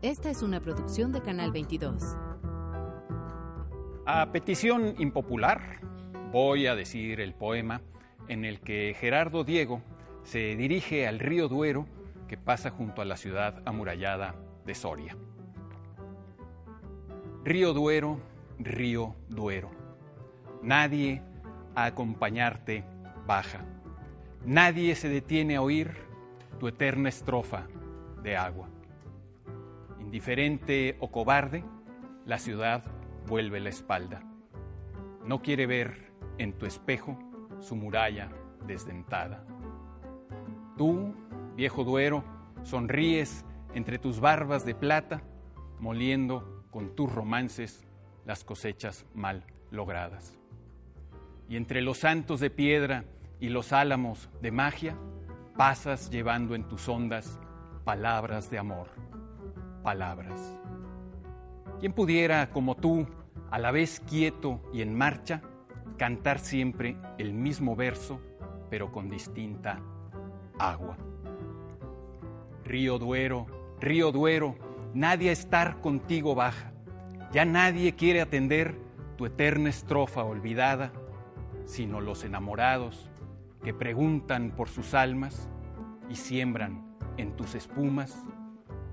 Esta 0.00 0.30
es 0.30 0.42
una 0.42 0.60
producción 0.60 1.10
de 1.10 1.20
Canal 1.20 1.50
22. 1.50 2.16
A 4.06 4.30
petición 4.30 4.94
impopular, 5.00 5.80
voy 6.30 6.68
a 6.68 6.76
decir 6.76 7.20
el 7.20 7.34
poema 7.34 7.82
en 8.28 8.44
el 8.44 8.60
que 8.60 8.94
Gerardo 8.96 9.42
Diego 9.42 9.82
se 10.22 10.54
dirige 10.54 11.08
al 11.08 11.18
río 11.18 11.48
Duero 11.48 11.88
que 12.28 12.36
pasa 12.36 12.70
junto 12.70 13.02
a 13.02 13.04
la 13.04 13.16
ciudad 13.16 13.60
amurallada 13.64 14.36
de 14.64 14.76
Soria. 14.76 15.16
Río 17.42 17.72
Duero, 17.72 18.20
río 18.60 19.16
Duero, 19.28 19.72
nadie 20.62 21.22
a 21.74 21.86
acompañarte 21.86 22.84
baja, 23.26 23.64
nadie 24.44 24.94
se 24.94 25.08
detiene 25.08 25.56
a 25.56 25.62
oír 25.62 25.90
tu 26.60 26.68
eterna 26.68 27.08
estrofa 27.08 27.66
de 28.22 28.36
agua. 28.36 28.68
Indiferente 30.08 30.96
o 31.00 31.10
cobarde, 31.10 31.62
la 32.24 32.38
ciudad 32.38 32.82
vuelve 33.26 33.60
la 33.60 33.68
espalda. 33.68 34.22
No 35.26 35.42
quiere 35.42 35.66
ver 35.66 36.14
en 36.38 36.54
tu 36.54 36.64
espejo 36.64 37.18
su 37.60 37.76
muralla 37.76 38.30
desdentada. 38.66 39.44
Tú, 40.78 41.14
viejo 41.56 41.84
Duero, 41.84 42.24
sonríes 42.62 43.44
entre 43.74 43.98
tus 43.98 44.18
barbas 44.18 44.64
de 44.64 44.74
plata, 44.74 45.20
moliendo 45.78 46.64
con 46.70 46.96
tus 46.96 47.12
romances 47.12 47.86
las 48.24 48.44
cosechas 48.44 49.04
mal 49.12 49.44
logradas. 49.70 50.38
Y 51.50 51.56
entre 51.56 51.82
los 51.82 51.98
santos 51.98 52.40
de 52.40 52.48
piedra 52.48 53.04
y 53.40 53.50
los 53.50 53.74
álamos 53.74 54.30
de 54.40 54.52
magia, 54.52 54.96
pasas 55.58 56.08
llevando 56.08 56.54
en 56.54 56.66
tus 56.66 56.88
ondas 56.88 57.38
palabras 57.84 58.50
de 58.50 58.58
amor, 58.58 58.88
palabras. 59.88 60.38
¿Quién 61.80 61.94
pudiera, 61.94 62.50
como 62.50 62.74
tú, 62.74 63.06
a 63.50 63.58
la 63.58 63.70
vez 63.70 64.00
quieto 64.00 64.60
y 64.70 64.82
en 64.82 64.94
marcha, 64.94 65.40
cantar 65.96 66.40
siempre 66.40 66.98
el 67.16 67.32
mismo 67.32 67.74
verso, 67.74 68.20
pero 68.68 68.92
con 68.92 69.08
distinta 69.08 69.80
agua? 70.58 70.98
Río 72.66 72.98
Duero, 72.98 73.46
Río 73.80 74.12
Duero, 74.12 74.56
nadie 74.92 75.30
a 75.30 75.32
estar 75.32 75.80
contigo 75.80 76.34
baja, 76.34 76.70
ya 77.32 77.46
nadie 77.46 77.94
quiere 77.94 78.20
atender 78.20 78.74
tu 79.16 79.24
eterna 79.24 79.70
estrofa 79.70 80.22
olvidada, 80.22 80.92
sino 81.64 82.02
los 82.02 82.24
enamorados 82.24 83.08
que 83.64 83.72
preguntan 83.72 84.50
por 84.50 84.68
sus 84.68 84.92
almas 84.92 85.48
y 86.10 86.16
siembran 86.16 86.94
en 87.16 87.34
tus 87.36 87.54
espumas 87.54 88.22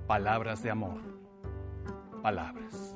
palabras 0.07 0.61
de 0.61 0.69
amor, 0.69 1.01
palabras. 2.21 2.94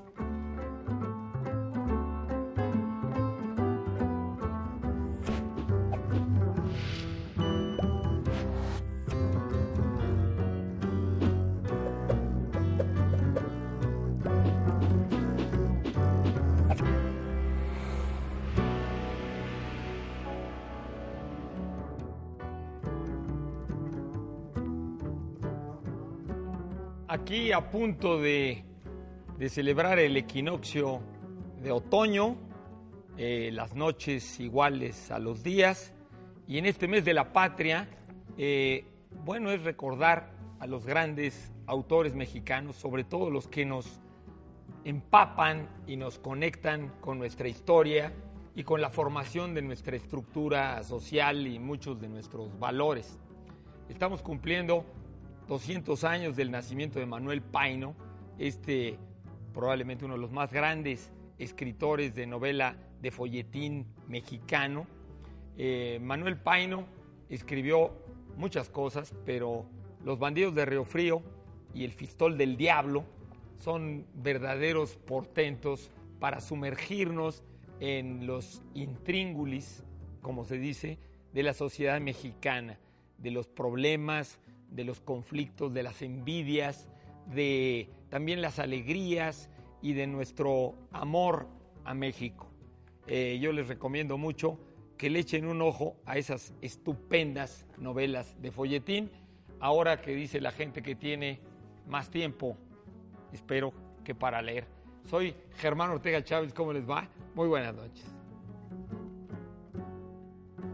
Aquí 27.22 27.52
a 27.52 27.70
punto 27.70 28.20
de, 28.20 28.64
celebrar 29.50 30.00
el 30.00 30.16
equinoccio 30.18 31.02
de 31.62 31.72
otoño, 31.72 32.38
eh, 33.18 33.50
las 33.54 33.76
noches 33.76 34.40
iguales 34.40 35.12
a 35.12 35.20
los 35.20 35.44
días, 35.44 35.94
y 36.48 36.58
en 36.58 36.66
este 36.66 36.88
mes 36.88 37.06
de 37.06 37.14
la 37.14 37.32
patria, 37.34 37.90
eh, 38.38 38.86
bueno, 39.26 39.52
es 39.52 39.64
recordar 39.64 40.32
a 40.60 40.68
los 40.68 40.86
grandes 40.86 41.52
autores 41.68 42.16
mexicanos, 42.16 42.76
sobre 42.76 43.04
todo 43.04 43.30
los 43.30 43.48
que 43.48 43.66
nos 43.66 44.00
empapan 44.84 45.68
y 45.88 45.98
nos 45.98 46.20
conectan 46.20 46.94
con 47.02 47.20
nuestra 47.20 47.48
historia 47.48 48.14
y 48.56 48.64
con 48.64 48.82
la 48.82 48.90
formación 48.90 49.54
de 49.54 49.62
nuestra 49.62 49.96
estructura 49.96 50.82
social 50.84 51.48
y 51.48 51.60
muchos 51.60 52.00
de 52.00 52.08
nuestros 52.08 52.58
valores. 52.60 53.20
Estamos 53.90 54.22
cumpliendo 54.22 54.86
200 55.50 56.04
años 56.04 56.36
del 56.36 56.52
nacimiento 56.52 57.00
de 57.00 57.08
Manuel 57.08 57.42
Paino, 57.42 57.96
este 58.38 59.00
probablemente 59.52 60.06
uno 60.06 60.14
de 60.14 60.20
los 60.20 60.32
más 60.32 60.54
grandes 60.54 61.12
escritores 61.40 62.14
de 62.14 62.28
novela 62.28 62.78
de 63.02 63.10
folletín 63.10 63.88
mexicano. 64.08 64.86
Eh, 65.58 65.98
Manuel 66.04 66.38
Paino 66.38 66.86
escribió 67.30 67.92
muchas 68.38 68.70
cosas, 68.70 69.14
pero 69.26 69.66
Los 70.06 70.20
bandidos 70.20 70.54
de 70.54 70.66
Río 70.66 70.86
Frío 70.86 71.24
y 71.74 71.84
El 71.84 71.92
Fistol 71.92 72.38
del 72.38 72.56
Diablo 72.56 73.04
son 73.58 74.06
verdaderos 74.14 74.98
portentos 74.98 75.92
para 76.20 76.42
sumergirnos 76.42 77.44
en 77.80 78.28
los 78.28 78.62
intríngulis, 78.76 79.84
como 80.22 80.46
se 80.46 80.60
dice, 80.60 81.00
de 81.34 81.44
la 81.44 81.54
sociedad 81.54 82.00
mexicana, 82.00 82.80
de 83.18 83.32
los 83.32 83.48
problemas, 83.48 84.40
de 84.72 84.84
los 84.84 85.00
conflictos, 85.00 85.74
de 85.74 85.84
las 85.84 86.02
envidias, 86.02 86.90
de 87.28 87.90
también 88.10 88.42
las 88.42 88.60
alegrías 88.60 89.50
y 89.82 89.94
de 89.94 90.08
nuestro 90.08 90.76
amor 90.92 91.48
a 91.86 91.94
México. 91.94 92.48
Eh, 93.08 93.40
yo 93.42 93.52
les 93.52 93.68
recomiendo 93.68 94.18
mucho 94.18 94.60
que 94.98 95.10
le 95.10 95.20
echen 95.20 95.46
un 95.46 95.62
ojo 95.62 95.96
a 96.06 96.18
esas 96.18 96.54
estupendas 96.62 97.66
novelas 97.78 98.40
de 98.42 98.52
folletín, 98.52 99.10
ahora 99.60 100.02
que 100.02 100.14
dice 100.14 100.42
la 100.42 100.52
gente 100.52 100.82
que 100.82 100.96
tiene 100.96 101.40
más 101.88 102.10
tiempo, 102.10 102.58
espero 103.32 103.74
que 104.04 104.14
para 104.14 104.42
leer. 104.42 104.66
Soy 105.06 105.34
Germán 105.58 105.90
Ortega 105.92 106.24
Chávez, 106.24 106.54
¿cómo 106.54 106.74
les 106.74 106.88
va? 106.88 107.08
Muy 107.34 107.48
buenas 107.48 107.74
noches. 107.74 108.06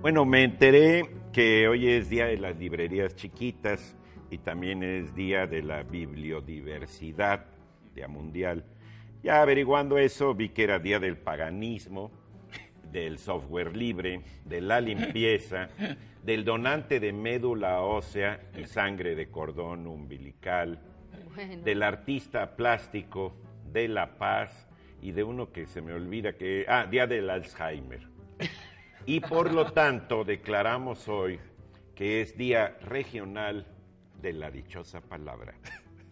Bueno, 0.02 0.26
me 0.26 0.44
enteré 0.44 1.04
que 1.36 1.68
hoy 1.68 1.90
es 1.90 2.10
Día 2.10 2.28
de 2.28 2.38
las 2.38 2.56
Librerías 2.56 3.14
Chiquitas 3.14 3.98
y 4.32 4.38
también 4.38 4.84
es 4.84 5.14
Día 5.14 5.46
de 5.46 5.64
la 5.64 5.84
Bibliodiversidad, 5.84 7.48
Día 7.94 8.08
Mundial. 8.08 8.64
Ya 9.22 9.42
averiguando 9.42 9.98
eso, 9.98 10.34
vi 10.34 10.48
que 10.48 10.64
era 10.64 10.80
Día 10.80 10.98
del 10.98 11.18
Paganismo, 11.18 12.10
del 12.90 13.20
software 13.20 13.76
libre, 13.76 14.22
de 14.46 14.62
la 14.62 14.80
limpieza, 14.80 15.68
del 16.24 16.46
donante 16.46 17.02
de 17.02 17.12
médula 17.12 17.82
ósea 17.82 18.40
y 18.58 18.64
sangre 18.64 19.14
de 19.14 19.28
cordón 19.28 19.88
umbilical, 19.88 20.80
del 21.66 21.84
artista 21.84 22.56
plástico, 22.56 23.36
de 23.74 23.90
la 23.90 24.18
paz 24.18 24.70
y 25.02 25.12
de 25.12 25.26
uno 25.26 25.52
que 25.52 25.66
se 25.66 25.82
me 25.82 25.92
olvida 25.92 26.38
que... 26.38 26.66
Ah, 26.70 26.88
Día 26.90 27.08
del 27.08 27.30
Alzheimer. 27.30 28.15
Y 29.08 29.20
por 29.20 29.54
lo 29.54 29.72
tanto 29.72 30.24
declaramos 30.24 31.08
hoy 31.08 31.40
que 31.94 32.22
es 32.22 32.36
Día 32.36 32.78
Regional 32.82 33.68
de 34.20 34.34
la 34.34 34.50
Dichosa 34.50 35.00
Palabra. 35.00 35.54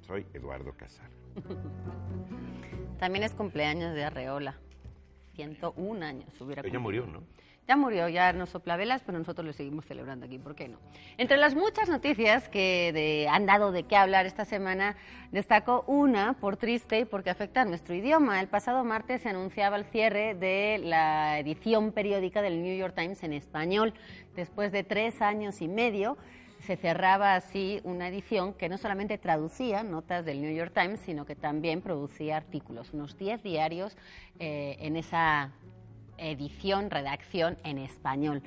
Soy 0.02 0.28
Eduardo 0.34 0.74
Casar. 0.74 1.10
También 3.00 3.24
es 3.24 3.34
cumpleaños 3.34 3.96
de 3.96 4.04
Arreola. 4.04 4.60
101 5.34 6.06
años 6.06 6.40
hubiera 6.40 6.62
Ella 6.62 6.78
murió, 6.78 7.08
¿no? 7.08 7.24
Ya 7.66 7.78
murió, 7.78 8.10
ya 8.10 8.34
no 8.34 8.46
sopla 8.46 8.76
velas, 8.76 9.04
pero 9.06 9.18
nosotros 9.18 9.46
lo 9.48 9.54
seguimos 9.54 9.86
celebrando 9.86 10.26
aquí, 10.26 10.38
¿por 10.38 10.54
qué 10.54 10.68
no? 10.68 10.80
Entre 11.18 11.38
las 11.38 11.56
muchas 11.56 11.88
noticias 11.88 12.50
que 12.50 13.26
han 13.30 13.46
dado 13.46 13.72
de 13.72 13.84
qué 13.84 13.96
hablar 13.96 14.26
esta 14.26 14.44
semana, 14.44 14.98
destaco 15.32 15.86
una 15.88 16.34
por 16.34 16.58
triste 16.58 17.00
y 17.00 17.06
porque 17.06 17.30
afecta 17.30 17.62
a 17.62 17.66
nuestro 17.66 17.96
idioma. 17.96 18.42
El 18.42 18.50
pasado 18.50 18.84
martes 18.84 19.22
se 19.22 19.30
anunciaba 19.30 19.78
el 19.78 19.86
cierre 19.86 20.36
de 20.36 20.78
la 20.84 21.40
edición 21.40 21.94
periódica 21.94 22.42
del 22.42 22.62
New 22.62 22.78
York 22.78 22.96
Times 22.96 23.24
en 23.24 23.32
español. 23.32 23.94
Después 24.36 24.74
de 24.74 24.84
tres 24.84 25.22
años 25.22 25.62
y 25.62 25.70
medio, 25.70 26.18
se 26.60 26.76
cerraba 26.76 27.36
así 27.36 27.80
una 27.86 28.10
edición 28.10 28.54
que 28.54 28.68
no 28.68 28.78
solamente 28.78 29.18
traducía 29.18 29.84
notas 29.84 30.26
del 30.26 30.42
New 30.42 30.54
York 30.54 30.74
Times, 30.74 31.00
sino 31.00 31.26
que 31.26 31.36
también 31.36 31.82
producía 31.82 32.36
artículos, 32.36 32.94
unos 32.94 33.18
diez 33.18 33.42
diarios 33.42 33.96
eh, 34.40 34.76
en 34.80 34.98
esa 34.98 35.52
edición, 36.18 36.90
redacción 36.90 37.58
en 37.64 37.78
español. 37.78 38.42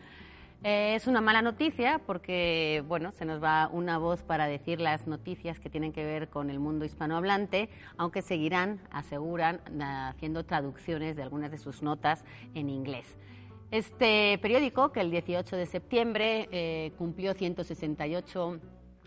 Eh, 0.64 0.94
es 0.94 1.06
una 1.06 1.20
mala 1.20 1.42
noticia 1.42 2.00
porque, 2.06 2.82
bueno, 2.88 3.12
se 3.12 3.24
nos 3.24 3.42
va 3.42 3.68
una 3.68 3.98
voz 3.98 4.22
para 4.22 4.46
decir 4.46 4.80
las 4.80 5.06
noticias 5.06 5.60
que 5.60 5.70
tienen 5.70 5.92
que 5.92 6.04
ver 6.04 6.28
con 6.28 6.50
el 6.50 6.58
mundo 6.58 6.84
hispanohablante, 6.84 7.68
aunque 7.98 8.22
seguirán, 8.22 8.80
aseguran, 8.90 9.60
haciendo 9.80 10.44
traducciones 10.44 11.16
de 11.16 11.22
algunas 11.22 11.50
de 11.50 11.58
sus 11.58 11.82
notas 11.82 12.24
en 12.54 12.70
inglés. 12.70 13.16
Este 13.70 14.38
periódico, 14.40 14.92
que 14.92 15.00
el 15.00 15.10
18 15.10 15.56
de 15.56 15.66
septiembre 15.66 16.48
eh, 16.50 16.92
cumplió 16.96 17.34
168 17.34 18.60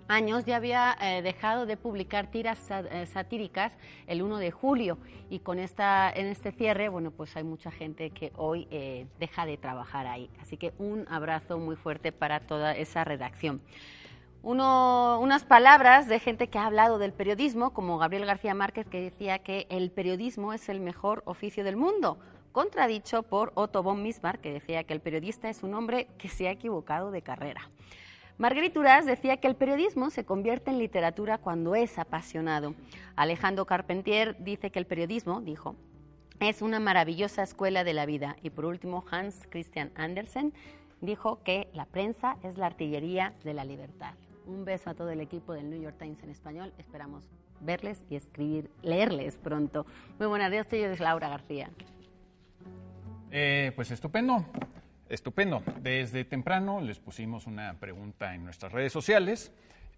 años 0.10 0.44
ya 0.44 0.58
había 0.58 0.98
eh, 1.00 1.22
dejado 1.22 1.66
de 1.66 1.78
publicar 1.78 2.28
tiras 2.32 2.60
eh, 2.70 3.06
satíricas 3.06 3.72
el 4.08 4.22
1 4.22 4.38
de 4.38 4.52
julio 4.52 4.98
y 5.30 5.40
con 5.40 5.60
esta 5.60 6.12
en 6.12 6.26
este 6.26 6.52
cierre, 6.52 6.90
bueno, 6.90 7.12
pues 7.12 7.38
hay 7.38 7.44
mucha 7.44 7.72
gente 7.72 8.10
que 8.10 8.34
hoy 8.36 8.68
eh, 8.72 9.06
deja 9.20 9.46
de 9.46 9.56
trabajar 9.58 10.08
ahí. 10.08 10.30
Así 10.42 10.58
que 10.58 10.74
un 10.80 11.06
abrazo 11.10 11.58
muy 11.60 11.76
fuerte 11.78 12.12
para 12.12 12.42
toda 12.42 12.76
esa 12.76 13.04
redacción. 13.06 13.62
Uno- 14.42 15.20
unas 15.22 15.44
palabras 15.44 16.08
de 16.08 16.20
gente 16.20 16.48
que 16.48 16.58
ha 16.58 16.66
hablado 16.66 16.98
del 16.98 17.14
periodismo, 17.14 17.72
como 17.74 17.98
Gabriel 17.98 18.26
García 18.26 18.54
Márquez, 18.54 18.88
que 18.88 19.02
decía 19.02 19.40
que 19.40 19.68
el 19.70 19.92
periodismo 19.92 20.54
es 20.54 20.70
el 20.70 20.80
mejor 20.80 21.22
oficio 21.26 21.64
del 21.64 21.76
mundo, 21.76 22.18
contradicho 22.54 23.22
por 23.24 23.52
Otto 23.56 23.84
von 23.84 24.02
Bismarck, 24.02 24.42
que 24.42 24.54
decía 24.54 24.84
que 24.86 24.94
el 24.94 25.02
periodista 25.02 25.50
es 25.50 25.62
un 25.62 25.74
hombre 25.76 26.08
que 26.18 26.30
se 26.30 26.48
ha 26.48 26.52
equivocado 26.52 27.12
de 27.12 27.22
carrera. 27.22 27.70
Marguerite 28.40 28.80
Duras 28.80 29.06
decía 29.06 29.36
que 29.36 29.50
el 29.50 29.58
periodismo 29.58 30.10
se 30.12 30.24
convierte 30.24 30.72
en 30.72 30.78
literatura 30.78 31.40
cuando 31.40 31.76
es 31.76 32.00
apasionado. 32.00 32.74
Alejandro 33.18 33.66
Carpentier 33.66 34.38
dice 34.40 34.72
que 34.72 34.80
el 34.80 34.86
periodismo, 34.86 35.42
dijo, 35.42 35.76
es 36.40 36.62
una 36.62 36.80
maravillosa 36.80 37.44
escuela 37.44 37.84
de 37.84 37.92
la 37.92 38.06
vida. 38.06 38.38
Y 38.42 38.50
por 38.50 38.64
último, 38.64 39.04
Hans 39.12 39.46
Christian 39.50 39.92
Andersen 39.96 40.54
dijo 41.02 41.44
que 41.44 41.68
la 41.74 41.84
prensa 41.84 42.38
es 42.42 42.58
la 42.58 42.68
artillería 42.68 43.34
de 43.44 43.54
la 43.54 43.66
libertad. 43.66 44.14
Un 44.46 44.64
beso 44.64 44.90
a 44.90 44.94
todo 44.94 45.10
el 45.10 45.20
equipo 45.20 45.52
del 45.52 45.70
New 45.70 45.82
York 45.82 45.98
Times 46.00 46.24
en 46.24 46.30
español. 46.30 46.72
Esperamos 46.78 47.26
verles 47.60 48.06
y 48.10 48.16
escribir, 48.16 48.72
leerles 48.84 49.38
pronto. 49.38 49.86
Muy 50.18 50.28
buenas 50.30 50.50
yo 50.54 50.64
soy 50.64 50.96
Laura 50.96 51.28
García. 51.28 51.72
Eh, 53.32 53.74
pues 53.76 53.92
estupendo, 53.92 54.46
estupendo. 55.10 55.62
Desde 55.82 56.24
temprano 56.26 56.82
les 56.82 57.00
pusimos 57.00 57.48
una 57.48 57.80
pregunta 57.80 58.34
en 58.36 58.44
nuestras 58.44 58.72
redes 58.72 58.94
sociales 58.94 59.52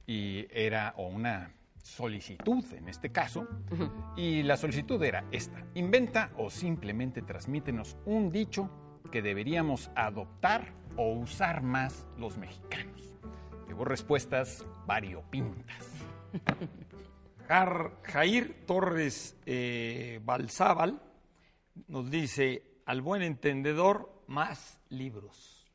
y 0.08 0.48
era, 0.52 0.94
o 0.98 1.08
una 1.08 1.54
solicitud 1.84 2.64
en 2.74 2.88
este 2.90 3.12
caso, 3.12 3.48
y 4.16 4.44
la 4.44 4.58
solicitud 4.58 5.02
era 5.04 5.26
esta. 5.32 5.64
Inventa 5.76 6.32
o 6.38 6.50
simplemente 6.50 7.22
transmítenos 7.22 7.98
un 8.06 8.32
dicho 8.32 8.70
que 9.12 9.22
deberíamos 9.22 9.92
adoptar 9.96 10.74
o 10.96 11.12
usar 11.14 11.62
más 11.64 12.06
los 12.18 12.38
mexicanos. 12.38 13.18
Llegó 13.68 13.86
respuestas 13.86 14.66
variopintas. 14.86 15.88
Jar- 17.48 17.92
Jair 18.04 18.66
Torres 18.66 19.36
eh, 19.46 20.20
Balzábal 20.24 21.02
nos 21.88 22.12
dice, 22.12 22.64
al 22.86 23.02
buen 23.02 23.22
entendedor, 23.22 24.21
más 24.32 24.80
libros. 24.90 25.68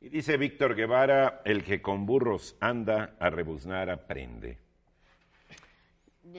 Y 0.00 0.10
dice 0.10 0.36
Víctor 0.36 0.74
Guevara, 0.74 1.40
el 1.46 1.64
que 1.64 1.80
con 1.80 2.04
burros 2.04 2.56
anda, 2.60 3.16
a 3.18 3.30
rebuznar 3.30 3.88
aprende. 3.88 4.58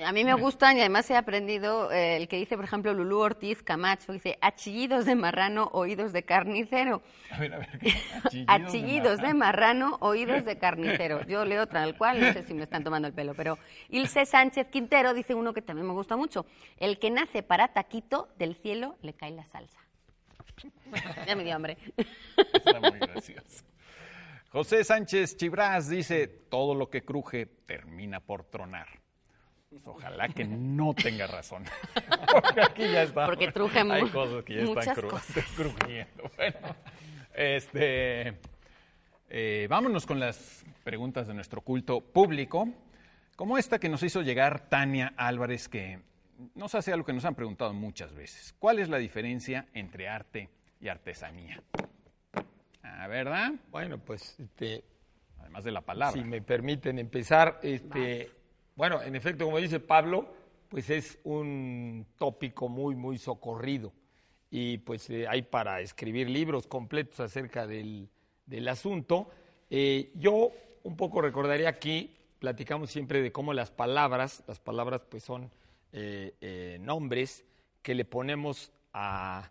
A 0.04 0.12
mí 0.12 0.24
me 0.24 0.34
gustan 0.34 0.78
y 0.78 0.80
además 0.80 1.10
he 1.12 1.16
aprendido 1.16 1.92
eh, 1.92 2.18
el 2.18 2.28
que 2.28 2.38
dice, 2.38 2.56
por 2.56 2.66
ejemplo, 2.66 2.94
Lulú 2.94 3.20
Ortiz 3.20 3.62
Camacho, 3.62 4.14
dice, 4.14 4.38
achillidos 4.42 5.06
de 5.06 5.16
marrano, 5.16 5.70
oídos 5.74 6.12
de 6.12 6.24
carnicero. 6.24 7.04
A 7.32 7.40
ver, 7.40 7.54
a 7.54 7.60
ver. 7.60 7.70
Achillidos 8.48 9.22
de 9.22 9.34
marrano, 9.36 9.98
oídos 10.02 10.44
de 10.44 10.58
carnicero. 10.58 11.24
Yo 11.28 11.46
leo 11.46 11.68
tal 11.68 11.98
cual, 11.98 12.20
no 12.20 12.34
sé 12.34 12.44
si 12.44 12.56
me 12.56 12.64
están 12.64 12.84
tomando 12.84 13.08
el 13.08 13.14
pelo, 13.14 13.36
pero 13.36 13.60
Ilse 13.90 14.26
Sánchez 14.26 14.68
Quintero 14.70 15.14
dice 15.14 15.36
uno 15.36 15.54
que 15.54 15.62
también 15.62 15.88
me 15.88 15.94
gusta 15.94 16.16
mucho. 16.18 16.48
El 16.78 16.98
que 16.98 17.12
nace 17.12 17.44
para 17.44 17.70
taquito, 17.70 18.28
del 18.40 18.56
cielo 18.56 18.98
le 19.02 19.14
cae 19.14 19.32
la 19.32 19.46
salsa. 19.46 19.85
Ya 21.25 21.36
me 21.36 21.44
dio 21.44 21.56
hambre. 21.56 21.78
Está 21.98 22.80
muy 22.80 23.00
gracioso. 23.00 23.63
José 24.50 24.84
Sánchez 24.84 25.36
Chibras 25.36 25.90
dice, 25.90 26.28
todo 26.28 26.75
lo 26.75 26.90
que 26.90 27.04
cruje 27.04 27.46
termina 27.46 28.19
por 28.22 28.46
tronar. 28.46 28.88
Pues 29.69 29.86
ojalá 29.88 30.30
que 30.30 30.46
no 30.46 30.94
tenga 30.94 31.28
razón. 31.28 31.66
Porque 32.31 32.62
aquí 32.62 32.84
ya 32.84 33.04
está. 33.04 33.25
Porque 33.25 33.52
truje 33.52 33.80
Hay 33.80 34.07
cosas 34.10 34.44
que 34.46 34.54
ya 34.56 34.60
están 34.62 34.75
muchas 34.75 34.98
cru- 34.98 35.10
cosas. 35.10 35.46
crujiendo. 35.57 36.31
Bueno, 36.38 36.57
este, 37.34 38.38
eh, 39.30 39.68
vámonos 39.69 40.06
con 40.06 40.19
las 40.22 40.63
preguntas 40.86 41.28
de 41.28 41.34
nuestro 41.34 41.60
culto 41.60 42.00
público. 42.00 42.69
Como 43.36 43.57
esta 43.57 43.80
que 43.80 43.90
nos 43.90 44.02
hizo 44.04 44.22
llegar 44.22 44.69
Tania 44.69 45.13
Álvarez, 45.18 45.68
que 45.68 46.00
nos 46.54 46.76
hace 46.76 46.92
algo 46.92 47.06
que 47.06 47.14
nos 47.14 47.26
han 47.26 47.36
preguntado 47.36 47.74
muchas 47.74 48.14
veces. 48.14 48.54
¿Cuál 48.60 48.80
es 48.80 48.90
la 48.90 48.98
diferencia 48.98 49.68
entre 49.74 50.08
arte 50.08 50.50
y 50.80 50.88
artesanía? 50.88 51.62
Ah, 52.84 53.08
¿verdad? 53.08 53.54
Bueno, 53.72 53.98
pues 53.98 54.40
este, 54.40 54.84
Además 55.40 55.64
de 55.64 55.72
la 55.72 55.82
palabra. 55.82 56.20
si 56.20 56.28
me 56.28 56.42
permiten 56.42 57.00
empezar, 57.00 57.60
este, 57.62 58.32
bueno, 58.76 59.02
en 59.02 59.16
efecto, 59.16 59.46
como 59.46 59.60
dice 59.60 59.80
Pablo, 59.80 60.34
pues 60.70 60.90
es 60.90 61.20
un 61.24 62.06
tópico 62.18 62.68
muy, 62.68 62.96
muy 62.96 63.18
socorrido. 63.18 63.94
Y 64.50 64.80
pues 64.80 65.10
eh, 65.10 65.28
hay 65.28 65.44
para 65.44 65.81
escribir 65.81 66.30
libros 66.30 66.68
completos 66.68 67.20
acerca 67.20 67.68
del, 67.68 68.10
del 68.46 68.68
asunto. 68.68 69.30
Eh, 69.70 70.12
yo 70.16 70.52
un 70.84 70.96
poco 70.96 71.22
recordaría 71.22 71.70
aquí, 71.70 72.16
platicamos 72.40 72.90
siempre 72.90 73.22
de 73.22 73.31
cómo 73.31 73.54
las 73.54 73.72
palabras, 73.72 74.44
las 74.48 74.60
palabras 74.60 75.02
pues 75.10 75.24
son 75.24 75.52
eh, 75.97 76.36
eh, 76.42 76.77
nombres 76.81 77.45
que 77.81 77.95
le 77.95 78.03
ponemos 78.03 78.74
a, 78.92 79.50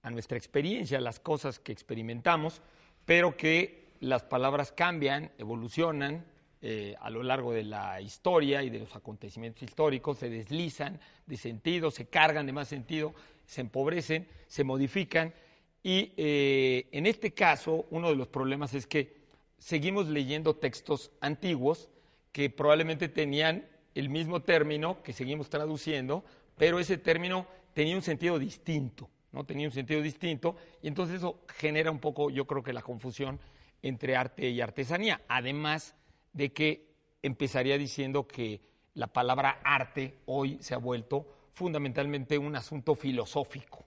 a 0.00 0.10
nuestra 0.10 0.38
experiencia, 0.38 0.96
a 0.96 1.02
las 1.02 1.20
cosas 1.20 1.58
que 1.58 1.70
experimentamos, 1.70 2.62
pero 3.04 3.36
que 3.36 3.92
las 4.00 4.22
palabras 4.22 4.72
cambian, 4.72 5.30
evolucionan 5.36 6.24
eh, 6.62 6.94
a 6.98 7.10
lo 7.10 7.22
largo 7.22 7.52
de 7.52 7.64
la 7.64 8.00
historia 8.00 8.62
y 8.62 8.70
de 8.70 8.78
los 8.78 8.96
acontecimientos 8.96 9.64
históricos, 9.64 10.16
se 10.16 10.30
deslizan 10.30 10.98
de 11.26 11.36
sentido, 11.36 11.90
se 11.90 12.06
cargan 12.06 12.46
de 12.46 12.54
más 12.54 12.68
sentido, 12.68 13.14
se 13.44 13.60
empobrecen, 13.60 14.26
se 14.46 14.64
modifican. 14.64 15.34
Y 15.82 16.14
en 16.16 17.04
este 17.04 17.34
caso 17.34 17.84
uno 17.90 18.08
de 18.08 18.16
los 18.16 18.28
problemas 18.28 18.72
es 18.72 18.86
que 18.86 19.14
seguimos 19.58 20.08
leyendo 20.08 20.56
textos 20.56 21.12
antiguos 21.20 21.90
que 22.32 22.48
probablemente 22.48 23.10
tenían 23.10 23.66
el 24.00 24.08
mismo 24.08 24.40
término 24.42 25.02
que 25.02 25.12
seguimos 25.12 25.48
traduciendo, 25.48 26.24
pero 26.56 26.78
ese 26.78 26.98
término 26.98 27.46
tenía 27.74 27.96
un 27.96 28.02
sentido 28.02 28.38
distinto, 28.38 29.08
¿no? 29.32 29.44
Tenía 29.44 29.66
un 29.66 29.72
sentido 29.72 30.00
distinto 30.00 30.56
y 30.82 30.88
entonces 30.88 31.16
eso 31.16 31.40
genera 31.48 31.90
un 31.90 31.98
poco, 31.98 32.30
yo 32.30 32.46
creo 32.46 32.62
que 32.62 32.72
la 32.72 32.82
confusión 32.82 33.40
entre 33.82 34.16
arte 34.16 34.48
y 34.48 34.60
artesanía, 34.60 35.22
además 35.28 35.94
de 36.32 36.52
que 36.52 36.94
empezaría 37.22 37.78
diciendo 37.78 38.26
que 38.26 38.60
la 38.94 39.06
palabra 39.06 39.60
arte 39.64 40.14
hoy 40.26 40.58
se 40.60 40.74
ha 40.74 40.78
vuelto 40.78 41.26
fundamentalmente 41.52 42.38
un 42.38 42.56
asunto 42.56 42.94
filosófico, 42.94 43.84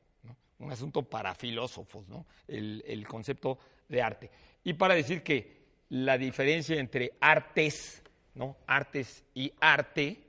un 0.60 0.72
asunto 0.72 1.04
para 1.04 1.34
filósofos, 1.36 2.08
¿no? 2.08 2.25
el 2.48 3.08
concepto 3.08 3.58
de 3.88 4.01
arte. 4.01 4.32
Y 4.63 4.74
para 4.74 4.94
decir 4.96 5.24
que 5.24 5.60
la 5.89 6.18
diferencia 6.18 6.80
entre 6.80 7.13
artes, 7.20 8.04
¿no? 8.39 8.55
artes 8.67 9.25
y 9.34 9.51
arte, 9.60 10.24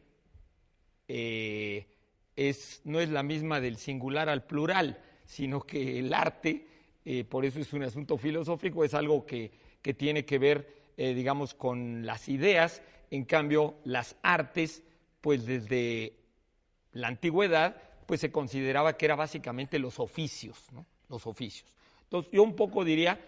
eh, 1.06 1.86
es, 2.34 2.80
no 2.82 2.98
es 2.98 3.08
la 3.08 3.22
misma 3.22 3.60
del 3.60 3.76
singular 3.76 4.28
al 4.28 4.44
plural, 4.44 5.00
sino 5.24 5.60
que 5.60 6.00
el 6.00 6.12
arte, 6.12 6.66
eh, 7.04 7.22
por 7.22 7.44
eso 7.44 7.60
es 7.60 7.72
un 7.72 7.84
asunto 7.84 8.18
filosófico, 8.18 8.84
es 8.84 8.94
algo 8.94 9.24
que, 9.24 9.52
que 9.80 9.94
tiene 9.94 10.24
que 10.24 10.40
ver, 10.40 10.74
eh, 10.96 11.14
digamos, 11.14 11.54
con 11.54 12.04
las 12.04 12.28
ideas. 12.28 12.82
En 13.12 13.24
cambio, 13.24 13.76
las 13.84 14.16
artes, 14.22 14.82
pues 15.20 15.46
desde 15.46 16.16
la 16.90 17.06
antigüedad, 17.06 17.80
pues 18.06 18.20
se 18.20 18.32
consideraba 18.32 18.96
que 18.96 19.04
era 19.04 19.14
básicamente 19.14 19.78
los 19.78 20.00
oficios. 20.00 20.66
Los 21.08 21.28
oficios. 21.28 21.76
Entonces, 22.02 22.32
yo 22.32 22.42
un 22.42 22.56
poco 22.56 22.84
diría, 22.84 23.20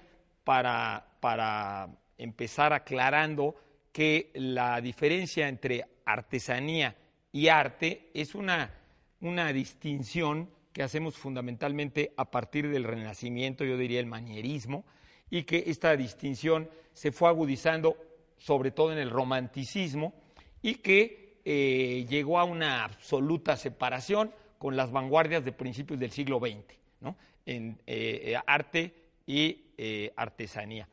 para, 0.42 1.06
para 1.20 1.88
empezar 2.18 2.72
aclarando, 2.72 3.54
que 3.92 4.30
la 4.34 4.80
diferencia 4.80 5.48
entre 5.48 5.84
artesanía 6.04 6.96
y 7.30 7.48
arte 7.48 8.10
es 8.14 8.34
una, 8.34 8.74
una 9.20 9.52
distinción 9.52 10.50
que 10.72 10.82
hacemos 10.82 11.16
fundamentalmente 11.16 12.12
a 12.16 12.30
partir 12.30 12.68
del 12.70 12.84
Renacimiento, 12.84 13.64
yo 13.64 13.76
diría 13.76 14.00
el 14.00 14.06
manierismo, 14.06 14.84
y 15.30 15.44
que 15.44 15.64
esta 15.66 15.96
distinción 15.96 16.68
se 16.92 17.12
fue 17.12 17.28
agudizando 17.28 17.96
sobre 18.38 18.70
todo 18.70 18.92
en 18.92 18.98
el 18.98 19.10
romanticismo 19.10 20.14
y 20.60 20.76
que 20.76 21.40
eh, 21.44 22.06
llegó 22.08 22.38
a 22.38 22.44
una 22.44 22.84
absoluta 22.84 23.56
separación 23.56 24.32
con 24.58 24.76
las 24.76 24.90
vanguardias 24.92 25.44
de 25.44 25.52
principios 25.52 25.98
del 25.98 26.10
siglo 26.10 26.38
XX, 26.38 26.78
¿no? 27.00 27.16
en 27.46 27.80
eh, 27.86 28.36
arte 28.46 28.94
y 29.26 29.72
eh, 29.76 30.12
artesanía. 30.16 30.88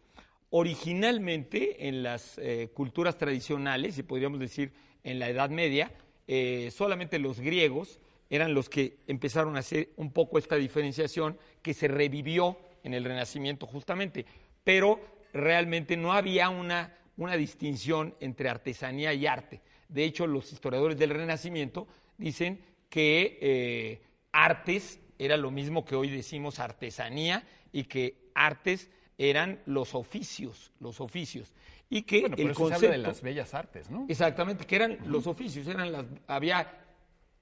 Originalmente 0.52 1.88
en 1.88 2.04
las 2.04 2.38
eh, 2.38 2.70
culturas 2.74 3.18
tradicionales, 3.18 3.98
y 3.98 4.04
podríamos 4.04 4.40
decir 4.40 4.72
en 5.04 5.20
la 5.20 5.30
Edad 5.30 5.50
Media, 5.50 5.92
eh, 6.28 6.70
solamente 6.72 7.20
los 7.20 7.40
griegos 7.40 8.00
eran 8.30 8.54
los 8.54 8.70
que 8.70 8.98
empezaron 9.08 9.56
a 9.56 9.60
hacer 9.60 9.90
un 9.96 10.12
poco 10.12 10.38
esta 10.38 10.56
diferenciación 10.56 11.38
que 11.62 11.74
se 11.74 11.88
revivió 11.88 12.58
en 12.84 12.94
el 12.94 13.04
Renacimiento 13.04 13.66
justamente, 13.66 14.26
pero 14.64 15.00
realmente 15.34 15.98
no 15.98 16.14
había 16.14 16.50
una 16.50 16.96
una 17.20 17.36
distinción 17.36 18.16
entre 18.22 18.50
artesanía 18.50 19.14
y 19.14 19.28
arte. 19.28 19.62
De 19.90 20.06
hecho, 20.06 20.26
los 20.26 20.52
historiadores 20.54 20.98
del 20.98 21.10
Renacimiento 21.10 21.88
dicen 22.18 22.62
que 22.90 23.38
eh, 23.42 24.02
artes 24.32 25.00
era 25.18 25.36
lo 25.36 25.52
mismo 25.52 25.84
que 25.84 25.96
hoy 25.96 26.10
decimos 26.10 26.60
artesanía 26.60 27.46
y 27.74 27.84
que 27.84 28.32
artes 28.34 28.90
eran 29.20 29.60
los 29.66 29.94
oficios, 29.94 30.72
los 30.80 31.02
oficios. 31.02 31.54
Y 31.90 32.04
que 32.04 32.22
Bueno, 32.22 32.38
por 32.38 32.46
el 32.46 32.52
eso 32.52 32.56
se 32.56 32.64
concepto 32.64 32.86
habla 32.88 32.98
de 32.98 33.04
las 33.04 33.22
bellas 33.22 33.54
artes, 33.54 33.90
¿no? 33.92 34.06
Exactamente, 34.08 34.66
que 34.66 34.76
eran 34.78 34.98
los 35.06 35.28
oficios, 35.28 35.68
eran 35.68 35.92
las, 35.92 36.06
había 36.26 36.72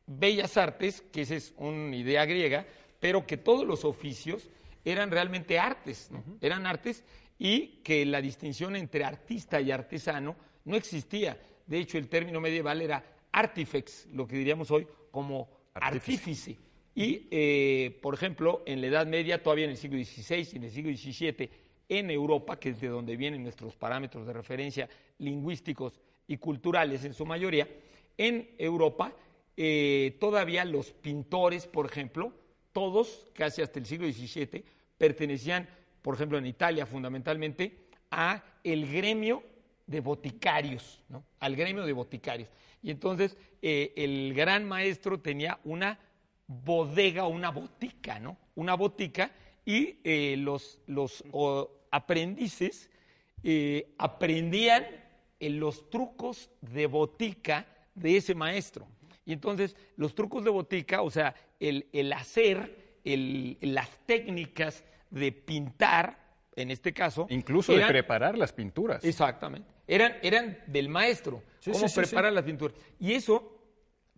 bellas 0.08 0.58
artes, 0.58 1.02
que 1.14 1.22
esa 1.22 1.36
es 1.36 1.54
una 1.58 1.96
idea 1.96 2.26
griega, 2.26 2.66
pero 3.00 3.28
que 3.28 3.38
todos 3.38 3.66
los 3.66 3.86
oficios 3.86 4.50
eran 4.84 5.12
realmente 5.12 5.60
artes, 5.60 6.10
¿no? 6.12 6.24
eran 6.42 6.66
artes 6.66 7.04
y 7.38 7.82
que 7.84 8.06
la 8.06 8.22
distinción 8.22 8.76
entre 8.76 9.04
artista 9.04 9.62
y 9.62 9.70
artesano 9.70 10.36
no 10.66 10.76
existía. 10.76 11.40
De 11.68 11.78
hecho, 11.78 12.00
el 12.00 12.08
término 12.08 12.42
medieval 12.42 12.82
era 12.82 13.04
artifex, 13.32 14.08
lo 14.14 14.26
que 14.26 14.38
diríamos 14.38 14.72
hoy 14.72 14.88
como 15.12 15.48
artífice. 15.76 16.58
Y, 16.96 17.28
eh, 17.30 18.00
por 18.02 18.16
ejemplo, 18.16 18.64
en 18.66 18.82
la 18.82 18.88
Edad 18.88 19.06
Media, 19.06 19.44
todavía 19.44 19.66
en 19.66 19.72
el 19.72 19.78
siglo 19.78 20.04
XVI 20.04 20.48
y 20.54 20.56
en 20.56 20.64
el 20.64 20.72
siglo 20.72 20.92
XVII, 20.92 21.67
en 21.90 22.10
Europa, 22.12 22.60
que 22.60 22.70
es 22.70 22.82
de 22.82 22.88
donde 22.88 23.16
vienen 23.16 23.44
nuestros 23.44 23.76
parámetros 23.76 24.26
de 24.26 24.34
referencia 24.34 24.90
lingüísticos 25.20 26.00
y 26.28 26.38
culturales 26.38 27.04
en 27.06 27.14
su 27.14 27.26
mayoría, 27.26 27.68
en 28.18 28.50
Europa 28.58 29.14
eh, 29.56 30.18
todavía 30.20 30.66
los 30.66 30.92
pintores, 30.92 31.66
por 31.68 31.86
ejemplo, 31.86 32.34
todos, 32.74 33.28
casi 33.34 33.62
hasta 33.62 33.80
el 33.80 33.86
siglo 33.86 34.08
XVII, 34.08 34.64
pertenecían, 34.98 35.68
por 36.02 36.16
ejemplo, 36.16 36.38
en 36.38 36.46
Italia 36.46 36.86
fundamentalmente, 36.86 37.88
a 38.12 38.44
el 38.64 38.92
gremio 38.92 39.44
de 39.86 40.02
boticarios, 40.02 41.04
¿no? 41.10 41.24
al 41.40 41.56
gremio 41.56 41.86
de 41.86 41.94
boticarios. 41.94 42.50
Y 42.84 42.92
entonces 42.92 43.38
eh, 43.62 43.94
el 43.96 44.34
gran 44.34 44.68
maestro 44.68 45.20
tenía 45.20 45.60
una 45.64 46.00
bodega 46.48 47.28
una 47.28 47.52
botica, 47.52 48.20
¿no? 48.20 48.38
Una 48.56 48.76
botica 48.76 49.32
y 49.66 49.98
eh, 50.04 50.36
los, 50.38 50.80
los 50.88 51.24
aprendices 51.98 52.90
eh, 53.44 53.94
aprendían 53.98 54.84
eh, 55.40 55.50
los 55.50 55.90
trucos 55.90 56.50
de 56.62 56.86
botica 56.88 57.66
de 57.96 58.18
ese 58.18 58.34
maestro. 58.36 58.88
Y 59.26 59.34
entonces 59.34 59.76
los 59.98 60.16
trucos 60.16 60.44
de 60.44 60.50
botica, 60.50 61.02
o 61.02 61.12
sea, 61.12 61.36
el, 61.60 61.88
el 61.94 62.14
hacer, 62.14 63.00
el- 63.04 63.58
las 63.62 63.90
técnicas 64.06 64.84
de 65.10 65.32
pintar, 65.32 66.18
en 66.56 66.72
este 66.72 66.94
caso, 66.94 67.28
Incluso 67.30 67.74
de 67.76 67.86
preparar 67.86 68.38
las 68.38 68.52
pinturas. 68.54 69.04
Exactamente. 69.04 69.70
Eran, 69.88 70.14
eran 70.22 70.58
del 70.68 70.90
maestro. 70.90 71.44
Sí, 71.60 71.72
cómo 71.72 71.88
sí, 71.88 71.94
sí, 71.94 72.00
preparar 72.02 72.34
las 72.34 72.44
pinturas. 72.44 72.76
Y 73.00 73.14
eso 73.14 73.54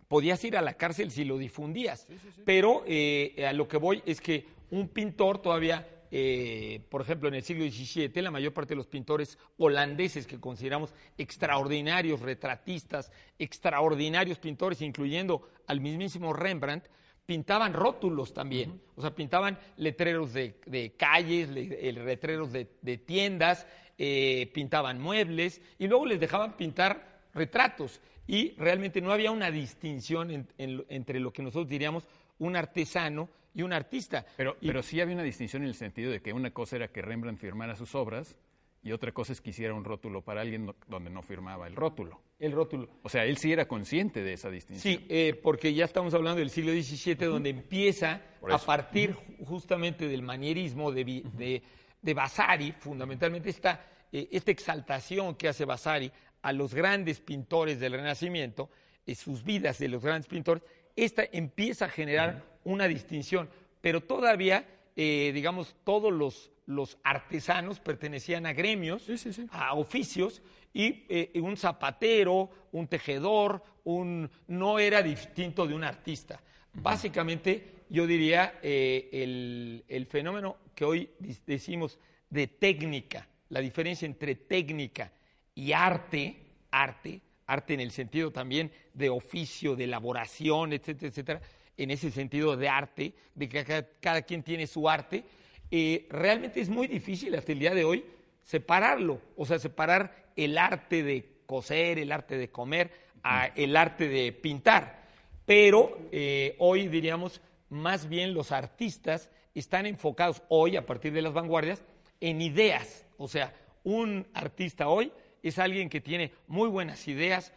podías 0.08 0.42
ir 0.44 0.56
a 0.56 0.62
la 0.62 0.74
cárcel 0.74 1.10
si 1.10 1.24
lo 1.24 1.38
difundías. 1.38 2.06
Pero 2.44 2.82
eh, 2.86 3.44
a 3.46 3.52
lo 3.52 3.68
que 3.68 3.76
voy 3.76 4.02
es 4.06 4.20
que 4.20 4.46
un 4.70 4.88
pintor 4.88 5.40
todavía, 5.42 5.86
eh, 6.10 6.80
por 6.90 7.02
ejemplo, 7.02 7.28
en 7.28 7.34
el 7.34 7.42
siglo 7.42 7.64
XVII, 7.64 8.22
la 8.22 8.30
mayor 8.30 8.52
parte 8.52 8.70
de 8.70 8.76
los 8.76 8.86
pintores 8.86 9.38
holandeses 9.58 10.26
que 10.26 10.40
consideramos 10.40 10.92
extraordinarios 11.18 12.20
retratistas, 12.20 13.10
extraordinarios 13.38 14.38
pintores, 14.38 14.82
incluyendo 14.82 15.48
al 15.66 15.80
mismísimo 15.80 16.32
Rembrandt, 16.32 16.86
pintaban 17.26 17.72
rótulos 17.72 18.34
también, 18.34 18.80
o 18.96 19.02
sea, 19.02 19.14
pintaban 19.14 19.58
letreros 19.76 20.32
de, 20.32 20.58
de 20.66 20.92
calles, 20.96 21.48
le- 21.48 21.88
eh, 21.88 21.92
letreros 21.92 22.50
de, 22.52 22.66
de 22.82 22.98
tiendas, 22.98 23.66
eh, 23.98 24.50
pintaban 24.52 25.00
muebles 25.00 25.60
y 25.78 25.86
luego 25.86 26.06
les 26.06 26.18
dejaban 26.18 26.56
pintar 26.56 27.20
retratos. 27.34 28.00
Y 28.26 28.52
realmente 28.56 29.00
no 29.00 29.12
había 29.12 29.30
una 29.30 29.50
distinción 29.50 30.30
en- 30.30 30.48
en 30.58 30.78
lo- 30.78 30.84
entre 30.88 31.20
lo 31.20 31.32
que 31.32 31.42
nosotros 31.42 31.68
diríamos 31.68 32.08
un 32.38 32.56
artesano 32.56 33.28
y 33.54 33.62
un 33.62 33.72
artista. 33.72 34.24
Pero, 34.36 34.56
Y- 34.60 34.66
pero 34.68 34.82
sí 34.82 35.00
había 35.00 35.14
una 35.14 35.22
distinción 35.24 35.62
en 35.62 35.68
el 35.68 35.74
sentido 35.74 36.10
de 36.12 36.20
que 36.20 36.32
una 36.32 36.50
cosa 36.52 36.76
era 36.76 36.88
que 36.88 37.02
Rembrandt 37.02 37.40
firmara 37.40 37.76
sus 37.76 37.94
obras 37.94 38.36
y 38.82 38.92
otra 38.92 39.12
cosa 39.12 39.32
es 39.34 39.40
que 39.42 39.50
hiciera 39.50 39.74
un 39.74 39.84
rótulo 39.84 40.22
para 40.22 40.40
alguien 40.40 40.66
do- 40.66 40.76
donde 40.86 41.10
no 41.10 41.20
firmaba 41.22 41.66
el 41.66 41.76
rótulo. 41.76 42.20
el 42.38 42.52
rótulo. 42.52 42.88
O 43.02 43.10
sea, 43.10 43.24
él 43.26 43.36
sí 43.36 43.52
era 43.52 43.68
consciente 43.68 44.22
de 44.22 44.32
esa 44.32 44.48
distinción. 44.48 44.94
Sí, 44.96 45.06
eh, 45.10 45.38
porque 45.42 45.74
ya 45.74 45.84
estamos 45.84 46.14
hablando 46.14 46.38
del 46.38 46.48
siglo 46.48 46.72
XVII, 46.72 47.26
donde 47.26 47.50
empieza 47.50 48.22
a 48.50 48.56
partir 48.58 49.14
ju- 49.14 49.44
justamente 49.44 50.08
del 50.08 50.22
manierismo 50.22 50.90
de, 50.90 51.04
de, 51.04 51.62
de 52.00 52.14
Vasari, 52.14 52.72
fundamentalmente 52.72 53.50
esta, 53.50 53.84
eh, 54.10 54.28
esta 54.32 54.50
exaltación 54.52 55.34
que 55.34 55.48
hace 55.48 55.66
Vasari 55.66 56.10
a 56.40 56.52
los 56.54 56.72
grandes 56.72 57.20
pintores 57.20 57.78
del 57.78 57.92
Renacimiento, 57.92 58.70
eh, 59.04 59.14
sus 59.14 59.44
vidas 59.44 59.78
de 59.78 59.88
los 59.88 60.02
grandes 60.02 60.26
pintores, 60.26 60.62
esta 61.04 61.24
empieza 61.32 61.86
a 61.86 61.88
generar 61.88 62.44
una 62.64 62.86
distinción, 62.86 63.48
pero 63.80 64.02
todavía, 64.02 64.66
eh, 64.96 65.30
digamos, 65.34 65.74
todos 65.84 66.12
los, 66.12 66.50
los 66.66 66.98
artesanos 67.02 67.80
pertenecían 67.80 68.46
a 68.46 68.52
gremios, 68.52 69.08
a 69.50 69.74
oficios, 69.74 70.42
y 70.72 71.04
eh, 71.08 71.40
un 71.40 71.56
zapatero, 71.56 72.50
un 72.72 72.86
tejedor, 72.86 73.64
un, 73.84 74.30
no 74.46 74.78
era 74.78 75.02
distinto 75.02 75.66
de 75.66 75.74
un 75.74 75.84
artista. 75.84 76.40
Básicamente, 76.74 77.84
yo 77.88 78.06
diría, 78.06 78.60
eh, 78.62 79.08
el, 79.12 79.84
el 79.88 80.06
fenómeno 80.06 80.58
que 80.74 80.84
hoy 80.84 81.10
decimos 81.46 81.98
de 82.28 82.46
técnica, 82.46 83.26
la 83.48 83.60
diferencia 83.60 84.06
entre 84.06 84.36
técnica 84.36 85.10
y 85.54 85.72
arte, 85.72 86.36
arte, 86.70 87.20
arte 87.52 87.74
en 87.74 87.80
el 87.80 87.90
sentido 87.90 88.30
también 88.30 88.70
de 88.94 89.10
oficio, 89.10 89.76
de 89.76 89.84
elaboración, 89.84 90.72
etcétera, 90.72 91.08
etcétera, 91.08 91.40
en 91.76 91.90
ese 91.90 92.10
sentido 92.10 92.56
de 92.56 92.68
arte, 92.68 93.14
de 93.34 93.48
que 93.48 93.64
cada, 93.64 93.88
cada 94.00 94.22
quien 94.22 94.42
tiene 94.42 94.66
su 94.66 94.88
arte, 94.88 95.24
eh, 95.70 96.06
realmente 96.10 96.60
es 96.60 96.68
muy 96.68 96.86
difícil 96.86 97.34
hasta 97.34 97.52
el 97.52 97.58
día 97.58 97.74
de 97.74 97.84
hoy 97.84 98.04
separarlo, 98.42 99.20
o 99.36 99.46
sea, 99.46 99.58
separar 99.58 100.32
el 100.36 100.58
arte 100.58 101.02
de 101.02 101.42
coser, 101.46 101.98
el 101.98 102.12
arte 102.12 102.36
de 102.36 102.50
comer, 102.50 102.90
a 103.22 103.46
el 103.46 103.76
arte 103.76 104.08
de 104.08 104.32
pintar. 104.32 105.04
Pero 105.46 105.98
eh, 106.12 106.56
hoy 106.58 106.88
diríamos, 106.88 107.40
más 107.68 108.08
bien 108.08 108.34
los 108.34 108.52
artistas 108.52 109.30
están 109.54 109.86
enfocados 109.86 110.42
hoy, 110.48 110.76
a 110.76 110.86
partir 110.86 111.12
de 111.12 111.22
las 111.22 111.32
vanguardias, 111.32 111.82
en 112.20 112.40
ideas. 112.40 113.06
O 113.16 113.28
sea, 113.28 113.54
un 113.84 114.26
artista 114.34 114.88
hoy 114.88 115.12
es 115.42 115.58
alguien 115.58 115.88
que 115.88 116.00
tiene 116.00 116.32
muy 116.46 116.68
buenas 116.68 117.06
ideas, 117.08 117.52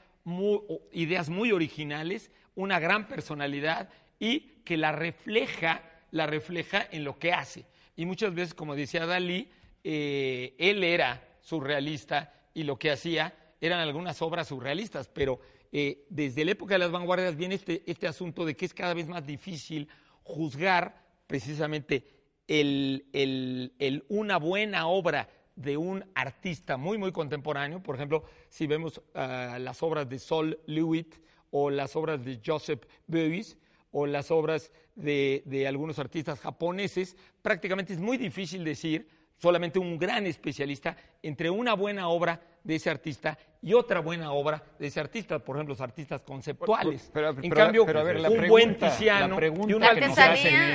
ideas 0.91 1.29
muy 1.29 1.51
originales, 1.51 2.31
una 2.55 2.79
gran 2.79 3.07
personalidad 3.07 3.89
y 4.19 4.39
que 4.63 4.77
la 4.77 4.91
refleja, 4.91 5.81
la 6.11 6.27
refleja 6.27 6.87
en 6.91 7.03
lo 7.03 7.19
que 7.19 7.33
hace. 7.33 7.65
Y 7.95 8.05
muchas 8.05 8.33
veces, 8.33 8.53
como 8.53 8.75
decía 8.75 9.05
Dalí, 9.05 9.49
eh, 9.83 10.55
él 10.57 10.83
era 10.83 11.27
surrealista 11.41 12.33
y 12.53 12.63
lo 12.63 12.77
que 12.77 12.91
hacía 12.91 13.35
eran 13.59 13.79
algunas 13.79 14.21
obras 14.21 14.47
surrealistas, 14.47 15.07
pero 15.09 15.39
eh, 15.71 16.05
desde 16.09 16.45
la 16.45 16.51
época 16.51 16.75
de 16.75 16.79
las 16.79 16.91
vanguardias 16.91 17.35
viene 17.35 17.55
este, 17.55 17.83
este 17.85 18.07
asunto 18.07 18.45
de 18.45 18.55
que 18.55 18.65
es 18.65 18.73
cada 18.73 18.93
vez 18.93 19.07
más 19.07 19.25
difícil 19.25 19.87
juzgar 20.23 21.03
precisamente 21.27 22.05
el, 22.47 23.05
el- 23.13 23.73
el- 23.79 24.05
una 24.09 24.37
buena 24.37 24.87
obra 24.87 25.27
de 25.55 25.77
un 25.77 26.03
artista 26.15 26.77
muy, 26.77 26.97
muy 26.97 27.11
contemporáneo. 27.11 27.81
Por 27.81 27.95
ejemplo, 27.95 28.23
si 28.49 28.67
vemos 28.67 29.01
ah, 29.13 29.57
las 29.59 29.83
obras 29.83 30.09
de 30.09 30.19
Sol 30.19 30.59
Lewitt 30.65 31.15
o 31.51 31.69
las 31.69 31.95
obras 31.95 32.23
de 32.25 32.39
Joseph 32.43 32.83
Beuys 33.07 33.57
o 33.91 34.07
las 34.07 34.31
obras 34.31 34.71
de, 34.95 35.43
de 35.45 35.67
algunos 35.67 35.99
artistas 35.99 36.39
japoneses, 36.39 37.15
prácticamente 37.41 37.93
es 37.93 37.99
muy 37.99 38.17
difícil 38.17 38.63
decir, 38.63 39.07
solamente 39.37 39.77
un 39.77 39.97
gran 39.99 40.25
especialista, 40.25 40.95
entre 41.21 41.49
una 41.49 41.73
buena 41.75 42.07
obra 42.07 42.41
de 42.63 42.75
ese 42.75 42.89
artista 42.89 43.37
y 43.61 43.73
otra 43.73 43.99
buena 43.99 44.31
obra 44.31 44.63
de 44.79 44.87
ese 44.87 44.99
artista, 44.99 45.37
por 45.39 45.57
ejemplo, 45.57 45.73
los 45.73 45.81
artistas 45.81 46.21
conceptuales. 46.21 47.09
Pero- 47.13 47.29
en 47.29 47.35
pero- 47.41 47.55
cambio, 47.55 47.83
a 47.83 48.03
ver, 48.03 48.19
la 48.19 48.29
un 48.29 48.37
pregunta- 48.37 48.49
buen 48.49 48.77
Tiziano 48.77 49.27
la 49.27 49.35
pregunta 49.35 49.71
y 49.71 49.73
un 49.75 49.81
La 49.81 49.87
artesanía, 49.89 50.73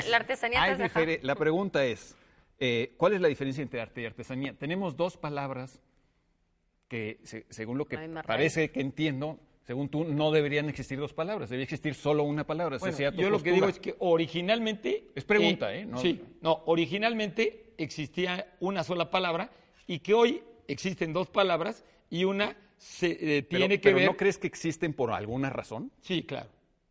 La 1.22 1.34
pregunta 1.34 1.84
es, 1.84 2.14
eh, 2.58 2.94
¿cuál 2.96 3.14
es 3.14 3.20
la 3.20 3.28
diferencia 3.28 3.62
entre 3.62 3.80
arte 3.80 4.02
y 4.02 4.06
artesanía? 4.06 4.54
Tenemos 4.58 4.96
dos 4.96 5.16
palabras 5.16 5.80
que, 6.88 7.18
se- 7.22 7.46
según 7.50 7.78
lo 7.78 7.86
que 7.86 7.96
raíz. 7.96 8.10
parece 8.26 8.70
que 8.70 8.80
entiendo, 8.80 9.38
según 9.62 9.88
tú, 9.90 10.04
no 10.04 10.30
deberían 10.30 10.68
existir 10.68 10.98
dos 10.98 11.12
palabras, 11.12 11.50
debería 11.50 11.64
existir 11.64 11.94
solo 11.94 12.22
una 12.24 12.46
palabra. 12.46 12.78
Bueno, 12.78 12.96
yo 13.12 13.30
lo 13.30 13.42
que 13.42 13.52
digo 13.52 13.68
es 13.68 13.78
que 13.78 13.94
originalmente... 13.98 15.08
Es 15.14 15.24
pregunta, 15.24 15.74
¿eh? 15.74 15.84
No- 15.84 15.98
Sí, 15.98 16.20
no, 16.40 16.62
originalmente 16.66 17.74
existía 17.76 18.54
una 18.60 18.82
sola 18.84 19.10
palabra 19.10 19.50
y 19.86 19.98
que 20.00 20.14
hoy 20.14 20.42
existen 20.66 21.12
dos 21.12 21.28
palabras 21.28 21.84
y 22.10 22.24
una 22.24 22.56
se, 22.78 23.08
eh, 23.38 23.42
Pero- 23.42 23.60
tiene 23.60 23.80
que 23.80 23.88
pero 23.90 23.96
ver... 23.98 24.06
¿no 24.06 24.16
crees 24.16 24.38
que 24.38 24.46
existen 24.46 24.92
por 24.94 25.12
alguna 25.12 25.50
razón? 25.50 25.90
Sí, 26.00 26.22
claro. 26.22 26.48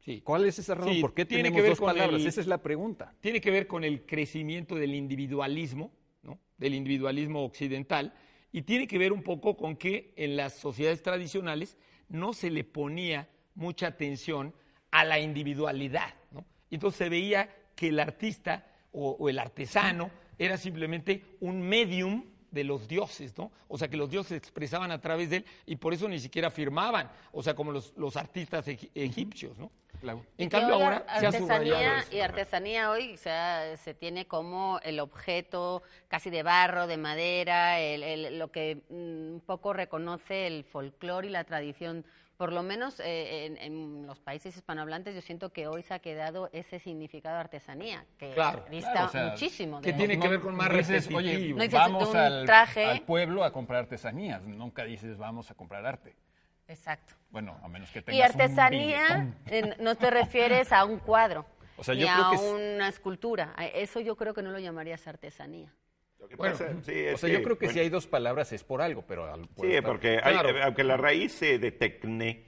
Sí. 0.08 0.22
¿Cuál 0.22 0.46
es 0.46 0.58
esa 0.58 0.74
razón? 0.74 0.94
Sí, 0.94 1.02
¿Por 1.02 1.14
qué 1.14 1.26
tiene 1.26 1.44
tenemos 1.44 1.58
que 1.58 1.62
ver 1.64 1.72
dos 1.72 1.80
con 1.80 1.88
palabras? 1.90 2.22
el- 2.22 2.28
Esa 2.28 2.40
es 2.40 2.48
la 2.48 2.62
pregunta. 2.64 3.14
tiene 3.20 3.42
que 3.42 3.52
ver 3.52 3.68
con 3.68 3.84
el 3.84 4.06
crecimiento 4.06 4.76
del 4.76 4.96
individualismo, 4.96 5.92
¿no? 6.24 6.40
del 6.58 6.74
individualismo 6.76 7.44
occidental, 7.44 8.14
Y 8.54 8.62
tiene 8.62 8.88
que 8.88 8.98
ver 8.98 9.12
un 9.12 9.22
poco 9.22 9.58
con 9.58 9.76
que 9.76 10.14
en 10.16 10.38
las 10.38 10.54
sociedades 10.54 11.04
tradicionales 11.04 11.78
no 12.08 12.32
se 12.32 12.50
le 12.50 12.64
ponía 12.64 13.28
mucha 13.56 13.88
atención 13.88 14.54
a 14.92 15.04
la 15.04 15.20
individualidad. 15.20 16.14
¿no? 16.32 16.46
Entonces 16.72 16.98
se 16.98 17.10
veía 17.10 17.54
que 17.76 17.90
el 17.90 18.00
artista 18.00 18.66
o, 18.94 19.10
o 19.20 19.28
el 19.28 19.38
artesano 19.40 20.10
era 20.40 20.58
simplemente 20.58 21.22
un 21.42 21.62
medium 21.62 22.24
de 22.50 22.64
los 22.64 22.88
dioses, 22.88 23.38
¿no? 23.38 23.52
O 23.68 23.78
sea, 23.78 23.90
que 23.90 23.98
los 23.98 24.10
dioses 24.10 24.30
se 24.30 24.38
expresaban 24.38 24.90
a 24.92 25.02
través 25.02 25.30
de 25.30 25.36
él 25.38 25.46
y 25.66 25.76
por 25.76 25.94
eso 25.94 26.08
ni 26.08 26.18
siquiera 26.18 26.50
firmaban, 26.50 27.12
o 27.34 27.44
sea, 27.44 27.54
como 27.54 27.74
los, 27.74 27.94
los 27.98 28.16
artistas 28.16 28.66
egi- 28.70 28.90
egipcios, 28.96 29.58
¿no? 29.60 29.70
Claro. 30.02 30.26
En 30.38 30.50
cambio 30.50 30.76
ahora 30.76 31.06
se 31.20 31.28
ha 31.28 31.32
subrayado 31.32 31.76
artesanía 31.78 32.06
y 32.12 32.20
artesanía 32.22 32.92
hoy 32.92 33.18
se, 33.18 33.94
tiene 33.96 34.26
como 34.28 34.80
el 34.84 35.00
objeto 35.00 35.82
casi 36.08 36.30
de 36.30 36.44
barro, 36.44 36.88
de 36.88 36.98
madera, 36.98 37.80
el- 37.80 38.04
el- 38.04 38.40
lo 38.40 38.52
que 38.52 38.82
mm, 38.90 39.34
un 39.36 39.44
poco 39.46 39.74
reconoce 39.74 40.48
el 40.48 40.64
folclore 40.64 41.28
y 41.28 41.32
la 41.32 41.44
tradición. 41.44 42.06
Por 42.38 42.54
lo 42.54 42.62
menos 42.62 43.00
eh, 43.00 43.46
en, 43.48 43.58
en 43.58 44.06
los 44.06 44.20
países 44.20 44.56
hispanohablantes 44.56 45.16
yo 45.16 45.22
siento 45.22 45.52
que 45.52 45.66
hoy 45.68 45.82
se 45.82 45.96
ha 45.96 46.00
quedado 46.00 46.52
ese 46.54 46.78
significado 46.78 47.34
de 47.34 47.42
artesanía, 47.42 48.06
que 48.20 48.32
Claro, 48.36 48.64
dista 48.70 48.92
claro, 48.92 49.08
o 49.08 49.12
sea, 49.12 49.26
muchísimo. 49.32 49.82
que 49.82 49.92
tiene 49.94 50.20
que 50.20 50.28
ver 50.28 50.40
con 50.42 50.56
más 50.56 50.70
dices, 50.72 51.10
oye, 51.12 51.50
No 51.56 51.64
dices, 51.64 51.74
vamos 51.74 52.10
un 52.10 52.16
al, 52.18 52.46
traje. 52.46 52.86
al 52.86 53.02
pueblo 53.02 53.44
a 53.44 53.52
comprar 53.52 53.80
artesanías. 53.80 54.46
Nunca 54.46 54.84
dices, 54.84 55.18
vamos 55.18 55.50
a 55.50 55.56
comprar 55.56 55.84
arte. 55.88 56.16
Exacto. 56.68 57.14
Bueno, 57.30 57.58
a 57.64 57.68
menos 57.68 57.90
que 57.92 58.00
Y 58.00 58.04
tengas 58.04 58.32
artesanía, 58.32 59.34
eh, 59.48 59.76
no 59.80 59.96
te 59.96 60.10
refieres 60.10 60.72
a 60.72 60.86
un 60.86 61.00
cuadro, 61.00 61.46
O 61.78 61.84
sea, 61.84 61.94
ni 61.96 62.02
yo 62.02 62.10
a 62.10 62.16
creo 62.16 62.30
que 62.32 62.36
es- 62.36 62.76
una 62.76 62.88
escultura. 62.90 63.54
A 63.56 63.66
Eso 63.66 64.00
yo 64.00 64.16
creo 64.16 64.34
que 64.34 64.42
no 64.42 64.52
lo 64.52 64.60
llamarías 64.60 65.08
artesanía. 65.08 65.74
Lo 66.20 66.28
que 66.28 66.36
Bueno, 66.36 66.58
pasa- 66.58 66.74
sí, 66.84 67.08
O 67.14 67.18
sea, 67.18 67.30
yo 67.30 67.44
creo 67.44 67.58
que 67.58 67.68
bueno, 67.68 67.74
si 67.74 67.80
hay 67.80 67.90
dos 67.90 68.08
palabras 68.08 68.52
es 68.52 68.64
por 68.64 68.82
algo, 68.82 69.04
pero 69.08 69.34
Sí, 69.36 69.68
estar- 69.68 69.84
porque 69.84 70.20
hay- 70.24 70.34
Claro. 70.34 70.64
aunque 70.64 70.84
la 70.84 70.98
raíz 70.98 71.42
eh, 71.44 71.60
de 71.60 71.72
tecne, 71.72 72.46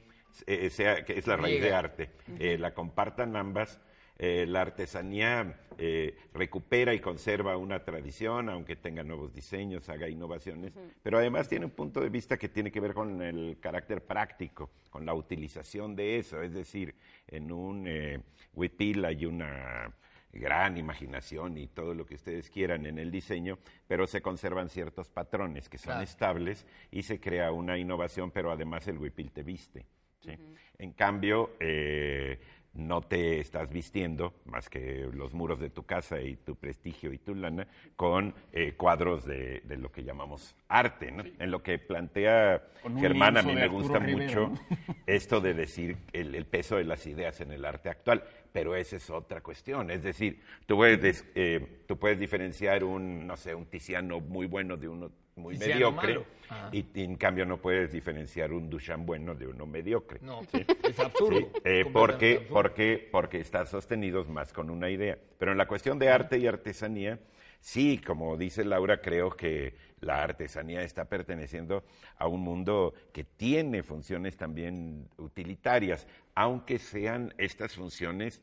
eh, 0.48 0.70
sea, 0.70 1.06
que 1.06 1.18
es 1.20 1.28
la 1.28 1.38
raíz 1.38 1.62
de 1.62 1.74
arte, 1.74 2.10
eh, 2.40 2.58
la 2.58 2.74
compartan 2.74 3.36
ambas, 3.36 3.80
eh, 4.22 4.46
la 4.48 4.62
artesanía 4.62 5.58
eh, 5.78 6.18
recupera 6.34 6.94
y 6.94 7.00
conserva 7.00 7.56
una 7.56 7.86
tradición, 7.86 8.50
aunque 8.50 8.76
tenga 8.76 9.02
nuevos 9.02 9.34
diseños, 9.34 9.88
haga 9.88 10.10
innovaciones, 10.10 10.74
pero 11.02 11.18
además 11.18 11.48
tiene 11.48 11.66
un 11.66 11.72
punto 11.72 12.02
de 12.02 12.10
vista 12.10 12.38
que 12.38 12.50
tiene 12.50 12.70
que 12.70 12.82
ver 12.82 12.94
con 12.94 13.22
el 13.22 13.58
carácter 13.62 14.04
práctico, 14.06 14.70
con 14.90 15.06
la 15.06 15.14
utilización 15.14 15.96
de 15.96 16.18
eso, 16.20 16.42
es 16.42 16.54
decir, 16.54 16.96
en 17.28 17.50
un 17.52 17.86
eh, 17.88 18.20
huipil 18.54 19.06
hay 19.06 19.26
una 19.26 19.94
gran 20.34 20.78
imaginación 20.78 21.58
y 21.58 21.68
todo 21.68 21.94
lo 21.96 22.06
que 22.06 22.16
ustedes 22.16 22.50
quieran 22.50 22.86
en 22.86 23.00
el 23.00 23.10
diseño, 23.10 23.58
pero 23.88 24.06
se 24.06 24.22
conservan 24.22 24.68
ciertos 24.70 25.10
patrones 25.10 25.70
que 25.70 25.78
son 25.78 25.92
Claro. 25.94 26.04
estables 26.04 26.66
y 26.92 27.04
se 27.04 27.20
crea 27.22 27.52
una 27.54 27.78
innovación, 27.78 28.32
pero 28.32 28.52
además 28.52 28.86
el 28.90 28.98
huipil 28.98 29.32
te 29.32 29.44
viste. 29.44 29.86
¿sí? 30.20 30.32
En 30.78 30.92
cambio, 30.92 31.52
eh, 31.60 32.38
no 32.74 33.02
te 33.02 33.40
estás 33.40 33.70
vistiendo, 33.72 34.34
más 34.46 34.70
que 34.70 35.10
los 35.14 35.34
muros 35.34 35.60
de 35.60 35.70
tu 35.70 35.84
casa 35.84 36.22
y 36.22 36.36
tu 36.36 36.56
prestigio 36.56 37.12
y 37.12 37.18
tu 37.18 37.36
lana, 37.36 37.68
con 37.96 38.34
eh, 38.54 38.74
cuadros 38.78 39.26
de, 39.26 39.62
de 39.62 39.78
lo 39.78 39.92
que 39.92 40.04
llamamos 40.04 40.56
arte. 40.68 41.12
¿no? 41.12 41.24
En 41.40 41.52
lo 41.52 41.62
que 41.64 41.80
plantea 41.80 42.64
Germán, 43.00 43.38
a 43.38 43.44
mí 43.44 43.54
me 43.56 43.62
Arturo 43.64 43.80
gusta 43.82 44.00
Rivero, 44.00 44.50
mucho 44.50 44.62
esto 45.08 45.42
de 45.42 45.54
decir 45.54 45.98
el, 46.14 46.36
el 46.36 46.46
peso 46.46 46.78
de 46.78 46.84
las 46.84 47.06
ideas 47.08 47.42
en 47.42 47.52
el 47.52 47.66
arte 47.66 47.90
actual, 47.90 48.24
pero 48.54 48.76
esa 48.76 48.96
es 48.98 49.10
otra 49.10 49.42
cuestión. 49.42 49.90
Es 49.92 50.04
decir, 50.04 50.42
tú 50.66 50.76
puedes, 50.78 51.02
des- 51.02 51.26
eh, 51.36 51.84
tú 51.88 51.98
puedes 51.98 52.20
diferenciar 52.20 52.84
un, 52.84 53.26
no 53.28 53.36
sé, 53.36 53.56
un 53.56 53.66
Tiziano 53.66 54.20
muy 54.20 54.46
bueno 54.48 54.78
de 54.78 54.88
uno 54.88 55.12
muy 55.40 55.58
mediocre, 55.58 56.24
y, 56.72 56.86
y 56.94 57.04
en 57.04 57.16
cambio 57.16 57.46
no 57.46 57.58
puedes 57.58 57.92
diferenciar 57.92 58.52
un 58.54 58.70
Duchamp 58.70 59.06
bueno 59.06 59.36
de 59.36 59.48
uno 59.48 59.66
mediocre. 59.66 60.20
No, 60.22 60.42
es 60.52 61.00
absurdo. 61.00 61.40
Sí, 61.40 61.62
eh, 61.64 61.86
porque, 61.92 62.34
absurdo. 62.34 62.54
porque, 62.54 63.10
porque 63.12 63.40
están 63.40 63.68
sostenidos 63.68 64.30
más 64.30 64.54
con 64.54 64.70
una 64.70 64.90
idea. 64.90 65.18
Pero 65.38 65.52
en 65.52 65.58
la 65.58 65.68
cuestión 65.68 66.00
de 66.00 66.10
arte 66.10 66.38
y 66.38 66.48
artesanía, 66.48 67.20
sí, 67.60 68.00
como 68.00 68.38
dice 68.38 68.64
Laura, 68.64 69.02
creo 69.02 69.32
que 69.32 69.76
la 70.02 70.24
artesanía 70.24 70.82
está 70.82 71.06
perteneciendo 71.06 71.84
a 72.18 72.28
un 72.28 72.42
mundo 72.42 72.94
que 73.12 73.24
tiene 73.24 73.84
funciones 73.84 74.38
también 74.38 75.10
utilitarias, 75.18 76.08
aunque 76.36 76.80
sean 76.80 77.34
estas 77.38 77.76
funciones 77.76 78.42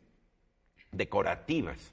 decorativas. 0.97 1.93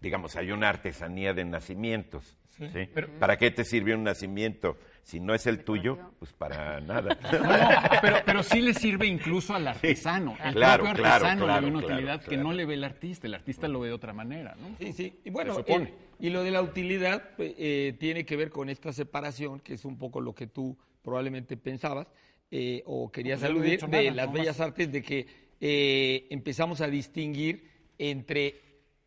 Digamos, 0.00 0.36
hay 0.36 0.50
una 0.50 0.68
artesanía 0.68 1.32
de 1.34 1.44
nacimientos. 1.44 2.36
¿sí? 2.56 2.88
¿Para 3.18 3.36
qué 3.36 3.50
te 3.50 3.64
sirve 3.64 3.94
un 3.94 4.04
nacimiento? 4.04 4.78
Si 5.02 5.20
no 5.20 5.34
es 5.34 5.46
el 5.46 5.62
tuyo, 5.62 5.98
pues 6.18 6.32
para 6.32 6.80
nada. 6.82 7.16
No, 7.32 7.98
pero, 8.00 8.16
pero 8.24 8.42
sí 8.42 8.60
le 8.60 8.74
sirve 8.74 9.06
incluso 9.06 9.54
al 9.54 9.68
artesano. 9.68 10.36
El 10.42 10.54
Claro, 10.54 10.84
propio 10.84 11.02
claro, 11.02 11.26
artesano 11.26 11.40
le 11.40 11.46
claro, 11.46 11.62
ve 11.66 11.70
una 11.70 11.80
claro, 11.80 11.94
utilidad 11.94 12.20
que 12.20 12.28
claro. 12.28 12.42
no 12.42 12.52
le 12.52 12.64
ve 12.64 12.74
el 12.74 12.84
artista. 12.84 13.26
El 13.26 13.34
artista 13.34 13.68
lo 13.68 13.80
ve 13.80 13.88
de 13.88 13.94
otra 13.94 14.12
manera, 14.12 14.56
¿no? 14.60 14.76
Sí, 14.78 14.92
sí. 14.92 15.20
Y 15.24 15.30
bueno, 15.30 15.62
eh, 15.66 15.94
y 16.18 16.30
lo 16.30 16.42
de 16.42 16.50
la 16.50 16.62
utilidad 16.62 17.30
pues, 17.36 17.54
eh, 17.58 17.94
tiene 18.00 18.24
que 18.24 18.36
ver 18.36 18.50
con 18.50 18.68
esta 18.68 18.92
separación, 18.92 19.60
que 19.60 19.74
es 19.74 19.84
un 19.84 19.98
poco 19.98 20.20
lo 20.20 20.34
que 20.34 20.46
tú 20.46 20.76
probablemente 21.02 21.56
pensabas 21.56 22.08
eh, 22.50 22.82
o 22.86 23.10
querías 23.12 23.40
No, 23.40 23.46
he 23.46 23.50
aludir 23.50 23.80
de 23.80 23.86
nada, 24.10 24.10
las 24.26 24.32
bellas 24.32 24.60
artes, 24.60 24.90
de 24.90 25.02
que 25.02 25.26
eh, 25.60 26.26
empezamos 26.30 26.80
a 26.80 26.88
distinguir 26.88 27.75
entre 27.98 28.62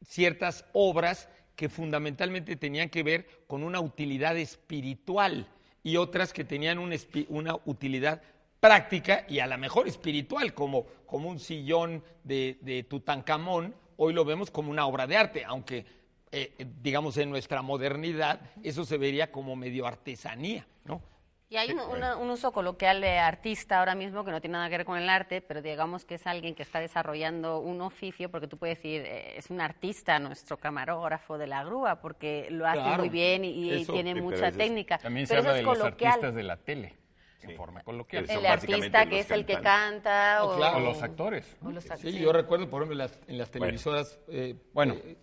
ciertas 0.05 0.65
obras 0.73 1.29
que 1.55 1.69
fundamentalmente 1.69 2.55
tenían 2.55 2.89
que 2.89 3.03
ver 3.03 3.27
con 3.47 3.63
una 3.63 3.79
utilidad 3.79 4.37
espiritual 4.37 5.47
y 5.83 5.97
otras 5.97 6.33
que 6.33 6.43
tenían 6.43 6.79
una 6.79 7.55
utilidad 7.65 8.21
práctica 8.59 9.25
y 9.27 9.39
a 9.39 9.47
lo 9.47 9.57
mejor 9.57 9.87
espiritual, 9.87 10.53
como, 10.53 10.85
como 11.05 11.29
un 11.29 11.39
sillón 11.39 12.03
de, 12.23 12.57
de 12.61 12.83
Tutankamón, 12.83 13.75
hoy 13.97 14.13
lo 14.13 14.25
vemos 14.25 14.51
como 14.51 14.71
una 14.71 14.85
obra 14.85 15.07
de 15.07 15.17
arte, 15.17 15.43
aunque 15.45 15.85
eh, 16.31 16.53
digamos 16.81 17.17
en 17.17 17.29
nuestra 17.29 17.61
modernidad 17.61 18.39
eso 18.63 18.85
se 18.85 18.97
vería 18.97 19.31
como 19.31 19.55
medio 19.55 19.87
artesanía, 19.87 20.67
¿no? 20.85 21.01
Y 21.51 21.57
hay 21.57 21.71
un, 21.71 21.79
una- 21.79 22.15
un 22.15 22.29
uso 22.29 22.51
coloquial 22.51 23.01
de 23.01 23.17
artista 23.17 23.79
ahora 23.79 23.95
mismo 23.95 24.23
que 24.23 24.29
no 24.29 24.39
tiene 24.39 24.53
nada 24.53 24.69
que 24.69 24.77
ver 24.77 24.85
con 24.85 24.99
el 24.99 25.09
arte, 25.09 25.41
pero 25.41 25.63
digamos 25.63 26.05
que 26.05 26.13
es 26.15 26.27
alguien 26.27 26.53
que 26.53 26.61
está 26.61 26.79
desarrollando 26.79 27.57
un 27.59 27.81
oficio, 27.81 28.29
porque 28.29 28.47
tú 28.47 28.57
puedes 28.57 28.77
decir, 28.77 29.01
eh, 29.03 29.35
es 29.35 29.49
un 29.49 29.59
artista, 29.59 30.19
nuestro 30.19 30.57
camarógrafo 30.57 31.39
de 31.39 31.47
la 31.47 31.63
grúa, 31.63 32.01
porque 32.01 32.47
lo 32.51 32.67
hace 32.67 32.79
Claro, 32.81 32.99
muy 32.99 33.09
bien 33.09 33.43
y, 33.45 33.83
tiene 33.87 34.13
mucha 34.13 34.51
técnica. 34.51 34.99
También 34.99 35.25
se 35.25 35.33
pero 35.33 35.49
habla 35.49 35.59
eso 35.59 35.69
de 35.71 35.73
los 35.75 35.77
coloquial. 35.85 36.11
artistas 36.11 36.35
de 36.35 36.43
la 36.43 36.57
tele, 36.57 36.95
en 37.41 37.55
forma 37.57 37.81
coloquial. 37.81 38.29
El 38.29 38.45
artista 38.45 39.07
que 39.07 39.19
es 39.21 39.31
el 39.31 39.43
que 39.47 39.59
canta 39.59 40.43
o, 40.43 40.55
claro. 40.55 40.77
O 40.77 40.79
los 40.81 41.01
actores. 41.01 41.57
o 41.65 41.71
los 41.71 41.89
act- 41.89 41.97
Sí, 41.97 42.11
sí. 42.11 42.19
yo 42.19 42.31
recuerdo, 42.31 42.69
por 42.69 42.83
ejemplo, 42.83 42.93
en 42.93 43.09
las, 43.09 43.19
en 43.27 43.37
las 43.39 43.49
televisoras. 43.49 44.19
eh, 44.27 44.53
Bueno. 44.71 44.93
eh, 45.03 45.17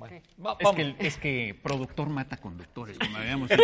bueno, 0.00 0.16
va- 0.44 0.56
Es 0.58 0.64
vamos. 0.64 0.74
que, 0.76 0.94
es 0.98 1.16
que 1.18 1.56
productor 1.62 2.08
mata 2.08 2.36
conductores, 2.38 2.98
como 2.98 3.16
habíamos 3.16 3.48
dicho 3.50 3.62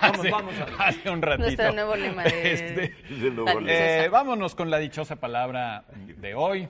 hace, 0.00 0.30
vamos 0.30 0.54
a- 0.78 0.84
hace 0.88 1.08
un 1.10 1.22
ratito. 1.22 1.44
Nuestro 1.44 1.72
nuevo 1.72 1.94
lema 1.96 2.24
de... 2.24 2.52
Este, 2.52 2.84
Es 2.84 3.10
el 3.22 3.34
nuevo 3.36 3.44
Dale, 3.44 3.60
lema. 3.60 4.04
Eh, 4.04 4.08
vámonos 4.08 4.54
con 4.56 4.70
la 4.70 4.78
dichosa 4.78 5.16
palabra 5.16 5.84
de 5.96 6.34
hoy. 6.34 6.68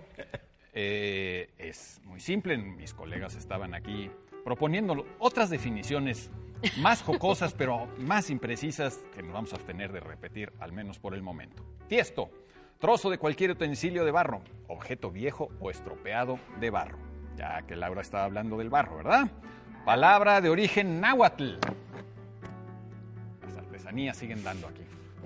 Eh, 0.75 1.51
es 1.59 2.01
muy 2.05 2.21
simple, 2.21 2.57
mis 2.57 2.95
colegas 2.95 3.35
estaban 3.37 3.75
aquí 3.75 4.11
proponiendo 4.45 5.07
otras 5.19 5.51
definiciones 5.51 6.31
más 6.79 7.03
jocosas, 7.03 7.55
pero 7.59 7.89
más 7.99 8.31
imprecisas, 8.31 8.99
que 9.15 9.23
nos 9.23 9.33
vamos 9.33 9.53
a 9.53 9.57
abstener 9.57 9.93
de 9.93 10.01
repetir, 10.01 10.53
al 10.61 10.73
menos 10.73 10.99
por 10.99 11.15
el 11.15 11.23
momento. 11.23 11.65
Tiesto, 11.89 12.31
trozo 12.79 13.11
de 13.11 13.19
cualquier 13.19 13.51
utensilio 13.51 14.05
de 14.05 14.11
barro, 14.11 14.43
objeto 14.69 15.11
viejo 15.11 15.51
o 15.61 15.71
estropeado 15.71 16.39
de 16.59 16.71
barro. 16.71 16.99
Ya 17.43 17.61
que 17.63 17.75
Laura 17.75 18.03
estaba 18.03 18.23
hablando 18.23 18.57
del 18.57 18.71
barro, 18.71 18.99
¿verdad? 18.99 19.29
Palabra 19.85 20.41
de 20.41 20.49
origen 20.49 21.01
náhuatl. 21.01 21.55
Las 23.45 23.57
artesanías 23.57 24.17
siguen 24.17 24.45
dando 24.45 24.69
aquí. 24.69 24.83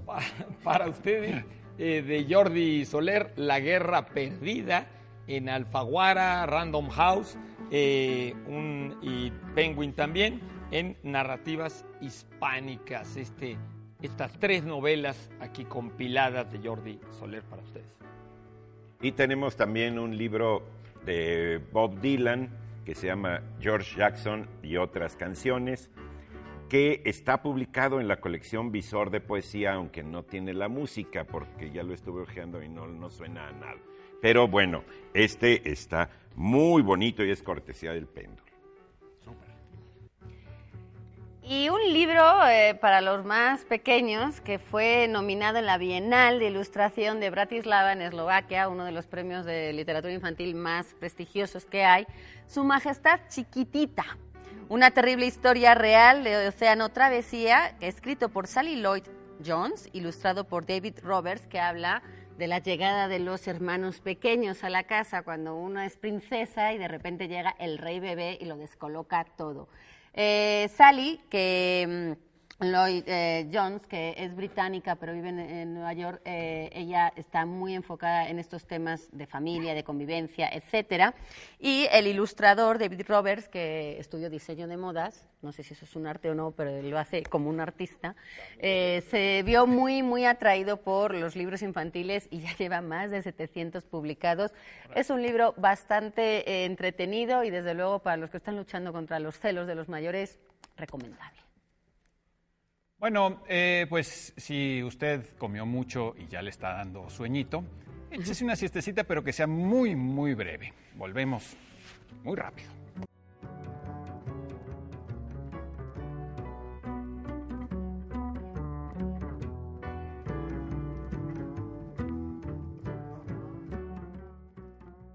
Pa- 0.07 0.23
para 0.65 0.89
ustedes, 0.89 1.45
eh, 1.77 2.01
de 2.01 2.27
Jordi 2.35 2.87
Soler, 2.87 3.35
La 3.37 3.61
Guerra 3.61 4.07
Perdida, 4.07 4.87
en 5.27 5.51
Alfaguara, 5.51 6.47
Random 6.47 6.89
House, 6.89 7.37
eh, 7.71 8.35
un, 8.47 8.97
y 9.03 9.31
Penguin 9.55 9.93
también, 9.93 10.41
en 10.71 10.97
Narrativas 11.03 11.85
Hispánicas. 12.01 13.19
Este, 13.19 13.59
estas 14.01 14.33
tres 14.39 14.65
novelas 14.65 15.31
aquí 15.39 15.67
compiladas 15.67 16.51
de 16.51 16.67
Jordi 16.67 16.99
Soler 17.19 17.43
para 17.43 17.61
ustedes. 17.61 17.85
Y 19.03 19.13
tenemos 19.13 19.55
también 19.55 19.99
un 19.99 20.17
libro 20.17 20.63
de 21.07 21.61
Bob 21.73 22.01
Dylan 22.01 22.51
que 22.87 22.95
se 22.95 23.09
llama 23.09 23.43
George 23.61 23.97
Jackson 23.99 24.49
y 24.63 24.77
otras 24.77 25.17
canciones, 25.17 25.91
que 26.69 27.03
está 27.05 27.43
publicado 27.43 28.01
en 28.01 28.07
la 28.07 28.21
colección 28.21 28.71
Visor 28.71 29.11
de 29.11 29.21
Poesía, 29.21 29.75
aunque 29.75 30.05
no 30.05 30.23
tiene 30.23 30.55
la 30.55 30.69
música, 30.69 31.25
porque 31.25 31.73
ya 31.73 31.83
lo 31.83 31.93
estuve 31.93 32.23
ojeando 32.23 32.63
y 32.63 32.69
no, 32.69 32.87
no 32.87 33.11
suena 33.11 33.49
a 33.49 33.53
nada. 33.53 33.81
Pero 34.23 34.47
bueno, 34.47 34.85
este 35.15 35.69
está 35.69 36.11
muy 36.37 36.81
bonito 36.81 37.25
y 37.25 37.31
es 37.31 37.43
cortesía 37.43 37.93
del 37.93 38.07
péndulo. 38.07 38.46
Y 41.49 41.69
un 41.69 41.81
libro 41.93 42.45
eh, 42.49 42.75
para 42.75 43.01
los 43.01 43.25
más 43.25 43.65
pequeños 43.65 44.41
que 44.41 44.59
fue 44.59 45.07
nominado 45.07 45.59
en 45.59 45.67
la 45.67 45.79
Bienal 45.79 46.41
de 46.41 46.49
Ilustración 46.49 47.21
de 47.21 47.31
Bratislava 47.31 47.93
en 47.93 48.03
Eslovaquia, 48.03 48.69
uno 48.69 48.85
de 48.85 48.91
los 48.91 49.07
premios 49.07 49.45
de 49.45 49.73
literatura 49.73 50.13
infantil 50.13 50.57
más 50.57 50.95
prestigiosos 50.95 51.65
que 51.65 51.85
hay, 51.85 52.05
Su 52.49 52.65
Majestad 52.65 53.21
Chiquitita, 53.29 54.19
una 54.69 54.91
terrible 54.91 55.27
historia 55.27 55.77
real 55.77 56.25
de 56.25 56.49
Océano 56.49 56.89
Travesía, 56.89 57.77
escrito 57.79 58.29
por 58.29 58.49
Sally 58.49 58.83
Lloyd 58.83 59.05
Jones, 59.47 59.89
ilustrado 59.93 60.49
por 60.49 60.67
David 60.67 60.99
Roberts, 61.05 61.47
que 61.47 61.61
habla 61.61 62.03
de 62.39 62.49
la 62.49 62.59
llegada 62.59 63.07
de 63.07 63.21
los 63.21 63.47
hermanos 63.47 64.01
pequeños 64.01 64.65
a 64.65 64.69
la 64.69 64.83
casa 64.83 65.23
cuando 65.23 65.55
uno 65.55 65.81
es 65.81 65.97
princesa 65.97 66.73
y 66.73 66.79
de 66.79 66.89
repente 66.89 67.29
llega 67.29 67.55
el 67.61 67.79
rey 67.79 68.01
bebé 68.01 68.37
y 68.41 68.47
lo 68.47 68.57
descoloca 68.57 69.25
todo. 69.37 69.69
Eh, 70.17 70.69
Sally, 70.75 71.21
que 71.29 71.87
mm, 71.87 72.26
Lloyd 72.59 73.05
eh, 73.07 73.51
Jones, 73.53 73.87
que 73.87 74.15
es 74.17 74.35
británica 74.35 74.97
pero 74.97 75.13
vive 75.13 75.29
en, 75.29 75.75
Nueva 75.75 75.93
York, 75.93 76.23
eh, 76.25 76.71
ella 76.73 77.13
está 77.15 77.45
muy 77.45 77.75
enfocada 77.75 78.31
en 78.31 78.39
estos 78.39 78.67
temas 78.67 79.09
de 79.13 79.27
familia, 79.27 79.75
de 79.75 79.85
convivencia, 79.85 80.49
etcétera. 80.49 81.15
Y 81.59 81.87
el 81.93 82.07
ilustrador 82.07 82.79
David 82.79 83.03
Roberts, 83.07 83.49
que 83.49 83.99
estudió 83.99 84.31
diseño 84.31 84.69
de 84.69 84.79
modas, 84.79 85.29
no 85.43 85.53
sé 85.53 85.65
si 85.65 85.75
eso 85.75 85.85
es 85.85 85.95
un 85.97 86.07
arte 86.07 86.31
o 86.31 86.35
no, 86.35 86.53
pero 86.53 86.81
lo 86.81 86.99
hace 86.99 87.25
como 87.25 87.51
un 87.51 87.61
artista, 87.61 88.17
eh, 88.59 89.05
se 89.11 89.43
vio 89.43 89.67
muy, 89.67 90.03
muy 90.03 90.25
atraído 90.25 90.79
por 90.79 91.15
los 91.15 91.37
libros 91.37 91.61
infantiles 91.61 92.27
y 92.31 92.41
ya 92.41 92.57
lleva 92.57 92.81
más 92.81 93.11
de 93.11 93.21
700 93.21 93.85
publicados. 93.85 94.53
Es 94.95 95.11
un 95.11 95.21
libro 95.21 95.53
bastante 95.59 96.65
entretenido 96.65 97.45
y 97.45 97.51
desde 97.51 97.75
luego 97.75 97.99
para 97.99 98.17
los 98.17 98.31
que 98.31 98.39
están 98.39 98.57
luchando 98.57 98.95
contra 98.95 99.21
los 99.21 99.39
celos 99.39 99.67
de 99.67 99.75
los 99.75 99.91
mayores, 99.91 100.39
recomendable. 100.79 101.46
Bueno, 102.99 103.43
eh, 103.47 103.85
pues 103.91 104.33
si 104.39 104.83
usted 104.83 105.37
comió 105.37 105.67
mucho 105.67 106.15
y 106.17 106.29
ya 106.29 106.41
le 106.41 106.49
está 106.49 106.73
dando 106.73 107.11
sueñito, 107.11 107.63
échese 108.11 108.43
una 108.43 108.57
siestecita, 108.57 109.05
pero 109.05 109.23
que 109.23 109.35
sea 109.35 109.47
muy, 109.47 109.95
muy 109.95 110.33
breve. 110.33 110.73
Volvemos 110.95 111.55
muy 112.25 112.37
rápido. 112.37 112.71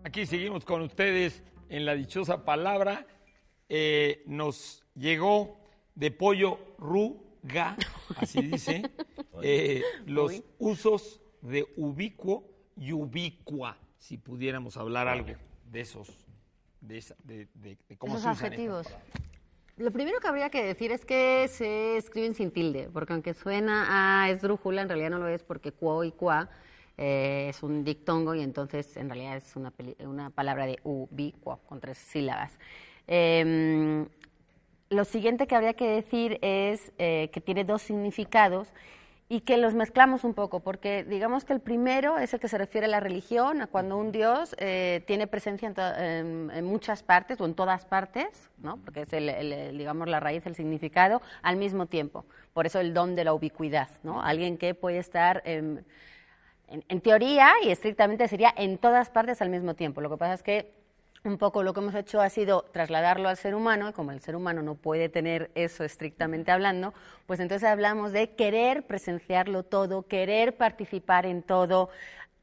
Aquí 0.04 0.28
seguimos 0.28 0.66
con 0.66 0.84
ustedes 0.84 1.42
en 1.68 1.86
la 1.86 1.96
dichosa 1.96 2.46
palabra. 2.46 3.08
Eh, 3.70 4.22
nos 4.28 4.84
llegó 4.94 5.58
de 5.96 6.12
pollo 6.12 6.60
ruga, 7.44 7.78
así 8.18 8.42
dice, 8.42 8.90
eh, 9.44 9.82
los 10.06 10.44
usos 10.60 11.22
de 11.42 11.66
ubicuo 11.78 12.48
y 12.76 12.92
ubicua, 12.94 13.78
si 13.98 14.18
pudiéramos 14.18 14.78
hablar 14.78 15.08
algo 15.08 15.34
de 15.66 15.82
esos, 15.82 16.10
de, 16.82 16.98
esa- 16.98 17.16
de- 17.24 17.48
de- 17.56 17.78
de 17.88 17.98
cómo 17.98 18.14
Esos 18.14 18.24
se 18.24 18.30
usan 18.32 18.46
adjetivos. 18.48 18.88
Lo 19.78 19.92
primero 19.92 20.20
que 20.20 20.28
habría 20.28 20.50
que 20.50 20.64
decir 20.64 20.92
es 20.92 21.06
que 21.06 21.48
se 21.48 21.98
escriben 21.98 22.36
sin 22.36 22.52
tilde, 22.52 22.90
porque 22.94 23.14
aunque 23.14 23.34
suena 23.34 24.24
a 24.24 24.30
esdrújula, 24.30 24.82
en 24.84 24.90
realidad 24.90 25.10
no 25.10 25.18
lo 25.20 25.28
es 25.28 25.44
porque 25.44 25.72
cuo 25.72 26.04
y 26.04 26.12
qua 26.12 26.50
eh, 26.98 27.48
es 27.50 27.64
un 27.64 27.84
dictongo 27.84 28.36
y 28.36 28.42
entonces 28.42 28.96
en 28.98 29.10
realidad 29.10 29.38
es 29.38 29.56
una, 29.56 29.72
peli- 29.72 29.96
una 30.02 30.30
palabra 30.30 30.68
de 30.68 30.78
ubicuo, 30.84 31.58
con 31.66 31.80
tres 31.80 31.98
sílabas. 31.98 32.52
Em, 33.08 34.08
lo 34.92 35.06
siguiente 35.06 35.48
que 35.48 35.56
habría 35.56 35.74
que 35.74 35.88
decir 35.88 36.38
es 36.42 36.92
eh, 36.98 37.30
que 37.32 37.40
tiene 37.40 37.64
dos 37.64 37.82
significados 37.82 38.68
y 39.30 39.40
que 39.40 39.56
los 39.56 39.74
mezclamos 39.74 40.26
un 40.26 40.34
poco, 40.34 40.60
porque 40.60 41.06
digamos 41.06 41.46
que 41.46 41.54
el 41.54 41.62
primero 41.62 42.18
es 42.18 42.34
el 42.34 42.42
que 42.42 42.50
se 42.50 42.58
refiere 42.58 42.88
a 42.88 42.90
la 42.90 43.00
religión, 43.00 43.62
a 43.62 43.68
cuando 43.68 43.98
un 43.98 44.12
dios 44.12 44.54
eh, 44.60 45.02
tiene 45.08 45.28
presencia 45.28 45.74
en, 45.98 46.66
muchas 46.66 47.04
partes 47.04 47.40
o 47.40 47.46
en 47.46 47.54
todas 47.54 47.86
partes, 47.86 48.50
¿no? 48.58 48.76
porque 48.84 49.04
es 49.04 49.14
el, 49.14 49.78
digamos 49.78 50.10
la 50.10 50.20
raíz, 50.20 50.46
el 50.46 50.56
significado, 50.56 51.22
al 51.42 51.56
mismo 51.56 51.86
tiempo. 51.86 52.26
Por 52.54 52.66
eso 52.66 52.82
el 52.82 52.94
don 52.94 53.16
de 53.16 53.24
la 53.24 53.34
ubicuidad, 53.34 53.88
¿no? 54.04 54.22
alguien 54.22 54.58
que 54.58 54.76
puede 54.76 54.98
estar 54.98 55.42
en 55.46 55.86
teoría 57.02 57.54
y 57.64 57.72
estrictamente 57.72 58.28
sería 58.28 58.54
en 58.58 58.78
todas 58.78 59.10
partes 59.10 59.42
al 59.42 59.50
mismo 59.50 59.74
tiempo. 59.74 60.02
Lo 60.02 60.10
que 60.10 60.18
pasa 60.18 60.34
es 60.34 60.44
que 60.44 60.81
un 61.24 61.38
poco 61.38 61.64
lo 61.64 61.74
que 61.74 61.80
hemos 61.80 61.96
hecho 61.96 62.22
ha 62.22 62.30
sido 62.30 62.64
trasladarlo 62.72 63.30
al 63.30 63.38
ser 63.38 63.56
humano, 63.56 63.90
y 63.90 63.94
como 63.94 64.12
el 64.12 64.22
ser 64.22 64.36
humano 64.36 64.62
no 64.62 64.76
puede 64.76 65.10
tener 65.10 65.52
eso 65.56 65.84
estrictamente 65.84 66.52
hablando, 66.52 66.94
pues 67.28 67.40
entonces 67.40 67.68
hablamos 67.68 68.12
de 68.12 68.32
querer 68.32 68.88
presenciarlo 68.88 69.64
todo, 69.64 70.08
querer 70.08 70.58
participar 70.58 71.26
en 71.26 71.44
todo, 71.44 71.90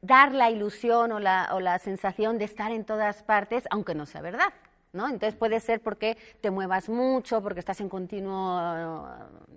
dar 0.00 0.32
la 0.32 0.50
ilusión 0.50 1.12
o 1.12 1.18
la, 1.18 1.50
o 1.52 1.60
la 1.60 1.78
sensación 1.78 2.38
de 2.38 2.44
estar 2.44 2.70
en 2.70 2.84
todas 2.84 3.22
partes, 3.22 3.64
aunque 3.70 3.94
no 3.94 4.06
sea 4.06 4.20
verdad. 4.20 4.52
¿No? 4.90 5.06
Entonces 5.06 5.34
puede 5.34 5.60
ser 5.60 5.82
porque 5.82 6.16
te 6.40 6.50
muevas 6.50 6.88
mucho, 6.88 7.42
porque 7.42 7.60
estás 7.60 7.78
en 7.82 7.90
continuo, 7.90 9.06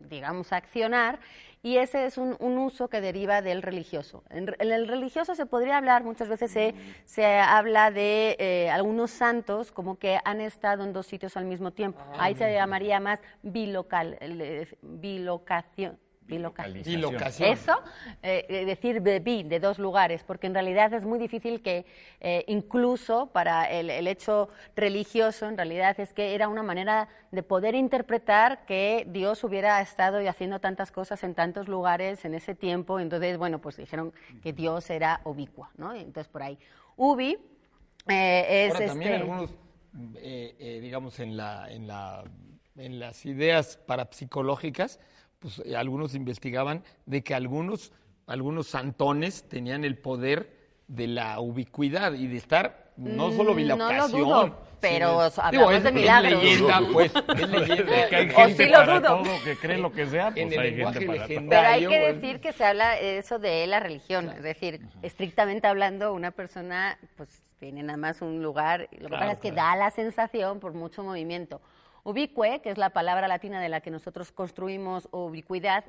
digamos, 0.10 0.52
accionar, 0.52 1.20
y 1.64 1.78
ese 1.78 2.06
es 2.06 2.18
un, 2.18 2.36
un 2.40 2.58
uso 2.58 2.88
que 2.88 3.02
deriva 3.02 3.42
del 3.42 3.62
religioso. 3.62 4.24
En, 4.30 4.54
en 4.60 4.72
el 4.72 4.88
religioso 4.88 5.36
se 5.36 5.46
podría 5.46 5.78
hablar, 5.78 6.04
muchas 6.04 6.28
veces 6.28 6.52
se, 6.52 6.74
se 7.06 7.26
habla 7.26 7.92
de 7.92 8.36
eh, 8.40 8.70
algunos 8.70 9.12
santos 9.12 9.72
como 9.72 9.98
que 10.00 10.20
han 10.24 10.42
estado 10.42 10.84
en 10.84 10.94
dos 10.94 11.06
sitios 11.06 11.38
al 11.38 11.46
mismo 11.46 11.72
tiempo. 11.72 12.00
Ahí 12.18 12.36
se 12.36 12.52
llamaría 12.54 13.00
más 13.00 13.22
bilocal, 13.44 14.18
bilocación. 14.82 16.00
Bilocación. 16.32 16.84
Bilocación. 16.84 17.50
Eso, 17.50 17.74
eh, 18.24 18.46
eh, 18.50 18.66
decir 18.66 19.02
de 19.02 19.20
bi, 19.20 19.44
de 19.44 19.60
dos 19.60 19.78
lugares, 19.78 20.24
porque 20.24 20.48
en 20.48 20.54
realidad 20.54 20.94
es 20.94 21.06
muy 21.06 21.20
difícil 21.20 21.62
que, 21.62 21.86
eh, 22.20 22.44
incluso 22.48 23.28
para 23.28 23.66
el, 23.66 23.90
el 23.90 24.08
hecho 24.08 24.50
religioso, 24.76 25.48
en 25.48 25.58
realidad 25.58 26.00
es 26.00 26.14
que 26.14 26.34
era 26.34 26.48
una 26.48 26.64
manera 26.64 27.08
de 27.32 27.44
poder 27.44 27.76
interpretar 27.76 28.66
que 28.66 29.06
Dios 29.10 29.44
hubiera 29.44 29.80
estado 29.82 30.22
y 30.22 30.28
haciendo 30.28 30.60
tantas 30.60 30.92
cosas 30.92 31.24
en 31.24 31.36
tantos 31.36 31.68
lugares 31.68 32.26
en 32.26 32.34
ese 32.34 32.56
tiempo. 32.56 33.00
Entonces, 33.00 33.38
bueno, 33.38 33.60
pues 33.60 33.78
dijeron 33.78 34.14
que 34.42 34.54
Dios 34.54 34.90
era 34.90 35.22
ubicuo, 35.26 35.70
¿no? 35.78 35.94
Entonces, 35.94 36.28
por 36.28 36.44
ahí. 36.44 36.58
Ubi 36.96 37.38
eh, 38.08 38.66
es 38.68 38.74
Ahora, 38.74 38.86
también 38.88 39.12
este- 39.14 39.22
algunos, 39.22 39.52
eh, 40.16 40.56
eh, 40.60 40.80
digamos, 40.82 41.20
en, 41.20 41.38
la, 41.38 41.72
en, 41.72 41.88
la, 41.88 42.24
en 42.78 43.00
las 43.00 43.26
ideas 43.26 43.78
parapsicológicas, 43.86 45.00
pues 45.42 45.62
eh, 45.66 45.76
algunos 45.76 46.16
investigaban 46.16 46.84
de 47.06 47.24
que 47.24 47.34
algunos, 47.36 47.92
algunos 48.28 48.68
santones 48.68 49.50
tenían 49.50 49.84
el 49.84 49.98
poder 49.98 50.56
de 50.88 51.08
la 51.08 51.40
ubicuidad 51.40 52.14
y 52.14 52.28
de 52.28 52.38
estar 52.38 52.92
no 52.98 53.32
solo 53.32 53.54
Mm, 53.54 53.58
bilocación. 53.58 53.98
no 53.98 54.08
lo 54.08 54.26
dudo, 54.46 54.58
pero 54.82 55.30
sino- 55.32 55.44
hablamos 55.46 55.74
es, 55.74 55.84
de 55.84 55.90
es 55.90 55.96
milagros. 55.96 56.44
leyenda, 56.44 56.82
pues, 56.94 57.12
es 57.38 57.50
leyenda. 57.50 58.08
Que 58.10 58.16
hay 58.18 58.30
O 58.30 58.34
gente 58.36 58.64
sí 58.66 58.70
lo 58.70 58.78
para 58.78 59.00
dudo. 59.00 59.24
todo, 59.24 59.44
que 59.44 59.56
cree 59.56 59.78
lo 59.78 59.92
que 59.92 60.06
sea, 60.08 60.32
pues 60.32 60.58
hay 60.58 60.76
gente 60.76 61.08
para 61.08 61.28
todo. 61.28 61.50
Pero 61.50 61.68
hay 61.68 61.82
que 61.88 62.00
pues. 62.00 62.22
decir 62.22 62.40
que 62.42 62.54
se 62.54 62.66
habla 62.66 63.00
eso 63.00 63.40
de 63.40 63.66
la 63.68 63.80
religión, 63.80 64.30
es 64.30 64.44
decir, 64.44 64.82
estrictamente 65.02 65.66
hablando, 65.68 66.14
una 66.14 66.32
persona 66.32 67.00
pues 67.16 67.42
tiene 67.60 67.82
nada 67.84 67.98
más 67.98 68.22
un 68.22 68.44
lugar, 68.44 68.82
lo 68.82 68.88
que 68.90 68.98
Claro, 69.08 69.18
pasa 69.20 69.32
es 69.34 69.40
que 69.40 69.52
claro. 69.52 69.70
da 69.70 69.76
la 69.86 69.92
sensación 69.92 70.60
por 70.60 70.74
mucho 70.74 71.04
movimiento. 71.04 71.62
Ubique, 72.04 72.62
que 72.62 72.72
es 72.72 72.78
la 72.78 72.90
palabra 72.90 73.28
latina 73.28 73.62
de 73.62 73.70
la 73.70 73.82
que 73.82 73.92
nosotros 73.92 74.32
construimos 74.32 75.08
ubicuidad, 75.12 75.86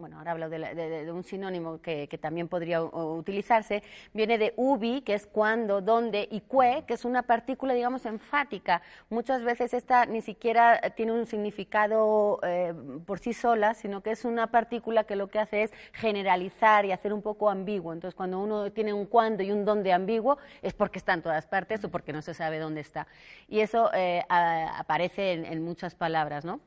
bueno, 0.00 0.18
ahora 0.18 0.32
hablo 0.32 0.48
de, 0.48 1.12
un 1.12 1.22
sinónimo 1.22 1.80
que, 1.80 2.08
también 2.20 2.48
podría 2.48 2.82
utilizarse, 2.82 3.82
viene 4.12 4.38
de 4.38 4.54
ubi, 4.56 5.02
que 5.02 5.14
es 5.14 5.26
cuando, 5.26 5.80
donde, 5.80 6.26
y 6.30 6.40
que, 6.40 6.84
que 6.86 6.94
es 6.94 7.04
una 7.04 7.22
partícula, 7.22 7.74
digamos, 7.74 8.06
enfática. 8.06 8.82
Muchas 9.10 9.42
veces 9.42 9.74
esta 9.74 10.06
ni 10.06 10.22
siquiera 10.22 10.80
tiene 10.96 11.12
un 11.12 11.26
significado 11.26 12.40
eh, 12.42 12.74
por 13.06 13.18
sí 13.18 13.32
sola, 13.32 13.74
sino 13.74 14.02
que 14.02 14.10
es 14.12 14.24
una 14.24 14.48
partícula 14.48 15.04
que 15.04 15.16
lo 15.16 15.28
que 15.28 15.38
hace 15.38 15.64
es 15.64 15.72
generalizar 15.92 16.84
y 16.84 16.92
hacer 16.92 17.12
un 17.12 17.22
poco 17.22 17.50
ambiguo. 17.50 17.92
Entonces, 17.92 18.14
cuando 18.14 18.40
uno 18.40 18.72
tiene 18.72 18.92
un 18.92 19.06
cuando 19.06 19.42
y 19.42 19.52
un 19.52 19.64
donde 19.64 19.92
ambiguo, 19.92 20.38
es 20.62 20.72
porque 20.72 20.98
está 20.98 21.12
en 21.12 21.22
todas 21.22 21.46
partes 21.46 21.84
o 21.84 21.90
porque 21.90 22.12
no 22.12 22.22
se 22.22 22.34
sabe 22.34 22.58
dónde 22.58 22.80
está. 22.80 23.06
Y 23.48 23.60
eso 23.60 23.90
eh, 23.92 24.24
aparece 24.28 25.32
en, 25.32 25.44
en 25.44 25.62
muchas 25.62 25.94
palabras, 25.94 26.44
¿no? 26.44 26.60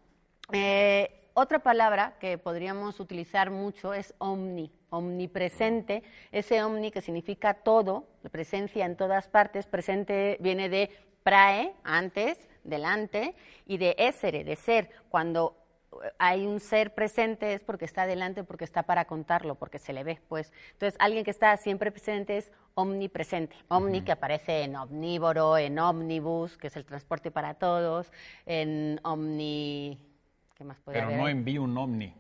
Eh, 0.51 1.22
otra 1.33 1.59
palabra 1.59 2.15
que 2.19 2.37
podríamos 2.37 2.99
utilizar 2.99 3.49
mucho 3.49 3.93
es 3.93 4.13
omni, 4.19 4.71
omnipresente. 4.89 6.03
Ese 6.31 6.63
omni 6.63 6.91
que 6.91 7.01
significa 7.01 7.55
todo, 7.55 8.07
la 8.21 8.29
presencia 8.29 8.85
en 8.85 8.95
todas 8.95 9.27
partes, 9.27 9.65
presente 9.65 10.37
viene 10.39 10.69
de 10.69 10.89
prae, 11.23 11.73
antes, 11.83 12.37
delante, 12.63 13.35
y 13.65 13.77
de 13.77 13.95
essere, 13.97 14.43
de 14.43 14.55
ser. 14.55 14.89
Cuando 15.09 15.57
eh, 16.03 16.11
hay 16.19 16.45
un 16.45 16.59
ser 16.59 16.93
presente 16.93 17.53
es 17.53 17.63
porque 17.63 17.85
está 17.85 18.05
delante, 18.05 18.43
porque 18.43 18.65
está 18.65 18.83
para 18.83 19.05
contarlo, 19.05 19.55
porque 19.55 19.79
se 19.79 19.93
le 19.93 20.03
ve, 20.03 20.19
pues. 20.27 20.53
Entonces, 20.73 20.95
alguien 20.99 21.23
que 21.23 21.31
está 21.31 21.57
siempre 21.57 21.91
presente 21.91 22.37
es 22.37 22.51
omnipresente. 22.75 23.55
Omni 23.69 24.01
que 24.03 24.11
aparece 24.11 24.63
en 24.63 24.75
omnívoro, 24.75 25.57
en 25.57 25.79
omnibus, 25.79 26.57
que 26.57 26.67
es 26.67 26.75
el 26.75 26.85
transporte 26.85 27.31
para 27.31 27.55
todos, 27.55 28.11
en 28.45 28.99
omni 29.03 30.12
¿Qué 30.63 30.67
más 30.69 30.79
puede 30.79 30.95
Pero 30.95 31.07
haber 31.07 31.19
no 31.19 31.25
ahí? 31.25 31.31
envíe 31.33 31.57
un 31.57 31.77
ovni. 31.77 32.13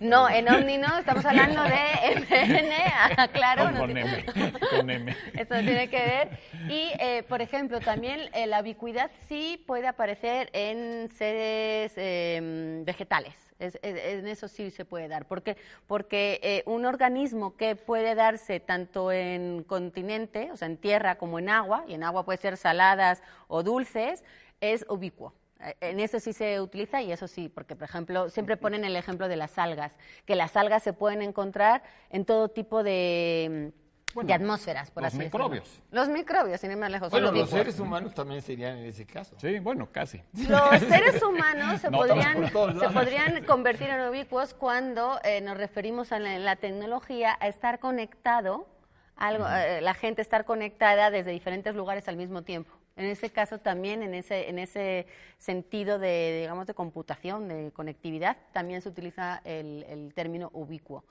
No, 0.00 0.28
en 0.28 0.48
Omni 0.48 0.78
no, 0.78 0.98
estamos 0.98 1.24
hablando 1.24 1.62
de 1.62 2.16
MN, 2.16 3.28
claro. 3.32 3.70
No, 3.70 3.78
con 3.78 3.86
tiene- 3.94 4.24
M, 4.34 4.52
con 4.70 4.90
M. 4.90 5.16
Esto 5.34 5.54
tiene 5.60 5.88
que 5.88 5.96
ver. 5.96 6.28
Y, 6.68 6.90
eh, 6.98 7.22
por 7.28 7.40
ejemplo, 7.40 7.78
también 7.78 8.18
eh, 8.34 8.48
la 8.48 8.62
ubicuidad 8.62 9.12
sí 9.28 9.62
puede 9.64 9.86
aparecer 9.86 10.50
en 10.54 11.08
seres 11.10 11.92
eh, 11.96 12.82
vegetales. 12.84 13.34
Es- 13.60 13.78
es- 13.82 14.18
en 14.18 14.26
eso 14.26 14.48
sí 14.48 14.72
se 14.72 14.84
puede 14.84 15.06
dar. 15.06 15.26
Porque, 15.26 15.56
porque 15.86 16.40
eh, 16.42 16.62
un 16.66 16.84
organismo 16.84 17.56
que 17.56 17.76
puede 17.76 18.16
darse 18.16 18.58
tanto 18.58 19.12
en 19.12 19.62
continente, 19.62 20.50
o 20.50 20.56
sea, 20.56 20.66
en 20.66 20.78
tierra 20.78 21.14
como 21.16 21.38
en 21.38 21.48
agua, 21.50 21.84
y 21.86 21.94
en 21.94 22.02
agua 22.02 22.24
puede 22.24 22.38
ser 22.38 22.56
saladas 22.56 23.22
o 23.46 23.62
dulces, 23.62 24.24
es 24.60 24.84
ubicuo. 24.88 25.32
En 25.80 25.98
eso 25.98 26.20
sí 26.20 26.32
se 26.32 26.60
utiliza 26.60 27.02
y 27.02 27.10
eso 27.10 27.26
sí, 27.26 27.48
porque 27.48 27.74
por 27.74 27.84
ejemplo, 27.88 28.30
siempre 28.30 28.56
ponen 28.56 28.84
el 28.84 28.94
ejemplo 28.94 29.26
de 29.26 29.36
las 29.36 29.58
algas, 29.58 29.92
que 30.24 30.36
las 30.36 30.56
algas 30.56 30.84
se 30.84 30.92
pueden 30.92 31.20
encontrar 31.20 31.82
en 32.10 32.24
todo 32.24 32.48
tipo 32.48 32.84
de, 32.84 33.72
de 34.14 34.32
atmósferas, 34.32 34.92
por 34.92 35.02
los 35.02 35.08
así 35.12 35.18
decirlo. 35.18 35.48
microbios. 35.48 35.82
Los 35.90 36.08
microbios, 36.08 36.60
sin 36.60 36.70
ir 36.70 36.76
más 36.76 36.92
lejos. 36.92 37.10
Bueno, 37.10 37.32
los 37.32 37.50
seres 37.50 37.80
humanos 37.80 38.14
también 38.14 38.40
serían 38.40 38.78
en 38.78 38.86
ese 38.86 39.04
caso. 39.04 39.34
Sí, 39.40 39.58
bueno, 39.58 39.88
casi. 39.90 40.22
Los 40.48 40.78
seres 40.88 41.20
humanos 41.22 41.80
se, 41.80 41.90
No, 41.90 41.98
podrían, 41.98 42.46
se 42.78 42.88
podrían 42.90 43.44
convertir 43.44 43.88
en 43.90 44.08
ubicuos 44.08 44.54
cuando 44.54 45.18
eh, 45.24 45.40
nos 45.40 45.56
referimos 45.56 46.12
a 46.12 46.20
la, 46.20 46.38
la 46.38 46.54
tecnología 46.54 47.36
a 47.40 47.48
estar 47.48 47.80
conectado, 47.80 48.68
algo, 49.16 49.44
eh, 49.48 49.80
la 49.80 49.94
gente 49.94 50.22
estar 50.22 50.44
conectada 50.44 51.10
desde 51.10 51.32
diferentes 51.32 51.74
lugares 51.74 52.06
al 52.06 52.16
mismo 52.16 52.42
tiempo. 52.42 52.77
En 52.98 53.04
ese 53.06 53.30
caso 53.30 53.58
también, 53.58 54.02
en 54.02 54.12
ese, 54.12 54.48
en 54.50 54.58
ese 54.58 55.06
sentido 55.38 56.00
de, 56.00 56.40
digamos, 56.40 56.66
de 56.66 56.74
computación, 56.74 57.46
de 57.46 57.70
conectividad, 57.70 58.36
también 58.52 58.82
se 58.82 58.88
utiliza 58.88 59.40
el, 59.44 59.84
el 59.88 60.12
término 60.14 60.50
ubicuo, 60.52 61.04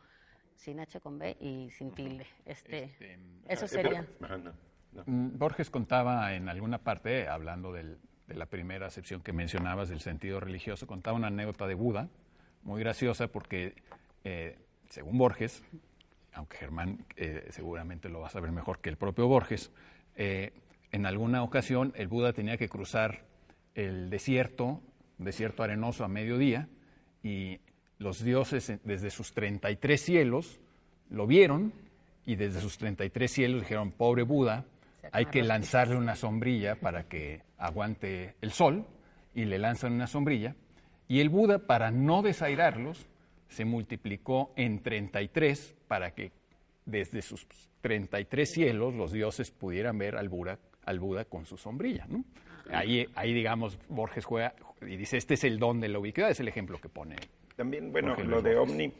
sin 0.58 0.82
H 0.82 1.00
con 1.00 1.18
B 1.18 1.38
y 1.40 1.70
sin 1.72 1.92
tilde. 1.92 2.28
Este, 2.46 2.94
eso 3.48 3.66
Eh, 3.66 3.68
sería. 3.70 4.06
pero- 4.20 4.26
ajá, 4.26 4.38
no, 4.38 4.54
no. 4.92 5.04
Mm, 5.06 5.38
Borges 5.38 5.70
contaba 5.70 6.34
en 6.36 6.50
alguna 6.50 6.78
parte, 6.80 7.30
hablando 7.30 7.72
del- 7.72 7.98
de 8.28 8.36
la 8.36 8.48
primera 8.48 8.88
acepción 8.88 9.22
que 9.22 9.32
mencionabas 9.32 9.88
del 9.88 10.02
sentido 10.02 10.42
religioso, 10.42 10.88
contaba 10.88 11.16
una 11.16 11.28
anécdota 11.28 11.68
de 11.68 11.76
Buda, 11.76 12.10
muy 12.64 12.82
graciosa 12.82 13.30
porque, 13.30 13.76
eh, 14.26 14.58
según 14.90 15.18
Borges, 15.18 15.64
aunque 16.34 16.58
Germán 16.58 17.06
eh, 17.16 17.48
seguramente 17.52 18.10
lo 18.10 18.20
va 18.20 18.28
a 18.28 18.30
saber 18.30 18.52
mejor 18.52 18.80
que 18.80 18.90
el 18.90 18.98
propio 18.98 19.28
Borges, 19.30 19.72
eh, 20.18 20.52
en 20.92 21.06
alguna 21.06 21.44
ocasión 21.44 21.94
el 21.96 22.08
Buda 22.08 22.34
tenía 22.34 22.58
que 22.58 22.70
cruzar 22.70 23.26
el 23.76 24.10
desierto, 24.10 24.82
desierto 25.18 25.64
arenoso 25.64 26.04
a 26.04 26.08
mediodía, 26.08 26.68
y 27.24 27.60
los 28.00 28.24
dioses 28.24 28.70
eh, 28.70 28.80
desde 28.84 29.10
sus 29.10 29.34
33 29.34 30.00
cielos 30.02 30.60
lo 31.10 31.28
vieron 31.28 31.74
y 32.26 32.36
desde 32.36 32.60
sus 32.60 32.78
33 32.78 33.32
cielos 33.32 33.62
dijeron, 33.62 33.92
pobre 33.92 34.24
Buda, 34.24 34.66
hay 35.12 35.28
que 35.28 35.44
lanzarle 35.44 35.96
una 35.96 36.16
sombrilla 36.16 36.76
para 36.76 37.08
que 37.08 37.42
aguante 37.58 38.36
el 38.42 38.52
sol, 38.52 38.86
y 39.34 39.46
le 39.46 39.60
lanzan 39.60 39.94
una 39.94 40.08
sombrilla, 40.08 40.56
y 41.08 41.22
el 41.22 41.30
Buda, 41.30 41.60
para 41.60 41.90
no 41.90 42.22
desairarlos, 42.22 43.08
se 43.48 43.64
multiplicó 43.64 44.52
en 44.58 44.82
33 44.82 45.76
para 45.88 46.12
que 46.12 46.32
desde 46.86 47.22
sus 47.22 47.48
33 47.82 48.52
cielos 48.52 48.94
los 48.94 49.12
dioses 49.12 49.52
pudieran 49.52 49.98
ver 49.98 50.18
al 50.18 50.28
Buda, 50.28 50.60
al 50.88 51.00
Buda 51.00 51.26
con 51.26 51.46
su 51.46 51.58
sombrilla. 51.58 52.06
¿no? 52.08 52.24
Ahí, 52.72 53.08
ahí, 53.16 53.34
digamos, 53.34 53.78
Borges 53.90 54.26
juega 54.26 54.56
y 54.82 54.96
dice, 54.96 55.18
este 55.18 55.36
es 55.36 55.44
el 55.44 55.60
don 55.60 55.80
de 55.80 55.90
la 55.90 56.00
ubicuidad, 56.00 56.32
es 56.32 56.40
el 56.40 56.48
ejemplo 56.48 56.80
que 56.80 56.90
pone. 56.90 57.16
También, 57.56 57.92
bueno, 57.92 58.16
lo 58.16 58.42
de 58.42 58.56
Borges. 58.56 58.72
Omni 58.72 58.94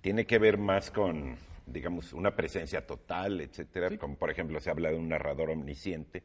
tiene 0.00 0.26
que 0.26 0.38
ver 0.38 0.58
más 0.58 0.90
con, 0.90 1.36
digamos, 1.66 2.12
una 2.12 2.34
presencia 2.34 2.86
total, 2.86 3.40
etcétera. 3.40 3.96
Como 3.98 4.16
por 4.16 4.30
ejemplo 4.30 4.60
se 4.60 4.70
habla 4.70 4.90
de 4.90 4.96
un 4.96 5.08
narrador 5.08 5.50
omnisciente. 5.50 6.22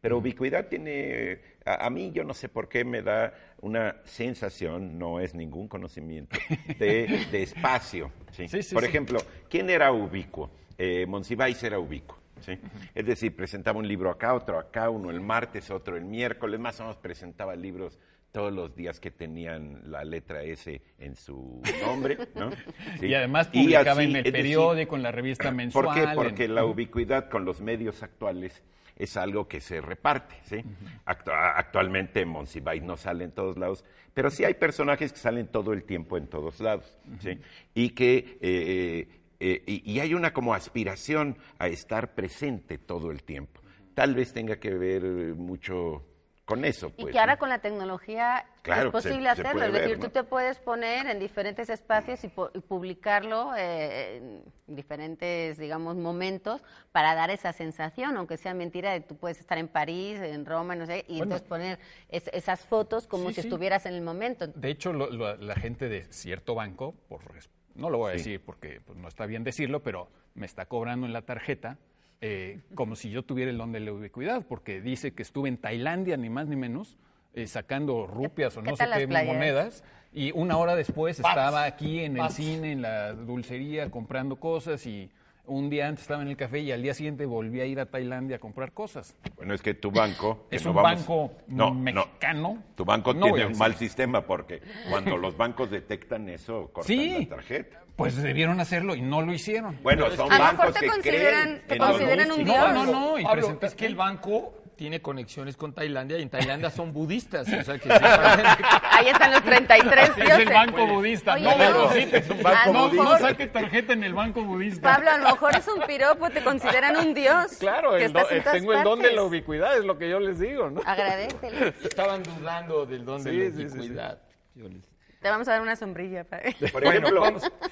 Pero 0.00 0.18
ubicuidad 0.18 0.66
tiene, 0.66 1.38
a, 1.64 1.86
a 1.86 1.90
mí 1.90 2.10
yo 2.12 2.24
no 2.24 2.34
sé 2.34 2.48
por 2.48 2.68
qué 2.68 2.84
me 2.84 3.02
da 3.02 3.34
una 3.60 3.96
sensación, 4.04 4.98
no 4.98 5.20
es 5.20 5.32
ningún 5.34 5.68
conocimiento, 5.68 6.36
de, 6.78 7.26
de 7.30 7.42
espacio. 7.44 8.10
¿sí? 8.32 8.48
Sí, 8.48 8.62
sí, 8.62 8.74
por 8.74 8.84
ejemplo, 8.84 9.20
¿quién 9.48 9.70
era 9.70 9.92
ubicuo? 9.92 10.50
Eh, 10.76 11.06
Monsiváis 11.06 11.62
era 11.62 11.78
ubicuo. 11.78 12.21
¿Sí? 12.42 12.58
Es 12.94 13.06
decir, 13.06 13.34
presentaba 13.34 13.78
un 13.78 13.86
libro 13.88 14.10
acá, 14.10 14.34
otro 14.34 14.58
acá, 14.58 14.90
uno 14.90 15.10
el 15.10 15.20
martes, 15.20 15.70
otro 15.70 15.96
el 15.96 16.04
miércoles, 16.04 16.58
más 16.60 16.78
o 16.80 16.84
menos 16.84 16.96
presentaba 16.96 17.54
libros 17.56 17.98
todos 18.32 18.50
los 18.52 18.74
días 18.74 18.98
que 18.98 19.10
tenían 19.10 19.90
la 19.90 20.04
letra 20.04 20.42
S 20.42 20.80
en 20.98 21.14
su 21.16 21.60
nombre, 21.84 22.16
¿no? 22.34 22.50
Sí. 23.00 23.06
Y 23.06 23.14
además 23.14 23.50
Y 23.52 23.60
publicaba 23.64 24.00
así, 24.00 24.10
en 24.10 24.16
el 24.16 24.22
decir, 24.22 24.32
periódico, 24.32 24.96
en 24.96 25.02
la 25.02 25.12
revista 25.12 25.50
mensual. 25.50 25.84
¿Por 25.84 25.94
qué? 25.94 26.02
en- 26.02 26.14
Porque 26.14 26.48
la 26.48 26.64
ubicuidad 26.64 27.28
con 27.28 27.44
los 27.44 27.60
medios 27.60 28.02
actuales 28.02 28.62
es 28.96 29.16
algo 29.16 29.48
que 29.48 29.60
se 29.60 29.80
reparte, 29.80 30.34
¿sí? 30.44 30.62
Actu- 31.06 31.32
actualmente 31.34 32.24
Monsiváis 32.24 32.82
no 32.82 32.96
sale 32.96 33.24
en 33.24 33.32
todos 33.32 33.56
lados, 33.58 33.84
pero 34.14 34.30
sí 34.30 34.44
hay 34.44 34.54
personajes 34.54 35.12
que 35.12 35.18
salen 35.18 35.46
todo 35.48 35.72
el 35.72 35.84
tiempo 35.84 36.16
en 36.16 36.26
todos 36.26 36.60
lados, 36.60 36.98
¿sí? 37.20 37.38
Y 37.74 37.90
que... 37.90 38.38
eh, 38.40 39.08
eh, 39.42 39.62
y, 39.66 39.92
y 39.92 40.00
hay 40.00 40.14
una 40.14 40.32
como 40.32 40.54
aspiración 40.54 41.36
a 41.58 41.68
estar 41.68 42.14
presente 42.14 42.78
todo 42.78 43.10
el 43.10 43.22
tiempo. 43.24 43.60
Tal 43.94 44.14
vez 44.14 44.32
tenga 44.32 44.56
que 44.60 44.70
ver 44.74 45.02
eh, 45.04 45.34
mucho 45.34 46.06
con 46.44 46.64
eso. 46.64 46.88
Y 46.96 47.02
pues, 47.02 47.12
que 47.12 47.18
ahora 47.20 47.34
¿no? 47.34 47.38
con 47.38 47.48
la 47.50 47.60
tecnología 47.60 48.44
Claro, 48.62 48.88
es 48.88 48.92
posible 48.92 49.28
se- 49.30 49.36
se 49.36 49.42
hacerlo. 49.42 49.52
puede 49.52 49.66
es 49.66 49.72
decir, 49.74 49.88
ver, 49.90 49.98
tú 49.98 50.06
¿no? 50.06 50.10
te 50.12 50.24
puedes 50.24 50.58
poner 50.58 51.06
en 51.06 51.18
diferentes 51.20 51.68
espacios 51.70 52.22
y, 52.24 52.28
pu- 52.28 52.50
y 52.54 52.60
publicarlo 52.60 53.52
eh, 53.56 54.16
en 54.16 54.42
diferentes, 54.66 55.56
digamos, 55.58 55.96
momentos 55.96 56.62
para 56.90 57.14
dar 57.14 57.30
esa 57.30 57.52
sensación, 57.52 58.16
aunque 58.16 58.36
sea 58.36 58.54
mentira, 58.54 58.92
de 58.92 59.00
tú 59.00 59.16
puedes 59.16 59.38
estar 59.38 59.56
en 59.58 59.68
París, 59.68 60.18
en 60.20 60.44
Roma, 60.44 60.74
no 60.74 60.84
sé, 60.86 61.04
y 61.08 61.18
Bueno. 61.18 61.24
entonces 61.36 61.48
poner 61.48 61.78
es- 62.08 62.28
esas 62.32 62.60
fotos 62.64 63.06
como 63.06 63.28
Sí, 63.28 63.34
si 63.36 63.42
sí. 63.42 63.48
estuvieras 63.48 63.86
en 63.86 63.94
el 63.94 64.02
momento. 64.02 64.46
De 64.48 64.70
hecho, 64.70 64.92
lo- 64.92 65.10
lo- 65.10 65.36
la 65.36 65.54
gente 65.54 65.88
de 65.88 66.04
cierto 66.12 66.54
banco, 66.54 66.94
por, 67.08 67.24
res- 67.32 67.50
no 67.74 67.90
lo 67.90 67.98
voy 67.98 68.10
a 68.10 68.12
decir 68.14 68.40
porque 68.40 68.80
pues, 68.84 68.98
no 68.98 69.08
está 69.08 69.26
bien 69.26 69.44
decirlo, 69.44 69.82
pero 69.82 70.08
me 70.34 70.46
está 70.46 70.66
cobrando 70.66 71.06
en 71.06 71.12
la 71.12 71.22
tarjeta 71.22 71.78
eh, 72.24 72.60
como 72.76 72.94
si 72.94 73.10
yo 73.10 73.24
tuviera 73.24 73.50
el 73.50 73.58
don 73.58 73.72
de 73.72 73.80
la 73.80 73.92
ubicuidad, 73.92 74.46
porque 74.46 74.80
dice 74.80 75.12
que 75.12 75.22
estuve 75.22 75.48
en 75.48 75.56
Tailandia, 75.56 76.16
ni 76.16 76.30
más 76.30 76.46
ni 76.46 76.54
menos, 76.54 76.96
eh, 77.34 77.48
sacando 77.48 78.06
rupias 78.06 78.56
o 78.56 78.62
no 78.62 78.76
sé 78.76 78.84
qué 78.96 79.08
playas? 79.08 79.34
monedas, 79.34 79.84
y 80.12 80.30
una 80.30 80.56
hora 80.56 80.76
después 80.76 81.20
Pats. 81.20 81.36
estaba 81.36 81.64
aquí 81.64 81.98
en 81.98 82.16
el 82.16 82.30
cine, 82.30 82.70
en 82.70 82.82
la 82.82 83.12
dulcería, 83.12 83.90
comprando 83.90 84.36
cosas, 84.36 84.86
y 84.86 85.10
un 85.46 85.68
día 85.70 85.88
antes 85.88 86.02
estaba 86.02 86.22
en 86.22 86.28
el 86.28 86.36
café 86.36 86.60
y 86.60 86.70
al 86.72 86.82
día 86.82 86.94
siguiente 86.94 87.26
volví 87.26 87.60
a 87.60 87.66
ir 87.66 87.80
a 87.80 87.86
Tailandia 87.86 88.36
a 88.36 88.38
comprar 88.38 88.72
cosas. 88.72 89.16
Bueno, 89.36 89.54
es 89.54 89.60
que 89.62 89.74
tu 89.74 89.90
banco... 89.90 90.46
que 90.48 90.56
Es 90.56 90.64
no 90.64 90.70
un 90.70 90.76
vamos- 90.76 91.06
banco 91.06 91.32
No, 91.48 91.70
no. 91.70 91.74
mexicano. 91.74 92.62
Tu 92.76 92.84
banco 92.84 93.14
tiene 93.14 93.46
un 93.46 93.58
mal 93.58 93.74
sistema 93.74 94.24
porque 94.24 94.62
cuando 94.88 95.16
los 95.16 95.36
bancos 95.36 95.70
detectan 95.70 96.28
eso, 96.28 96.70
cortan 96.72 96.86
Sí. 96.86 97.26
la 97.28 97.36
tarjeta. 97.36 97.78
Pues 97.96 98.16
debieron 98.16 98.58
hacerlo 98.60 98.94
y 98.94 99.02
no 99.02 99.20
lo 99.20 99.32
hicieron. 99.34 99.78
Bueno, 99.82 100.10
son 100.12 100.32
A 100.32 100.38
lo 100.38 100.44
mejor 100.44 100.56
bancos 100.58 100.74
te 100.74 100.80
que 100.80 100.86
consideran- 100.86 101.42
creen 101.42 101.62
te 101.66 101.78
consideran 101.78 102.30
un 102.32 102.44
dios. 102.44 102.56
No, 102.56 102.72
no, 102.72 102.86
no. 102.92 103.18
y 103.18 103.24
Pablo, 103.24 103.58
es 103.60 103.74
que 103.74 103.86
el 103.86 103.96
banco 103.96 104.54
tiene 104.82 105.00
conexiones 105.00 105.56
con 105.56 105.72
Tailandia 105.72 106.18
y 106.18 106.22
en 106.22 106.28
Tailandia 106.28 106.68
son 106.68 106.92
budistas. 106.92 107.46
O 107.46 107.62
sea 107.62 107.78
que 107.78 107.82
sí, 107.88 107.88
para- 107.88 108.58
Ahí 108.90 109.06
están 109.06 109.30
los 109.30 109.44
33 109.44 110.08
Es 110.08 110.16
dioses. 110.16 110.38
el 110.40 110.48
banco 110.52 110.86
budista. 110.88 111.34
Oye, 111.34 111.44
no, 111.44 111.56
no. 111.56 111.70
no, 111.86 111.92
sí, 111.92 112.08
Es 112.10 112.28
un 112.28 112.42
banco 112.42 112.72
no, 112.72 112.78
budista. 112.88 113.04
no 113.04 113.10
mejor- 113.12 113.20
saque 113.20 113.46
tarjeta 113.46 113.92
en 113.92 114.02
el 114.02 114.12
banco 114.12 114.42
budista. 114.42 114.94
Pablo, 114.96 115.10
a 115.12 115.18
lo 115.18 115.24
mejor 115.30 115.54
es 115.54 115.68
un 115.68 115.82
piropo, 115.86 116.30
te 116.30 116.42
consideran 116.42 116.96
un 116.96 117.14
dios. 117.14 117.58
Claro, 117.60 117.92
que 117.96 118.06
el 118.06 118.12
do- 118.12 118.18
estás 118.28 118.32
en 118.32 118.38
eh, 118.38 118.58
tengo 118.58 118.72
el 118.72 118.82
don 118.82 118.98
de 119.00 119.12
la 119.12 119.22
ubicuidad, 119.22 119.78
es 119.78 119.84
lo 119.84 119.96
que 119.98 120.10
yo 120.10 120.18
les 120.18 120.40
digo, 120.40 120.68
¿no? 120.68 120.80
Agradecele. 120.84 121.74
estaban 121.84 122.24
dudando 122.24 122.84
del 122.84 123.04
don 123.04 123.22
de 123.22 123.32
la 123.32 123.44
sí, 123.44 123.50
sí, 123.52 123.68
sí. 123.68 123.78
ubicuidad. 123.78 124.18
Yo 124.56 124.68
les- 124.68 124.82
Te 125.20 125.30
vamos 125.30 125.46
a 125.46 125.52
dar 125.52 125.60
una 125.62 125.76
sombrilla. 125.76 126.24
Para... 126.24 126.42
Por 126.72 126.84
ejemplo, 126.84 127.22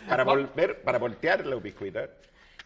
para, 0.09 0.23
volver, 0.23 0.83
para 0.83 0.99
voltear 0.99 1.45
la 1.45 1.57
ubicuidad, 1.57 2.09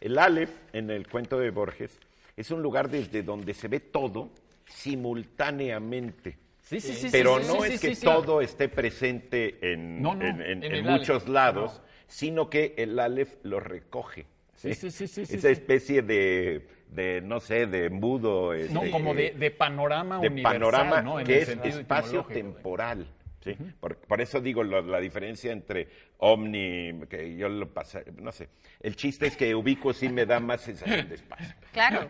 el 0.02 0.18
Aleph, 0.18 0.50
en 0.74 0.90
el 0.90 1.08
cuento 1.08 1.38
de 1.38 1.48
Borges, 1.48 1.98
es 2.36 2.50
un 2.50 2.62
lugar 2.62 2.88
desde 2.88 3.22
donde 3.22 3.54
se 3.54 3.68
ve 3.68 3.80
todo 3.80 4.30
simultáneamente. 4.66 6.36
Sí, 6.62 6.80
sí, 6.80 6.94
sí. 6.94 7.08
Pero 7.12 7.38
sí, 7.40 7.46
no 7.46 7.62
sí, 7.64 7.74
es 7.74 7.80
que 7.80 7.96
todo 7.96 8.40
esté 8.40 8.68
presente 8.68 9.72
en, 9.72 10.00
No, 10.00 10.14
no, 10.14 10.24
en- 10.24 10.40
en- 10.40 10.64
en 10.64 10.64
en 10.64 10.72
el 10.72 10.82
muchos 10.84 11.24
Aleph, 11.24 11.28
lados, 11.28 11.82
sino 12.06 12.48
que 12.48 12.74
el 12.78 12.98
Aleph 12.98 13.34
lo 13.42 13.60
recoge. 13.60 14.26
Sí, 14.56 14.74
sí, 14.74 14.90
sí, 14.90 15.22
Esa 15.22 15.50
especie 15.50 16.00
de, 16.00 16.66
de, 16.88 17.20
no 17.20 17.40
sé, 17.40 17.66
de 17.66 17.86
embudo. 17.86 18.52
No, 18.54 18.54
este, 18.54 18.90
como 18.90 19.12
de, 19.14 19.32
de 19.32 19.50
panorama 19.50 20.18
de 20.20 20.28
universal, 20.28 20.52
panorama 20.54 21.02
¿no? 21.02 21.20
En 21.20 21.26
que 21.26 21.38
es 21.38 21.48
espacio 21.48 22.24
temporal. 22.24 23.06
¿Sí? 23.44 23.54
Por, 23.80 23.96
por 23.96 24.06
Por 24.08 24.20
eso 24.20 24.40
digo 24.40 24.62
lo- 24.64 24.82
la 24.82 25.00
diferencia 25.00 25.52
entre 25.52 25.88
Omni, 26.18 27.00
que 27.08 27.36
yo 27.36 27.48
lo 27.48 27.72
pasé, 27.72 28.04
no 28.20 28.32
sé. 28.32 28.48
El 28.80 28.96
chiste 28.96 29.26
es 29.26 29.36
que 29.36 29.54
ubico 29.54 29.92
sí 29.92 30.08
me 30.08 30.26
da 30.26 30.40
más 30.40 30.62
sensación 30.62 31.08
de 31.08 31.14
espacio. 31.16 31.54
Claro, 31.72 32.08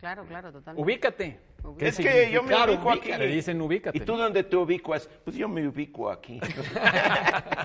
claro, 0.00 0.24
claro, 0.24 0.52
totalmente. 0.52 0.82
Ubícate. 0.82 1.38
¿Qué 1.78 1.88
Es 1.88 1.96
que 1.96 2.30
yo 2.30 2.42
me 2.42 2.54
ubico 2.54 2.90
aquí. 2.90 3.10
Le 3.10 3.26
dicen 3.28 3.60
ubícate. 3.60 3.96
¿Y 3.96 4.00
tú 4.02 4.16
dónde 4.16 4.42
te 4.44 4.56
ubicas? 4.56 5.08
Pues 5.24 5.36
yo 5.36 5.48
me 5.48 5.66
ubico 5.66 6.10
aquí. 6.10 6.38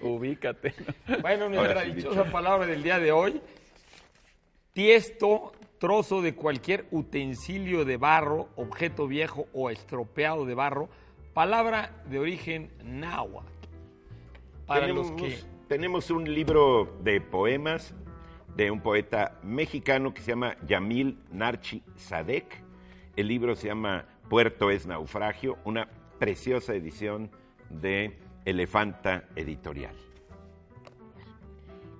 ubícate. 0.00 0.74
Bueno, 1.20 1.48
nuestra 1.48 1.84
sí, 1.84 1.92
dichosa 1.92 2.22
dicho. 2.22 2.32
palabra 2.32 2.66
del 2.66 2.82
día 2.82 2.98
de 2.98 3.12
hoy, 3.12 3.40
tiesto, 4.72 5.52
trozo 5.78 6.22
de 6.22 6.34
cualquier 6.34 6.86
utensilio 6.90 7.84
de 7.84 7.96
barro, 7.96 8.48
objeto 8.56 9.06
viejo 9.06 9.46
o 9.52 9.70
estropeado 9.70 10.44
de 10.46 10.54
barro, 10.54 10.88
palabra 11.38 11.92
de 12.06 12.18
origen 12.18 12.68
náhuatl. 12.82 13.46
Para 14.66 14.80
tenemos, 14.80 15.10
los 15.12 15.22
que 15.22 15.38
tenemos 15.68 16.10
un 16.10 16.34
libro 16.34 16.98
de 17.04 17.20
poemas 17.20 17.94
de 18.56 18.72
un 18.72 18.80
poeta 18.80 19.38
mexicano 19.44 20.12
que 20.12 20.20
se 20.20 20.32
llama 20.32 20.56
Yamil 20.66 21.16
Narchi 21.30 21.84
Sadek. 21.94 22.60
El 23.14 23.28
libro 23.28 23.54
se 23.54 23.68
llama 23.68 24.06
Puerto 24.28 24.72
es 24.72 24.84
naufragio, 24.84 25.58
una 25.64 25.88
preciosa 26.18 26.74
edición 26.74 27.30
de 27.70 28.18
Elefanta 28.44 29.22
Editorial. 29.36 29.94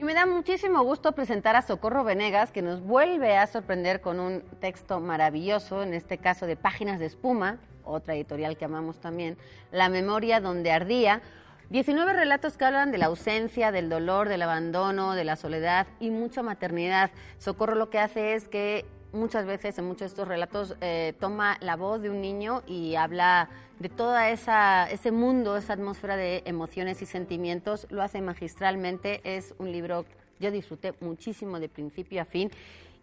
Y 0.01 0.05
me 0.05 0.15
da 0.15 0.27
muchísimo 0.27 0.83
gusto 0.83 1.13
presentar 1.13 1.55
a 1.55 1.63
Socorro 1.63 2.03
Venegas, 2.03 2.51
que 2.51 2.63
nos 2.63 2.83
vuelve 2.83 3.37
a 3.37 3.47
sorprender 3.47 4.01
con 4.01 4.19
un 4.19 4.43
texto 4.59 4.99
maravilloso, 4.99 5.85
en 5.85 5.95
este 5.95 6.19
caso 6.19 6.45
de 6.47 6.57
Páginas 6.57 6.99
de 6.99 7.07
Espuma, 7.07 7.61
otra 7.89 8.15
editorial 8.15 8.57
que 8.57 8.65
amamos 8.65 8.99
también, 9.01 9.37
La 9.73 9.89
memoria 9.89 10.41
donde 10.41 10.71
ardía. 10.71 11.23
19 11.71 12.15
relatos 12.15 12.57
que 12.57 12.65
hablan 12.65 12.93
de 12.93 12.99
la 12.99 13.07
ausencia, 13.07 13.73
del 13.73 13.91
dolor, 13.91 14.29
del 14.29 14.41
abandono, 14.41 15.15
de 15.15 15.25
la 15.25 15.37
soledad 15.37 15.87
y 16.01 16.11
mucha 16.11 16.43
maternidad. 16.43 17.11
Socorro 17.39 17.75
lo 17.75 17.91
que 17.91 17.99
hace 17.99 18.35
es 18.35 18.49
que 18.49 18.87
muchas 19.13 19.45
veces 19.47 19.79
en 19.79 19.85
muchos 19.85 20.01
de 20.01 20.07
estos 20.07 20.29
relatos 20.29 20.77
eh, 20.81 21.15
toma 21.21 21.59
la 21.61 21.77
voz 21.77 22.01
de 22.01 22.11
un 22.11 22.21
niño 22.21 22.63
y 22.67 22.95
habla 22.95 23.51
de 23.79 23.91
esa 24.33 24.91
ese 24.91 25.13
mundo, 25.13 25.57
esa 25.57 25.75
atmósfera 25.75 26.17
de 26.17 26.43
emociones 26.47 27.01
y 27.03 27.07
sentimientos, 27.07 27.87
lo 27.91 28.03
hace 28.03 28.21
magistralmente, 28.21 29.21
es 29.25 29.55
un 29.59 29.71
libro 29.71 30.05
yo 30.41 30.51
disfruté 30.51 30.95
muchísimo 31.01 31.59
de 31.59 31.69
principio 31.69 32.23
a 32.23 32.25
fin 32.25 32.51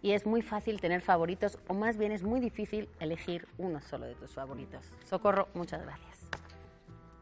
y 0.06 0.13
es 0.13 0.28
muy 0.28 0.44
fácil 0.44 0.80
tener 0.80 1.02
favoritos 1.02 1.58
o 1.68 1.74
más 1.74 1.98
bien 1.98 2.12
es 2.12 2.22
muy 2.22 2.39
difícil 2.39 2.88
elegir 3.00 3.48
uno 3.58 3.82
solo 3.82 4.06
de 4.06 4.13
tus 4.13 4.36
favoritos. 4.36 4.94
Socorro, 5.04 5.48
muchas 5.56 5.82
gracias. 5.82 6.30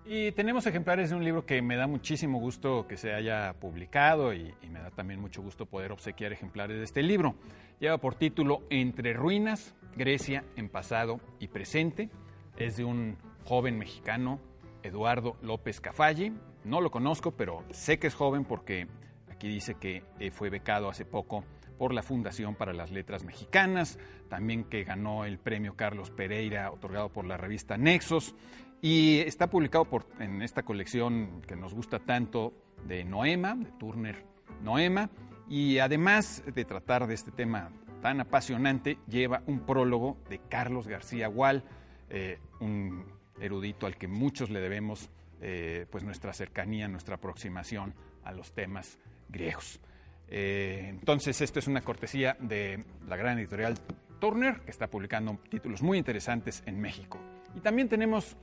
Y 0.04 0.34
tenemos 0.34 0.68
ejemplares 0.68 1.10
de 1.10 1.16
un 1.16 1.24
libro 1.24 1.46
que 1.46 1.62
me 1.62 1.78
da 1.78 1.88
muchísimo 1.88 2.42
gusto 2.42 2.86
que 2.86 2.98
se 2.98 3.14
haya 3.14 3.54
publicado 3.54 4.34
y, 4.34 4.54
me 4.70 4.82
da 4.82 4.92
también 4.92 5.22
mucho 5.22 5.42
gusto 5.42 5.66
poder 5.66 5.94
obsequiar 5.94 6.34
ejemplares 6.34 6.78
de 6.78 6.84
este 6.84 7.02
libro. 7.04 7.36
Lleva 7.80 8.00
por 8.00 8.16
título 8.16 8.64
Entre 8.70 9.14
ruinas, 9.14 9.74
Grecia 9.96 10.44
en 10.58 10.68
pasado 10.68 11.22
y 11.40 11.48
presente. 11.48 12.10
Es 12.58 12.76
de 12.76 12.84
un 12.84 13.16
joven 13.46 13.78
mexicano, 13.78 14.42
Eduardo 14.84 15.38
López 15.42 15.80
Cavalli. 15.80 16.34
No 16.66 16.82
lo 16.82 16.92
conozco, 16.92 17.32
pero 17.32 17.64
sé 17.70 17.98
que 17.98 18.08
es 18.08 18.14
joven 18.14 18.44
porque 18.44 18.88
aquí 19.32 19.48
dice 19.48 19.76
que 19.76 20.04
eh, 20.20 20.32
fue 20.32 20.50
becado 20.50 20.90
hace 20.90 21.06
poco 21.06 21.46
por 21.84 21.94
la 21.94 22.02
Fundación 22.02 22.56
para 22.56 22.72
las 22.72 22.92
Letras 22.92 23.26
Mexicanas, 23.26 24.00
también 24.30 24.64
que 24.64 24.86
ganó 24.86 25.26
el 25.26 25.38
premio 25.38 25.76
Carlos 25.76 26.12
Pereira 26.12 26.72
otorgado 26.72 27.10
por 27.10 27.26
la 27.26 27.36
revista 27.36 27.78
Nexos 27.78 28.36
y 28.82 29.20
está 29.20 29.50
publicado 29.50 29.86
en 30.18 30.42
esta 30.42 30.64
colección 30.64 31.42
que 31.46 31.58
nos 31.58 31.74
gusta 31.74 32.00
tanto 32.00 32.54
de 32.88 33.04
Noema, 33.04 33.56
de 33.56 33.70
Turner 33.72 34.24
Noema, 34.62 35.10
y 35.50 35.80
además 35.80 36.42
de 36.46 36.64
tratar 36.64 37.06
de 37.06 37.16
este 37.16 37.32
tema 37.32 37.70
tan 38.02 38.22
apasionante, 38.22 38.98
lleva 39.10 39.44
un 39.46 39.66
prólogo 39.66 40.16
de 40.30 40.40
Carlos 40.40 40.88
García 40.88 41.28
Gual, 41.28 41.66
eh, 42.10 42.40
un 42.62 43.04
erudito 43.42 43.88
al 43.88 43.98
que 43.98 44.08
muchos 44.08 44.50
le 44.50 44.62
debemos 44.62 45.10
eh, 45.42 45.86
pues 45.92 46.06
nuestra 46.06 46.32
cercanía, 46.32 46.88
nuestra 46.88 47.16
aproximación 47.16 47.94
a 48.24 48.32
los 48.32 48.54
temas 48.54 48.98
griegos. 49.28 49.82
Eh, 50.28 50.88
entonces, 50.90 51.40
esto 51.42 51.60
es 51.60 51.68
una 51.68 51.82
cortesía 51.82 52.38
de 52.40 52.84
la 53.08 53.16
gran 53.16 53.38
editorial 53.38 53.76
Turner, 54.20 54.62
que 54.62 54.72
está 54.72 54.88
publicando 54.88 55.38
títulos 55.50 55.82
muy 55.82 55.98
interesantes 55.98 56.64
en 56.66 56.80
México. 56.80 57.20
Y 57.56 57.60
también 57.60 57.90
tenemos 57.90 58.38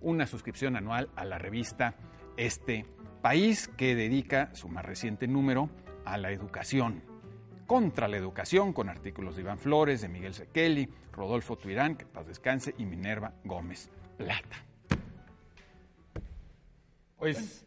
una 0.00 0.26
suscripción 0.26 0.76
anual 0.76 1.10
a 1.14 1.24
la 1.24 1.38
revista 1.38 1.94
Este 2.36 2.86
País, 3.22 3.68
que 3.68 3.94
dedica 3.94 4.54
su 4.54 4.68
más 4.68 4.84
reciente 4.84 5.26
número 5.26 5.68
a 6.04 6.16
la 6.16 6.30
educación. 6.30 7.02
Contra 7.66 8.06
la 8.06 8.16
educación, 8.16 8.72
con 8.72 8.88
artículos 8.88 9.36
de 9.36 9.42
Iván 9.42 9.58
Flores, 9.58 10.00
de 10.00 10.08
Miguel 10.08 10.34
Sekeli, 10.34 10.88
Rodolfo 11.12 11.56
Tuirán, 11.56 11.96
que 11.96 12.06
paz 12.06 12.26
descanse, 12.26 12.74
y 12.78 12.84
Minerva 12.84 13.32
Gómez 13.44 13.90
Plata. 14.16 14.64
Pues 17.18 17.66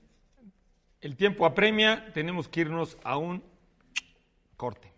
el 1.01 1.15
tiempo 1.15 1.45
apremia, 1.45 2.11
tenemos 2.13 2.47
que 2.47 2.61
irnos 2.61 2.97
a 3.03 3.17
un 3.17 3.43
corte. 4.59 4.91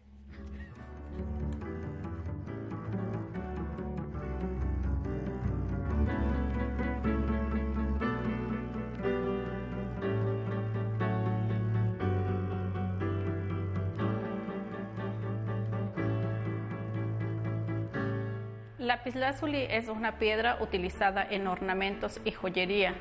Lapislázuli 18.79 19.67
es 19.69 19.87
una 19.89 20.17
piedra 20.17 20.57
utilizada 20.59 21.23
en 21.23 21.45
ornamentos 21.45 22.19
y 22.25 22.31
joyería. 22.31 22.95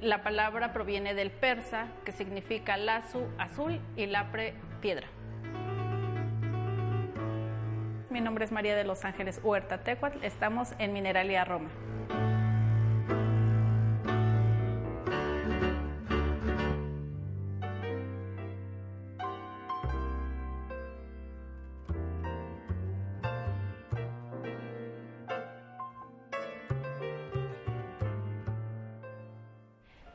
La 0.00 0.22
palabra 0.22 0.72
proviene 0.72 1.14
del 1.14 1.32
persa, 1.32 1.88
que 2.04 2.12
significa 2.12 2.76
lazu, 2.76 3.26
azul, 3.38 3.80
y 3.96 4.06
lapre, 4.06 4.54
piedra. 4.80 5.08
Mi 8.10 8.20
nombre 8.20 8.44
es 8.44 8.50
María 8.50 8.74
de 8.74 8.82
los 8.82 9.04
Ángeles 9.04 9.40
Huerta 9.40 9.84
Tecuatl. 9.84 10.24
Estamos 10.24 10.74
en 10.80 10.92
Mineralia 10.92 11.44
Roma. 11.44 11.70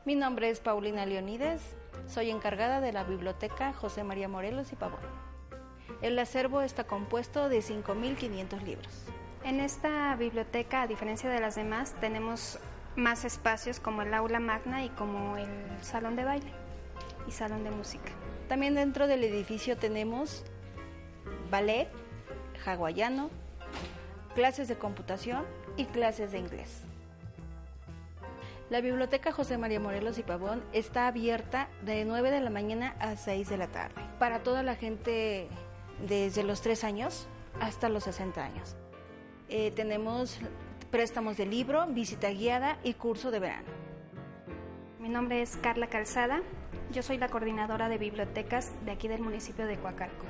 Mi 0.04 0.14
nombre 0.14 0.50
es 0.50 0.60
Paulina 0.60 1.06
Leonides, 1.06 1.74
soy 2.06 2.30
encargada 2.30 2.80
de 2.82 2.92
la 2.92 3.04
biblioteca 3.04 3.72
José 3.72 4.04
María 4.04 4.28
Morelos 4.28 4.70
y 4.72 4.76
Pavón. 4.76 5.25
El 6.02 6.18
acervo 6.18 6.60
está 6.60 6.84
compuesto 6.84 7.48
de 7.48 7.60
5.500 7.60 8.62
libros. 8.62 9.04
En 9.44 9.60
esta 9.60 10.14
biblioteca, 10.16 10.82
a 10.82 10.86
diferencia 10.86 11.30
de 11.30 11.40
las 11.40 11.54
demás, 11.54 11.94
tenemos 12.00 12.58
más 12.96 13.24
espacios 13.24 13.80
como 13.80 14.02
el 14.02 14.12
aula 14.12 14.40
magna 14.40 14.84
y 14.84 14.90
como 14.90 15.36
el 15.36 15.48
salón 15.82 16.16
de 16.16 16.24
baile 16.24 16.52
y 17.26 17.32
salón 17.32 17.64
de 17.64 17.70
música. 17.70 18.12
También 18.48 18.74
dentro 18.74 19.06
del 19.06 19.24
edificio 19.24 19.76
tenemos 19.76 20.44
ballet, 21.50 21.88
hawaiano, 22.64 23.30
clases 24.34 24.68
de 24.68 24.76
computación 24.76 25.44
y 25.76 25.86
clases 25.86 26.32
de 26.32 26.38
inglés. 26.38 26.82
La 28.68 28.80
biblioteca 28.80 29.30
José 29.30 29.58
María 29.58 29.78
Morelos 29.78 30.18
y 30.18 30.24
Pavón 30.24 30.62
está 30.72 31.06
abierta 31.06 31.68
de 31.82 32.04
9 32.04 32.30
de 32.32 32.40
la 32.40 32.50
mañana 32.50 32.96
a 32.98 33.16
6 33.16 33.48
de 33.48 33.56
la 33.56 33.68
tarde 33.68 33.94
para 34.18 34.40
toda 34.40 34.62
la 34.62 34.74
gente 34.74 35.48
desde 36.00 36.42
los 36.42 36.60
3 36.60 36.84
años 36.84 37.28
hasta 37.60 37.88
los 37.88 38.04
60 38.04 38.44
años. 38.44 38.76
Eh, 39.48 39.70
tenemos 39.72 40.38
préstamos 40.90 41.36
de 41.36 41.46
libro, 41.46 41.86
visita 41.88 42.30
guiada 42.30 42.78
y 42.82 42.94
curso 42.94 43.30
de 43.30 43.40
verano. 43.40 43.68
Mi 44.98 45.08
nombre 45.08 45.42
es 45.42 45.56
Carla 45.56 45.88
Calzada, 45.88 46.42
yo 46.92 47.02
soy 47.02 47.18
la 47.18 47.28
coordinadora 47.28 47.88
de 47.88 47.98
bibliotecas 47.98 48.72
de 48.84 48.92
aquí 48.92 49.08
del 49.08 49.20
municipio 49.20 49.66
de 49.66 49.76
Coacalco. 49.78 50.24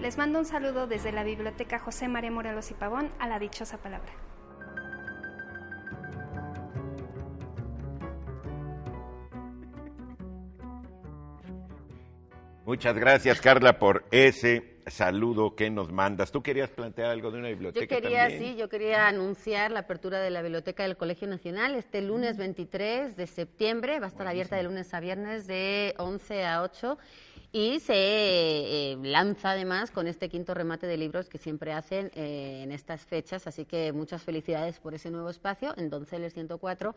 Les 0.00 0.16
mando 0.16 0.38
un 0.38 0.44
saludo 0.44 0.86
desde 0.86 1.10
la 1.10 1.24
biblioteca 1.24 1.80
José 1.80 2.06
María 2.06 2.30
Morelos 2.30 2.70
y 2.70 2.74
Pavón 2.74 3.10
a 3.18 3.26
la 3.26 3.40
dichosa 3.40 3.78
palabra. 3.78 4.27
Muchas 12.68 12.98
gracias, 12.98 13.40
Carla, 13.40 13.78
por 13.78 14.04
ese 14.10 14.76
saludo 14.88 15.56
que 15.56 15.70
nos 15.70 15.90
mandas. 15.90 16.30
¿Tú 16.30 16.42
querías 16.42 16.68
plantear 16.68 17.08
algo 17.08 17.30
de 17.30 17.38
una 17.38 17.48
biblioteca 17.48 17.94
Yo 17.96 18.02
quería, 18.02 18.28
también? 18.28 18.42
sí, 18.42 18.56
yo 18.58 18.68
quería 18.68 19.08
anunciar 19.08 19.70
la 19.70 19.80
apertura 19.80 20.20
de 20.20 20.28
la 20.28 20.42
biblioteca 20.42 20.82
del 20.82 20.98
Colegio 20.98 21.26
Nacional 21.28 21.74
este 21.76 22.02
lunes 22.02 22.36
23 22.36 23.16
de 23.16 23.26
septiembre. 23.26 23.98
Va 24.00 24.04
a 24.04 24.08
estar 24.10 24.26
abierta 24.26 24.56
de 24.56 24.64
lunes 24.64 24.92
a 24.92 25.00
viernes 25.00 25.46
de 25.46 25.94
11 25.96 26.44
a 26.44 26.62
8 26.62 26.98
y 27.52 27.80
se 27.80 27.94
eh, 27.94 28.98
lanza 29.00 29.52
además 29.52 29.90
con 29.90 30.06
este 30.06 30.28
quinto 30.28 30.52
remate 30.52 30.86
de 30.86 30.98
libros 30.98 31.30
que 31.30 31.38
siempre 31.38 31.72
hacen 31.72 32.10
eh, 32.14 32.60
en 32.64 32.72
estas 32.72 33.06
fechas. 33.06 33.46
Así 33.46 33.64
que 33.64 33.94
muchas 33.94 34.24
felicidades 34.24 34.78
por 34.78 34.92
ese 34.92 35.10
nuevo 35.10 35.30
espacio 35.30 35.72
en 35.78 35.88
Donceles 35.88 36.34
104 36.34 36.94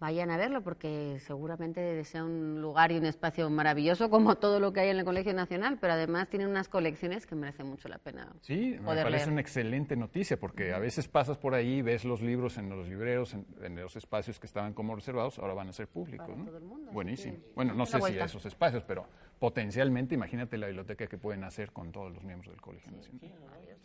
vayan 0.00 0.30
a 0.30 0.36
verlo 0.38 0.62
porque 0.62 1.18
seguramente 1.20 2.02
sea 2.04 2.24
un 2.24 2.60
lugar 2.60 2.90
y 2.90 2.96
un 2.96 3.04
espacio 3.04 3.48
maravilloso 3.50 4.08
como 4.08 4.36
todo 4.36 4.58
lo 4.58 4.72
que 4.72 4.80
hay 4.80 4.88
en 4.88 4.98
el 4.98 5.04
Colegio 5.04 5.34
Nacional, 5.34 5.78
pero 5.80 5.92
además 5.92 6.28
tienen 6.28 6.48
unas 6.48 6.68
colecciones 6.68 7.26
que 7.26 7.34
merecen 7.34 7.66
mucho 7.66 7.88
la 7.88 7.98
pena 7.98 8.32
Sí, 8.40 8.76
me 8.80 8.86
parece 8.86 9.10
leer. 9.10 9.28
una 9.30 9.40
excelente 9.40 9.96
noticia 9.96 10.40
porque 10.40 10.72
a 10.72 10.78
veces 10.78 11.06
pasas 11.06 11.36
por 11.36 11.54
ahí, 11.54 11.82
ves 11.82 12.04
los 12.04 12.22
libros 12.22 12.56
en 12.56 12.70
los 12.70 12.88
libreros, 12.88 13.34
en, 13.34 13.46
en 13.62 13.76
los 13.76 13.94
espacios 13.96 14.40
que 14.40 14.46
estaban 14.46 14.72
como 14.72 14.94
reservados, 14.96 15.38
ahora 15.38 15.54
van 15.54 15.68
a 15.68 15.72
ser 15.72 15.86
públicos. 15.86 16.26
Para 16.26 16.38
¿no? 16.38 16.44
todo 16.46 16.56
el 16.56 16.64
mundo, 16.64 16.90
Buenísimo. 16.92 17.34
que 17.34 17.52
Bueno, 17.54 17.74
no 17.74 17.84
sé 17.86 18.00
si 18.00 18.18
esos 18.18 18.46
espacios, 18.46 18.82
pero 18.84 19.06
potencialmente 19.40 20.14
imagínate 20.14 20.58
la 20.58 20.66
biblioteca 20.66 21.06
que 21.06 21.16
pueden 21.16 21.42
hacer 21.44 21.72
con 21.72 21.90
todos 21.90 22.12
los 22.12 22.22
miembros 22.22 22.52
del 22.52 22.60
Colegio 22.60 22.92
Nacional. 22.92 23.30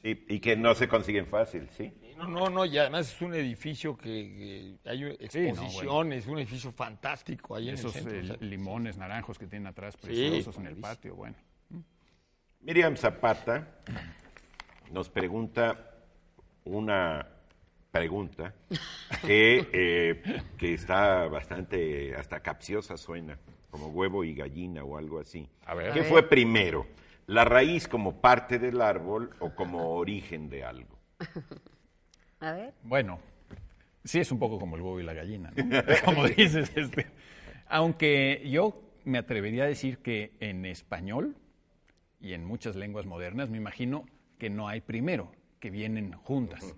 Y, 0.04 0.36
y 0.36 0.40
que 0.40 0.56
no 0.56 0.76
se 0.76 0.88
consiguen 0.88 1.26
fácil, 1.26 1.68
¿sí? 1.72 1.92
No, 2.18 2.28
no, 2.28 2.50
no, 2.50 2.66
y 2.66 2.78
además 2.78 3.12
es 3.12 3.22
un 3.22 3.34
edificio 3.34 3.98
que, 3.98 4.78
que 4.84 4.90
hay 4.90 5.02
no, 5.02 5.08
exposiciones, 5.08 6.28
un 6.28 6.40
edificio 6.40 6.72
fantástico 6.74 7.56
ahí 7.56 7.70
Esos 7.70 7.96
en 7.96 8.02
el 8.02 8.08
eh, 8.08 8.12
centro. 8.18 8.36
o 8.36 8.38
sea, 8.38 8.48
limones 8.48 8.98
naranjos 8.98 9.40
que 9.40 9.48
tienen 9.48 9.68
atrás 9.68 9.96
preciosos 9.98 10.58
en 10.58 10.68
el 10.68 10.76
patio, 10.76 11.16
bueno. 11.16 11.38
Miriam 12.62 12.98
Zapata 12.98 13.80
nos 14.92 15.10
pregunta 15.10 15.92
una 16.66 17.26
pregunta 17.90 18.54
que, 19.26 19.70
eh, 19.72 20.44
que 20.58 20.74
está 20.74 21.28
bastante, 21.28 22.14
hasta 22.14 22.42
capciosa 22.42 22.98
suena, 22.98 23.40
como 23.70 23.88
huevo 23.88 24.24
y 24.24 24.34
gallina 24.34 24.84
o 24.84 24.98
algo 24.98 25.20
así. 25.20 25.48
A 25.66 25.74
ver. 25.76 25.94
¿Qué 25.94 26.00
A 26.00 26.04
ver. 26.04 26.12
fue 26.12 26.30
primero? 26.30 26.86
¿La 27.28 27.44
raíz 27.44 27.88
como 27.88 28.22
parte 28.22 28.60
del 28.60 28.82
árbol 28.82 29.32
o 29.40 29.54
como 29.56 29.96
origen 29.96 30.50
de 30.50 30.64
algo? 30.64 31.00
A 32.40 32.52
ver. 32.52 32.74
Bueno, 32.84 33.20
sí 34.04 34.20
es 34.20 34.32
un 34.32 34.40
poco 34.40 34.60
como 34.60 34.76
el 34.76 34.82
huevo 34.82 35.00
y 35.00 35.04
la 35.04 35.14
gallina, 35.14 35.52
¿no? 35.56 35.76
como 36.06 36.28
dices. 36.28 36.72
Este. 36.76 37.08
Aunque 37.68 38.44
yo 38.48 38.82
me 39.06 39.18
atrevería 39.18 39.64
a 39.64 39.68
decir 39.68 40.00
que 40.00 40.34
en 40.40 40.66
español 40.66 41.36
y 42.20 42.34
en 42.34 42.46
muchas 42.46 42.76
lenguas 42.76 43.06
modernas 43.06 43.50
me 43.50 43.58
imagino 43.58 44.06
que 44.38 44.50
no 44.50 44.68
hay 44.68 44.82
primero, 44.82 45.32
que 45.60 45.70
vienen 45.70 46.14
juntas, 46.14 46.76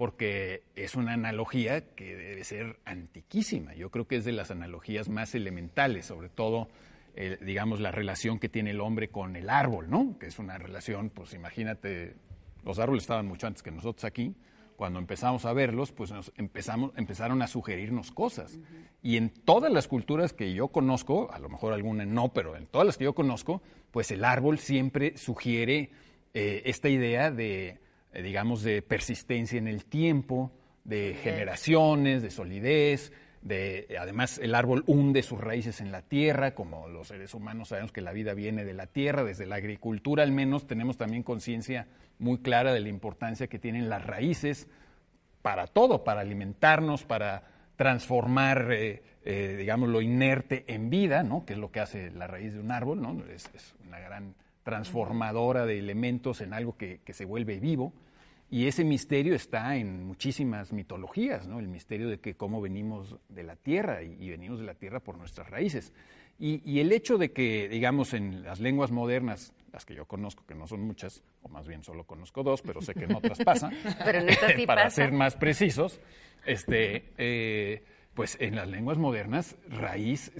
porque 0.00 0.62
es 0.76 0.94
una 0.94 1.12
analogía 1.12 1.94
que 1.94 2.16
debe 2.16 2.42
ser 2.42 2.78
antiquísima. 2.86 3.74
Yo 3.74 3.90
creo 3.90 4.06
que 4.06 4.16
es 4.16 4.24
de 4.24 4.32
las 4.32 4.50
analogías 4.50 5.10
más 5.10 5.34
elementales, 5.34 6.06
sobre 6.06 6.30
todo, 6.30 6.70
eh, 7.16 7.36
digamos, 7.42 7.80
la 7.80 7.90
relación 7.90 8.38
que 8.38 8.48
tiene 8.48 8.70
el 8.70 8.80
hombre 8.80 9.10
con 9.10 9.36
el 9.36 9.50
árbol, 9.50 9.90
¿no? 9.90 10.16
Que 10.18 10.28
es 10.28 10.38
una 10.38 10.56
relación, 10.56 11.10
pues 11.10 11.34
imagínate, 11.34 12.14
los 12.64 12.78
árboles 12.78 13.02
estaban 13.02 13.26
mucho 13.26 13.46
antes 13.46 13.62
que 13.62 13.70
nosotros 13.70 14.06
aquí. 14.06 14.34
Cuando 14.74 14.98
empezamos 14.98 15.44
a 15.44 15.52
verlos, 15.52 15.92
pues 15.92 16.12
nos 16.12 16.32
empezamos, 16.38 16.92
empezaron 16.96 17.42
a 17.42 17.46
sugerirnos 17.46 18.10
cosas. 18.10 18.58
Y 19.02 19.18
en 19.18 19.28
todas 19.28 19.70
las 19.70 19.86
culturas 19.86 20.32
que 20.32 20.54
yo 20.54 20.68
conozco, 20.68 21.30
a 21.30 21.38
lo 21.38 21.50
mejor 21.50 21.74
alguna 21.74 22.06
no, 22.06 22.32
pero 22.32 22.56
en 22.56 22.64
todas 22.68 22.86
las 22.86 22.96
que 22.96 23.04
yo 23.04 23.14
conozco, 23.14 23.60
pues 23.90 24.10
el 24.12 24.24
árbol 24.24 24.60
siempre 24.60 25.18
sugiere 25.18 25.90
eh, 26.32 26.62
esta 26.64 26.88
idea 26.88 27.30
de, 27.30 27.80
eh, 28.12 28.22
digamos, 28.22 28.62
de 28.62 28.82
persistencia 28.82 29.58
en 29.58 29.68
el 29.68 29.84
tiempo, 29.84 30.52
de 30.84 31.16
generaciones, 31.22 32.22
de 32.22 32.30
solidez, 32.30 33.12
de, 33.42 33.96
además 33.98 34.38
el 34.38 34.54
árbol 34.54 34.84
hunde 34.86 35.22
sus 35.22 35.40
raíces 35.40 35.80
en 35.80 35.92
la 35.92 36.02
tierra, 36.02 36.54
como 36.54 36.88
los 36.88 37.08
seres 37.08 37.32
humanos 37.34 37.68
sabemos 37.68 37.92
que 37.92 38.00
la 38.00 38.12
vida 38.12 38.34
viene 38.34 38.64
de 38.64 38.74
la 38.74 38.86
tierra, 38.86 39.24
desde 39.24 39.46
la 39.46 39.56
agricultura 39.56 40.22
al 40.22 40.32
menos 40.32 40.66
tenemos 40.66 40.96
también 40.96 41.22
conciencia 41.22 41.86
muy 42.18 42.38
clara 42.38 42.72
de 42.72 42.80
la 42.80 42.88
importancia 42.88 43.46
que 43.46 43.58
tienen 43.58 43.88
las 43.88 44.04
raíces 44.04 44.68
para 45.42 45.66
todo, 45.66 46.04
para 46.04 46.20
alimentarnos, 46.20 47.04
para 47.04 47.44
transformar, 47.76 48.72
eh, 48.72 49.02
eh, 49.24 49.56
digamos, 49.58 49.88
lo 49.88 50.02
inerte 50.02 50.64
en 50.66 50.90
vida, 50.90 51.22
¿no? 51.22 51.46
que 51.46 51.54
es 51.54 51.58
lo 51.58 51.70
que 51.70 51.80
hace 51.80 52.10
la 52.10 52.26
raíz 52.26 52.52
de 52.52 52.60
un 52.60 52.70
árbol, 52.70 53.00
¿no? 53.00 53.24
es, 53.32 53.48
es 53.54 53.74
una 53.86 53.98
gran 54.00 54.34
transformadora 54.70 55.66
de 55.66 55.78
elementos 55.78 56.40
en 56.40 56.54
algo 56.54 56.76
que, 56.76 57.00
que 57.04 57.12
se 57.12 57.24
vuelve 57.24 57.58
vivo. 57.58 57.92
Y 58.52 58.66
ese 58.66 58.84
misterio 58.84 59.34
está 59.34 59.76
en 59.76 60.04
muchísimas 60.06 60.72
mitologías, 60.72 61.46
¿no? 61.46 61.58
El 61.60 61.68
misterio 61.68 62.08
de 62.08 62.18
que 62.18 62.34
cómo 62.34 62.60
venimos 62.60 63.16
de 63.28 63.42
la 63.42 63.56
tierra 63.56 64.02
y, 64.02 64.16
y 64.18 64.30
venimos 64.30 64.58
de 64.60 64.66
la 64.66 64.74
tierra 64.74 65.00
por 65.00 65.16
nuestras 65.18 65.48
raíces. 65.50 65.92
Y, 66.38 66.62
y 66.64 66.80
el 66.80 66.90
hecho 66.92 67.18
de 67.18 67.32
que, 67.32 67.68
digamos, 67.68 68.14
en 68.14 68.42
las 68.42 68.60
lenguas 68.60 68.90
modernas, 68.90 69.52
las 69.72 69.84
que 69.84 69.94
yo 69.94 70.06
conozco, 70.06 70.44
que 70.46 70.54
no 70.54 70.66
son 70.66 70.80
muchas, 70.82 71.22
o 71.42 71.48
más 71.48 71.66
bien 71.68 71.84
solo 71.84 72.04
conozco 72.04 72.42
dos, 72.42 72.62
pero 72.62 72.80
sé 72.80 72.94
que 72.94 73.04
en 73.04 73.14
otras 73.14 73.38
pasa, 73.40 73.70
Pero 74.04 74.18
en 74.20 74.28
estas 74.30 74.52
sí 74.56 74.66
para 74.66 74.84
pasa. 74.84 74.96
ser 74.96 75.12
más 75.12 75.36
precisos, 75.36 76.00
este, 76.46 77.12
eh, 77.18 77.84
pues 78.14 78.36
en 78.40 78.56
las 78.56 78.68
lenguas 78.68 78.98
modernas, 78.98 79.56
raíz 79.68 80.32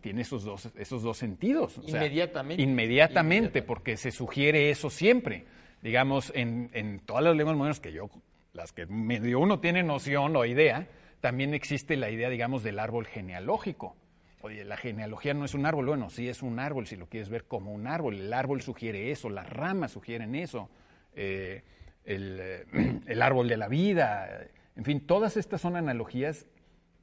tiene 0.00 0.22
esos 0.22 0.44
dos, 0.44 0.70
esos 0.76 1.02
dos 1.02 1.18
sentidos. 1.18 1.78
o 1.78 1.82
sea, 1.82 1.90
Inmediatamente. 2.04 2.62
Inmediatamente, 2.62 2.62
Inmediatamente. 2.62 3.62
porque 3.62 3.96
se 3.96 4.10
sugiere 4.10 4.70
eso 4.70 4.90
siempre. 4.90 5.46
Digamos, 5.82 6.32
en, 6.34 6.70
en 6.72 7.00
todas 7.00 7.22
las 7.22 7.36
lenguas 7.36 7.56
modernas 7.56 7.80
que 7.80 7.92
yo, 7.92 8.08
las 8.52 8.72
que 8.72 8.86
medio 8.86 9.40
uno 9.40 9.60
tiene 9.60 9.82
noción 9.82 10.34
o 10.36 10.44
idea, 10.44 10.88
también 11.20 11.54
existe 11.54 11.96
la 11.96 12.10
idea, 12.10 12.30
digamos, 12.30 12.62
del 12.62 12.78
árbol 12.78 13.06
genealógico. 13.06 13.96
Oye, 14.40 14.64
la 14.64 14.76
genealogía 14.76 15.34
no 15.34 15.44
es 15.44 15.54
un 15.54 15.66
árbol, 15.66 15.86
bueno, 15.86 16.10
sí 16.10 16.28
es 16.28 16.42
un 16.42 16.60
árbol 16.60 16.86
si 16.86 16.96
lo 16.96 17.08
quieres 17.08 17.28
ver 17.28 17.44
como 17.44 17.72
un 17.72 17.88
árbol. 17.88 18.14
El 18.14 18.32
árbol 18.32 18.62
sugiere 18.62 19.10
eso, 19.10 19.28
las 19.28 19.48
ramas 19.48 19.92
sugieren 19.92 20.36
eso, 20.36 20.70
eh, 21.14 21.62
el, 22.04 22.38
eh, 22.40 23.00
el 23.06 23.22
árbol 23.22 23.48
de 23.48 23.56
la 23.56 23.66
vida, 23.68 24.46
en 24.76 24.84
fin, 24.84 25.00
todas 25.00 25.36
estas 25.36 25.60
son 25.60 25.74
analogías 25.74 26.46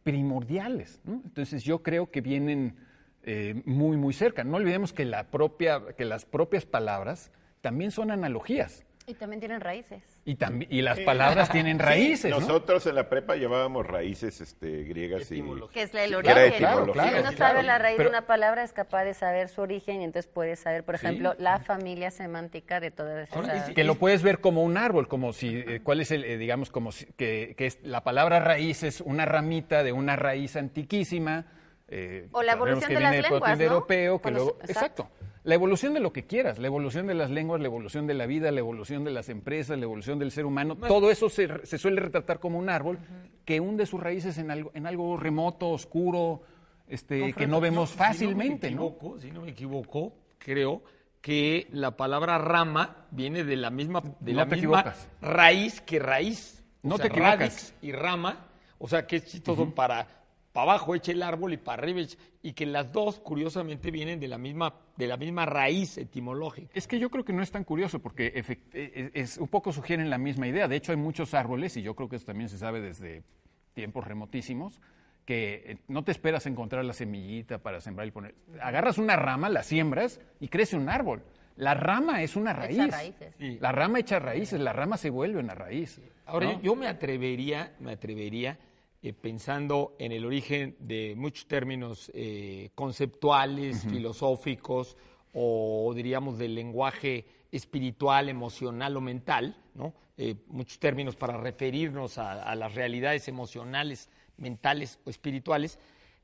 primordiales. 0.05 1.01
¿no? 1.03 1.19
Entonces 1.25 1.63
yo 1.63 1.81
creo 1.81 2.11
que 2.11 2.21
vienen 2.21 2.75
eh, 3.23 3.63
muy, 3.65 3.97
muy 3.97 4.13
cerca. 4.13 4.43
No 4.43 4.57
olvidemos 4.57 4.93
que, 4.93 5.03
la 5.03 5.31
propia, 5.31 5.81
que 5.97 6.05
las 6.05 6.25
propias 6.25 6.63
palabras 6.63 7.31
también 7.61 7.89
son 7.89 8.11
analogías. 8.11 8.84
Y 9.07 9.13
también 9.13 9.39
tienen 9.39 9.61
raíces. 9.61 10.01
Y, 10.25 10.35
y 10.69 10.81
las 10.81 10.99
palabras 11.01 11.51
tienen 11.51 11.77
raíces. 11.79 12.31
¿no? 12.31 12.39
Nosotros 12.39 12.87
en 12.87 12.95
la 12.95 13.07
prepa 13.07 13.35
llevábamos 13.35 13.85
raíces 13.85 14.41
este, 14.41 14.83
griegas 14.83 15.31
y... 15.31 15.43
Que 15.71 15.83
es 15.83 15.93
la- 15.93 16.05
el 16.05 16.15
origen. 16.15 16.35
era 16.37 16.49
¿no? 16.49 16.55
etimología. 16.55 17.03
Si 17.03 17.09
uno 17.09 17.21
Claro, 17.21 17.37
sabe 17.37 17.51
claro. 17.53 17.61
la 17.67 17.77
raíz 17.77 17.97
Pero- 17.97 18.09
de 18.09 18.17
una 18.17 18.25
palabra, 18.25 18.63
es 18.63 18.73
capaz 18.73 19.03
de 19.03 19.13
saber 19.13 19.49
su 19.49 19.61
origen 19.61 20.01
y 20.01 20.05
entonces 20.05 20.31
puede 20.31 20.55
saber, 20.55 20.83
por 20.83 20.97
Sí. 20.97 21.05
ejemplo, 21.05 21.35
la 21.37 21.59
familia 21.59 22.09
semántica 22.09 22.79
de 22.79 22.89
todas 22.89 23.29
esas... 23.29 23.69
es- 23.69 23.75
que 23.75 23.83
lo 23.83 23.95
puedes 23.95 24.23
ver 24.23 24.39
como 24.39 24.63
un 24.63 24.75
árbol, 24.75 25.07
como 25.07 25.33
si, 25.33 25.55
eh, 25.55 25.81
¿cuál 25.83 26.01
es 26.01 26.09
el, 26.09 26.23
eh, 26.23 26.37
digamos, 26.37 26.71
como 26.71 26.91
si- 26.91 27.05
que, 27.15 27.53
que 27.57 27.67
es, 27.67 27.79
la 27.83 28.03
palabra 28.03 28.39
raíz 28.39 28.81
es 28.81 29.01
una 29.01 29.25
ramita 29.25 29.83
de 29.83 29.91
una 29.91 30.15
raíz 30.15 30.55
antiquísima. 30.55 31.45
eh, 31.87 32.27
O 32.31 32.41
la 32.41 32.53
evolución 32.53 32.87
que 32.89 32.95
de 32.95 32.99
las 32.99 33.11
viene 33.11 33.21
lenguas, 33.21 33.39
¿no? 33.41 33.45
protoindoeuropeo, 33.45 34.19
que 34.19 34.31
luego- 34.31 34.57
exacto. 34.67 35.09
La 35.45 35.55
evolución 35.55 35.93
de 35.93 35.99
lo 35.99 36.11
que 36.11 36.25
quieras, 36.25 36.57
la 36.59 36.67
evolución 36.67 37.07
de 37.07 37.13
las 37.13 37.29
lenguas, 37.29 37.61
la 37.61 37.67
evolución 37.67 38.07
de 38.07 38.15
la 38.15 38.25
vida, 38.25 38.51
la 38.51 38.59
evolución 38.59 39.03
de 39.03 39.11
las 39.11 39.29
empresas, 39.29 39.77
la 39.77 39.83
evolución 39.85 40.17
del 40.19 40.31
ser 40.31 40.45
humano, 40.45 40.75
todo 40.75 41.11
eso 41.11 41.29
se, 41.29 41.65
se 41.65 41.77
suele 41.77 42.01
retratar 42.01 42.39
como 42.39 42.57
un 42.59 42.67
árbol 42.69 42.97
que 43.45 43.59
hunde 43.59 43.85
sus 43.85 44.01
raíces 44.01 44.37
en 44.39 44.49
algo, 44.51 44.71
en 44.73 44.87
algo 44.87 45.15
remoto, 45.17 45.69
oscuro, 45.69 46.41
este, 46.87 47.31
que 47.33 47.47
no 47.47 47.61
vemos 47.61 47.91
fácilmente, 47.91 48.69
si 48.69 48.75
no 48.75 48.81
me 48.81 48.87
equivoco, 48.89 49.19
Si 49.19 49.31
no 49.31 49.41
me 49.43 49.49
equivoco, 49.51 50.13
creo 50.39 50.83
que 51.21 51.67
la 51.71 51.95
palabra 51.95 52.37
rama 52.39 53.05
viene 53.11 53.43
de 53.43 53.55
la 53.55 53.69
misma, 53.69 54.01
de 54.19 54.33
la 54.33 54.45
misma 54.45 54.57
equivocas. 54.57 55.07
raíz 55.21 55.79
que 55.81 55.99
raíz. 55.99 56.63
O 56.83 56.87
No 56.89 56.97
sea, 56.97 57.03
te 57.03 57.07
equivocas. 57.09 57.39
radix 57.39 57.73
y 57.81 57.91
rama, 57.91 58.47
o 58.77 58.87
sea 58.87 59.05
que 59.07 59.15
es 59.17 59.25
chistoso 59.25 59.73
para, 59.73 60.07
para 60.55 60.71
abajo 60.71 60.95
echa 60.95 61.11
el 61.11 61.21
árbol 61.21 61.51
y 61.53 61.57
para 61.57 61.83
arriba 61.83 61.99
echa- 61.99 62.17
y 62.41 62.53
que 62.53 62.65
las 62.65 62.89
dos 62.93 63.19
curiosamente 63.19 63.91
vienen 63.91 64.21
de 64.21 64.29
la 64.29 64.37
misma, 64.37 64.73
de 64.95 65.05
la 65.05 65.17
misma 65.17 65.45
raíz 65.45 65.97
etimológica. 65.97 66.69
Es 66.73 66.87
que 66.87 66.97
yo 66.97 67.09
creo 67.09 67.25
que 67.25 67.33
no 67.33 67.43
es 67.43 67.51
tan 67.51 67.65
curioso 67.65 67.99
porque 67.99 68.33
efect- 68.33 68.73
es, 68.73 69.11
es- 69.13 69.37
un 69.37 69.49
poco 69.49 69.73
sugieren 69.73 70.09
la 70.09 70.17
misma 70.17 70.47
idea. 70.47 70.67
De 70.69 70.77
hecho, 70.77 70.93
hay 70.93 70.97
muchos 70.97 71.33
árboles, 71.33 71.75
y 71.75 71.81
yo 71.81 71.93
creo 71.93 72.07
que 72.07 72.15
eso 72.15 72.25
también 72.25 72.47
se 72.49 72.57
sabe 72.57 72.79
desde 72.79 73.21
tiempos 73.73 74.07
remotísimos, 74.07 74.79
que 75.25 75.63
eh, 75.65 75.77
no 75.89 76.03
te 76.05 76.11
esperas 76.13 76.45
encontrar 76.45 76.85
la 76.85 76.93
semillita 76.93 77.57
para 77.57 77.81
sembrar 77.81 78.07
y 78.07 78.11
poner. 78.11 78.35
Agarras 78.61 78.97
una 78.97 79.17
rama, 79.17 79.49
la 79.49 79.61
siembras 79.63 80.21
y 80.39 80.47
crece 80.47 80.77
un 80.77 80.87
árbol. 80.87 81.21
La 81.57 81.73
rama 81.73 82.21
es 82.23 82.35
una 82.37 82.53
raíz. 82.53 82.77
Echa 82.79 82.87
raíces. 82.97 83.33
Sí. 83.37 83.57
La 83.59 83.71
rama 83.71 83.99
echa 83.99 84.19
raíces, 84.19 84.59
la 84.59 84.71
rama 84.71 84.97
se 84.97 85.09
vuelve 85.09 85.39
una 85.39 85.53
raíz. 85.55 85.99
Ahora, 86.25 86.45
¿no? 86.47 86.53
yo, 86.53 86.61
yo 86.61 86.75
me 86.75 86.87
atrevería, 86.87 87.73
me 87.79 87.91
atrevería, 87.93 88.57
eh, 89.05 89.13
pensando 89.13 89.95
en 89.99 90.11
el 90.11 90.25
origen 90.25 90.75
de 90.79 91.13
muchos 91.15 91.45
términos 91.45 92.11
eh, 92.15 92.71
conceptuales, 92.73 93.85
filosóficos, 93.87 94.97
o 95.31 95.93
diríamos 95.95 96.39
del 96.39 96.55
lenguaje 96.55 97.23
espiritual, 97.51 98.29
emocional 98.29 98.97
o 98.97 99.01
mental, 99.01 99.61
¿no? 99.75 99.93
Eh, 100.17 100.33
muchos 100.47 100.79
términos 100.79 101.15
para 101.15 101.37
referirnos 101.37 102.17
a, 102.17 102.41
a 102.41 102.55
las 102.55 102.73
realidades 102.73 103.27
emocionales, 103.27 104.09
mentales 104.37 104.97
o 105.05 105.11
espirituales, 105.11 105.77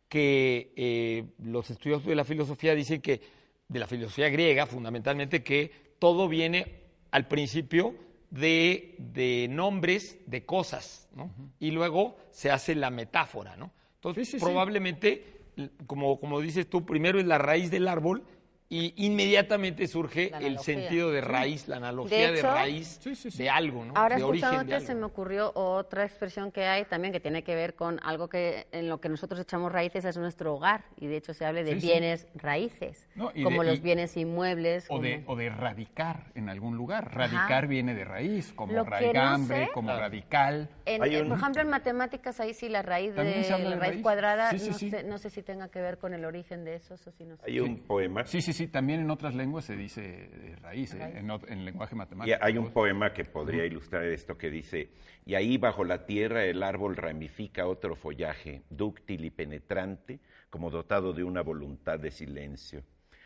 que 0.10 1.28
los 1.38 1.70
estudiosos 1.70 2.08
de 2.08 2.16
la 2.16 2.26
filosofía 2.26 2.74
dicen 2.74 3.00
que, 3.00 3.22
de 3.68 3.80
la 3.80 3.86
filosofía 3.86 4.30
griega 4.30 4.66
fundamentalmente, 4.66 5.44
que 5.44 5.72
todo 6.00 6.28
viene 6.28 6.82
al 7.12 7.28
principio 7.28 7.94
de, 8.32 8.96
de 8.98 9.48
nombres 9.50 10.18
de 10.26 10.46
cosas, 10.46 11.08
¿no? 11.16 11.32
Y 11.60 11.72
luego 11.72 12.18
se 12.32 12.50
hace 12.50 12.74
la 12.76 12.90
metáfora, 12.90 13.56
¿no? 13.58 13.72
Entonces, 13.96 14.28
Sí, 14.28 14.32
sí, 14.34 14.40
sí. 14.40 14.44
probablemente, 14.46 15.42
como, 15.86 16.20
como 16.20 16.40
dices 16.42 16.68
tú, 16.70 16.86
primero 16.86 17.20
es 17.20 17.26
la 17.28 17.38
raíz 17.38 17.70
del 17.70 17.88
árbol 17.88 18.24
y 18.72 18.94
inmediatamente 19.06 19.86
surge 19.86 20.32
el 20.40 20.58
sentido 20.60 21.12
de 21.12 21.20
raíz, 21.20 21.68
la 21.68 21.76
analogía 21.76 22.32
de, 22.32 22.38
hecho, 22.40 22.48
raíz 22.54 23.00
Sí, 23.04 23.16
sí, 23.16 23.30
sí. 23.30 23.44
de 23.44 23.50
algo, 23.50 23.84
¿no? 23.84 23.94
Ahora 23.98 24.16
de 24.16 24.24
origen 24.24 24.50
de 24.50 24.56
escuchándote 24.56 24.86
se 24.86 24.96
me 24.96 25.04
ocurrió 25.04 25.52
otra 25.56 26.06
expresión 26.06 26.54
que 26.54 26.64
hay 26.66 26.86
también 26.86 27.12
que 27.12 27.20
tiene 27.20 27.44
que 27.44 27.54
ver 27.54 27.76
con 27.76 28.00
algo 28.02 28.30
que 28.30 28.68
en 28.72 28.88
lo 28.88 29.02
que 29.02 29.10
nosotros 29.10 29.42
echamos 29.42 29.74
raíces 29.74 30.06
es 30.06 30.16
nuestro 30.16 30.56
hogar 30.56 30.86
y 30.96 31.08
de 31.08 31.18
hecho 31.18 31.34
se 31.34 31.46
habla 31.46 31.64
de 31.64 31.74
Sí, 31.74 31.82
sí. 31.82 31.88
bienes 31.88 32.28
raíces, 32.34 33.06
No, 33.14 33.34
como 33.44 33.62
de- 33.64 33.70
los 33.72 33.80
y- 33.80 33.82
bienes 33.82 34.16
inmuebles. 34.16 34.86
O 34.90 35.00
de, 35.00 35.18
como- 35.26 35.34
o 35.34 35.36
de 35.36 35.50
radicar 35.50 36.32
en 36.36 36.48
algún 36.48 36.78
lugar. 36.78 37.14
Radicar 37.14 37.68
viene 37.68 37.94
de 37.94 38.06
raíz, 38.06 38.54
como 38.54 38.72
Lo 38.72 38.86
que 38.86 38.90
no 38.92 38.96
raigambre, 38.96 39.66
sé- 39.66 39.72
como 39.74 39.90
radical. 39.98 40.70
En- 40.86 41.02
un- 41.24 41.28
Por 41.28 41.38
ejemplo, 41.40 41.62
en 41.62 41.70
matemáticas 41.70 42.40
ahí 42.40 42.54
sí 42.54 42.70
la 42.70 42.84
raíz 42.84 43.12
de 43.16 43.18
la 43.18 43.24
de 43.58 43.66
raíz, 43.66 43.80
raíz. 43.80 44.02
cuadrada, 44.02 44.50
Sí, 44.52 44.60
sí, 44.60 44.70
no, 44.70 44.74
sí. 44.78 44.90
Sé, 44.92 45.04
no 45.04 45.18
sé 45.18 45.30
si 45.30 45.44
tenga 45.44 45.68
que 45.68 45.82
ver 45.82 45.98
con 45.98 46.14
el 46.14 46.24
origen 46.24 46.64
de 46.64 46.76
esos 46.76 47.06
o 47.06 47.12
si 47.12 47.26
no 47.26 47.36
sé. 47.36 47.44
Hay 47.48 47.60
un 47.60 47.80
poema 47.80 48.26
Sí, 48.26 48.42
sí, 48.42 48.54
sí, 48.54 48.61
también 48.68 49.00
en 49.00 49.12
otras 49.12 49.36
lenguas 49.36 49.66
se 49.66 49.76
dice 49.76 50.02
de 50.02 50.56
raíz, 50.58 50.94
¿eh? 50.94 51.00
Raíz. 51.00 51.44
en, 51.48 51.66
lenguaje 51.66 51.96
Y 51.96 51.98
matemático. 51.98 52.38
hay 52.42 52.58
un 52.58 52.72
poema 52.72 53.14
que 53.14 53.26
podría 53.26 53.66
ilustrar 53.66 54.04
esto 54.06 54.38
que 54.38 54.50
dice, 54.50 54.90
y 55.26 55.36
ahí 55.36 55.58
bajo 55.58 55.84
la 55.84 56.06
tierra 56.06 56.44
el 56.46 56.64
árbol 56.64 56.96
ramifica 56.96 57.68
otro 57.68 57.96
follaje, 57.96 58.64
dúctil 58.70 59.26
y 59.26 59.30
penetrante, 59.30 60.20
como 60.50 60.70
dotado 60.70 61.14
de 61.14 61.24
una 61.24 61.42
voluntad 61.42 62.00
de 62.00 62.12
silencio. 62.12 62.84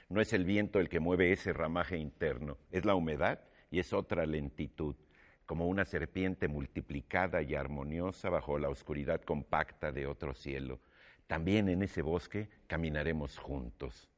No 0.09 0.21
es 0.21 0.33
el 0.33 0.45
viento 0.45 0.79
el 0.79 0.89
que 0.89 0.99
mueve 0.99 1.31
ese 1.31 1.53
ramaje 1.53 1.97
interno, 1.97 2.57
es 2.71 2.85
la 2.85 2.95
humedad 2.95 3.39
y 3.71 3.79
es 3.79 3.93
otra 3.93 4.25
lentitud, 4.25 4.95
como 5.45 5.67
una 5.67 5.85
serpiente 5.85 6.47
multiplicada 6.47 7.41
y 7.41 7.55
armoniosa 7.55 8.29
bajo 8.29 8.59
la 8.59 8.69
oscuridad 8.69 9.21
compacta 9.21 9.91
de 9.91 10.07
otro 10.07 10.33
cielo. 10.33 10.79
También 11.27 11.69
en 11.69 11.81
ese 11.81 12.01
bosque 12.01 12.49
caminaremos 12.67 13.37
juntos. 13.37 14.09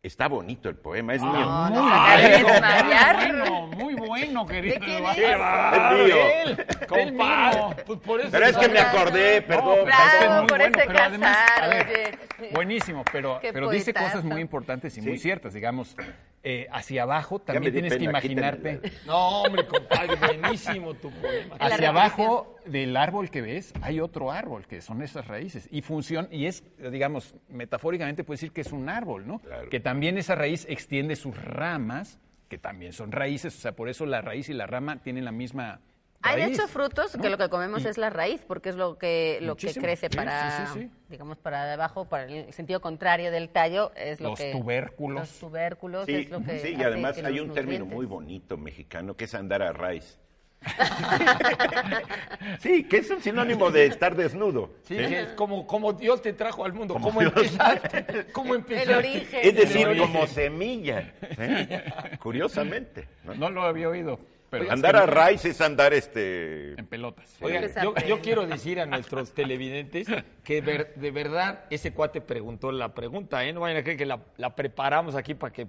Está 0.00 0.28
bonito 0.28 0.68
el 0.68 0.76
poema, 0.76 1.14
es 1.14 1.22
mío. 1.22 1.32
No, 1.32 1.70
no 1.70 1.82
Muy 1.82 1.96
bueno, 2.44 3.66
muy 3.66 3.66
bueno, 3.66 3.66
muy 3.76 3.94
bueno, 3.94 4.46
querido. 4.46 4.74
¿De 4.74 4.80
quién 4.80 4.96
Eduardo. 4.98 5.20
es? 5.26 6.58
Es 6.58 6.60
mío. 6.60 6.86
Compadre, 6.88 7.82
pues 7.84 7.98
por 8.00 8.20
eso 8.20 8.28
Pero 8.30 8.46
es 8.46 8.56
que 8.56 8.68
me 8.68 8.78
acordé, 8.78 9.42
perdón. 9.42 9.78
muy 9.80 10.46
por 10.46 10.58
bueno, 10.58 10.64
ese 10.78 10.86
pero 10.86 10.98
además, 11.02 11.36
casar, 11.36 11.64
a 11.64 11.68
ver, 11.68 12.18
oye. 12.38 12.50
buenísimo, 12.52 13.04
pero, 13.10 13.40
dice 13.72 13.92
cosas 13.92 14.22
muy 14.22 14.40
importantes 14.40 14.96
y 14.98 15.00
muy 15.00 15.18
ciertas, 15.18 15.52
digamos, 15.52 15.96
eh, 16.42 16.68
hacia 16.70 17.02
abajo 17.02 17.40
también 17.40 17.72
tienes 17.72 17.96
que 17.96 18.04
imaginarte. 18.04 18.80
No, 19.06 19.42
hombre, 19.42 19.66
compadre, 19.66 20.14
buenísimo 20.16 20.94
tu 20.94 21.10
poema. 21.10 21.56
hacia 21.58 21.88
abajo 21.88 22.56
del 22.64 22.96
árbol 22.96 23.30
que 23.30 23.42
ves 23.42 23.72
hay 23.82 24.00
otro 24.00 24.30
árbol, 24.30 24.66
que 24.66 24.80
son 24.80 25.02
esas 25.02 25.26
raíces, 25.26 25.68
y 25.70 25.82
funciona, 25.82 26.28
y 26.30 26.46
es, 26.46 26.62
digamos, 26.90 27.34
metafóricamente 27.48 28.24
puedes 28.24 28.40
decir 28.40 28.52
que 28.52 28.60
es 28.60 28.72
un 28.72 28.88
árbol, 28.88 29.26
¿no? 29.26 29.40
Claro. 29.40 29.68
Que 29.68 29.80
también 29.80 30.18
esa 30.18 30.34
raíz 30.34 30.66
extiende 30.68 31.16
sus 31.16 31.36
ramas, 31.36 32.20
que 32.48 32.58
también 32.58 32.92
son 32.92 33.12
raíces, 33.12 33.56
o 33.56 33.60
sea, 33.60 33.72
por 33.72 33.88
eso 33.88 34.06
la 34.06 34.20
raíz 34.20 34.48
y 34.48 34.54
la 34.54 34.66
rama 34.66 35.02
tienen 35.02 35.24
la 35.24 35.32
misma 35.32 35.80
Hay 36.22 36.40
de 36.40 36.46
hecho 36.48 36.66
frutos 36.66 37.16
que 37.20 37.30
lo 37.30 37.38
que 37.38 37.48
comemos 37.48 37.84
Y- 37.84 37.88
es 37.88 37.96
la 37.96 38.10
raíz, 38.10 38.40
porque 38.46 38.70
es 38.70 38.74
lo 38.76 38.98
que 38.98 39.38
lo 39.40 39.56
que 39.56 39.72
crece 39.72 40.08
sí, 40.10 40.16
para, 40.16 40.50
sí, 40.50 40.72
sí, 40.74 40.80
sí. 40.80 40.90
digamos, 41.08 41.38
para 41.38 41.64
debajo, 41.66 42.06
para 42.08 42.24
el 42.24 42.52
sentido 42.52 42.80
contrario 42.80 43.30
del 43.30 43.48
tallo, 43.50 43.92
es 43.94 44.20
lo 44.20 44.30
Los 44.30 44.38
que 44.38 44.50
tubérculos. 44.52 45.20
los 45.20 45.38
tubérculos 45.38 46.06
Sí, 46.06 46.14
es 46.16 46.30
lo 46.30 46.42
que 46.42 46.58
sí, 46.58 46.74
y 46.76 46.82
además 46.82 47.16
que 47.16 47.24
hay 47.26 47.38
un 47.40 47.52
término 47.54 47.86
muy 47.86 48.04
bonito 48.06 48.56
mexicano 48.56 49.16
que 49.16 49.24
es 49.26 49.34
andar 49.34 49.62
a 49.62 49.72
raíz. 49.72 50.18
sí, 52.60 52.84
que 52.84 52.96
es 52.98 53.10
un 53.10 53.22
sinónimo 53.22 53.70
de 53.70 53.86
estar 53.86 54.16
desnudo. 54.16 54.70
Sí, 54.84 54.96
que 54.96 55.20
es 55.20 55.28
como, 55.28 55.66
como 55.68 55.92
Dios 55.92 56.20
te 56.20 56.32
trajo 56.32 56.64
al 56.64 56.72
mundo. 56.72 56.94
Como 56.94 57.08
¿Cómo 57.08 57.20
Dios. 57.20 57.32
empezaste? 57.36 58.26
¿Cómo 58.32 58.54
El 58.54 58.60
empezaste? 58.60 58.94
origen. 58.96 59.40
Es 59.42 59.54
decir, 59.54 59.86
el 59.88 59.98
como 59.98 60.26
semilla. 60.26 61.12
¿eh? 61.22 61.84
Curiosamente. 62.20 63.08
¿no? 63.24 63.34
No 63.34 63.50
lo 63.50 63.62
había 63.62 63.88
oído, 63.88 64.18
pero 64.50 64.70
andar 64.70 64.94
que 64.94 65.00
a 65.00 65.06
raíz 65.06 65.44
es 65.44 65.60
andar 65.60 65.92
este. 65.92 66.72
en 66.78 66.86
pelotas. 66.86 67.28
Se 67.28 67.72
yo, 67.82 67.94
yo 68.06 68.20
quiero 68.20 68.46
decir 68.46 68.80
a 68.80 68.86
nuestros 68.86 69.32
televidentes 69.32 70.06
que 70.44 70.60
ver- 70.60 70.94
de 70.94 71.10
verdad 71.10 71.64
ese 71.70 71.92
cuate 71.92 72.20
preguntó 72.20 72.72
la 72.72 72.94
pregunta, 72.94 73.44
¿eh? 73.44 73.52
No 73.52 73.60
vayan 73.60 73.78
a 73.78 73.82
creer 73.82 73.98
que 73.98 74.06
la, 74.06 74.20
la 74.36 74.54
preparamos 74.54 75.14
aquí 75.14 75.34
para 75.34 75.52
que... 75.52 75.66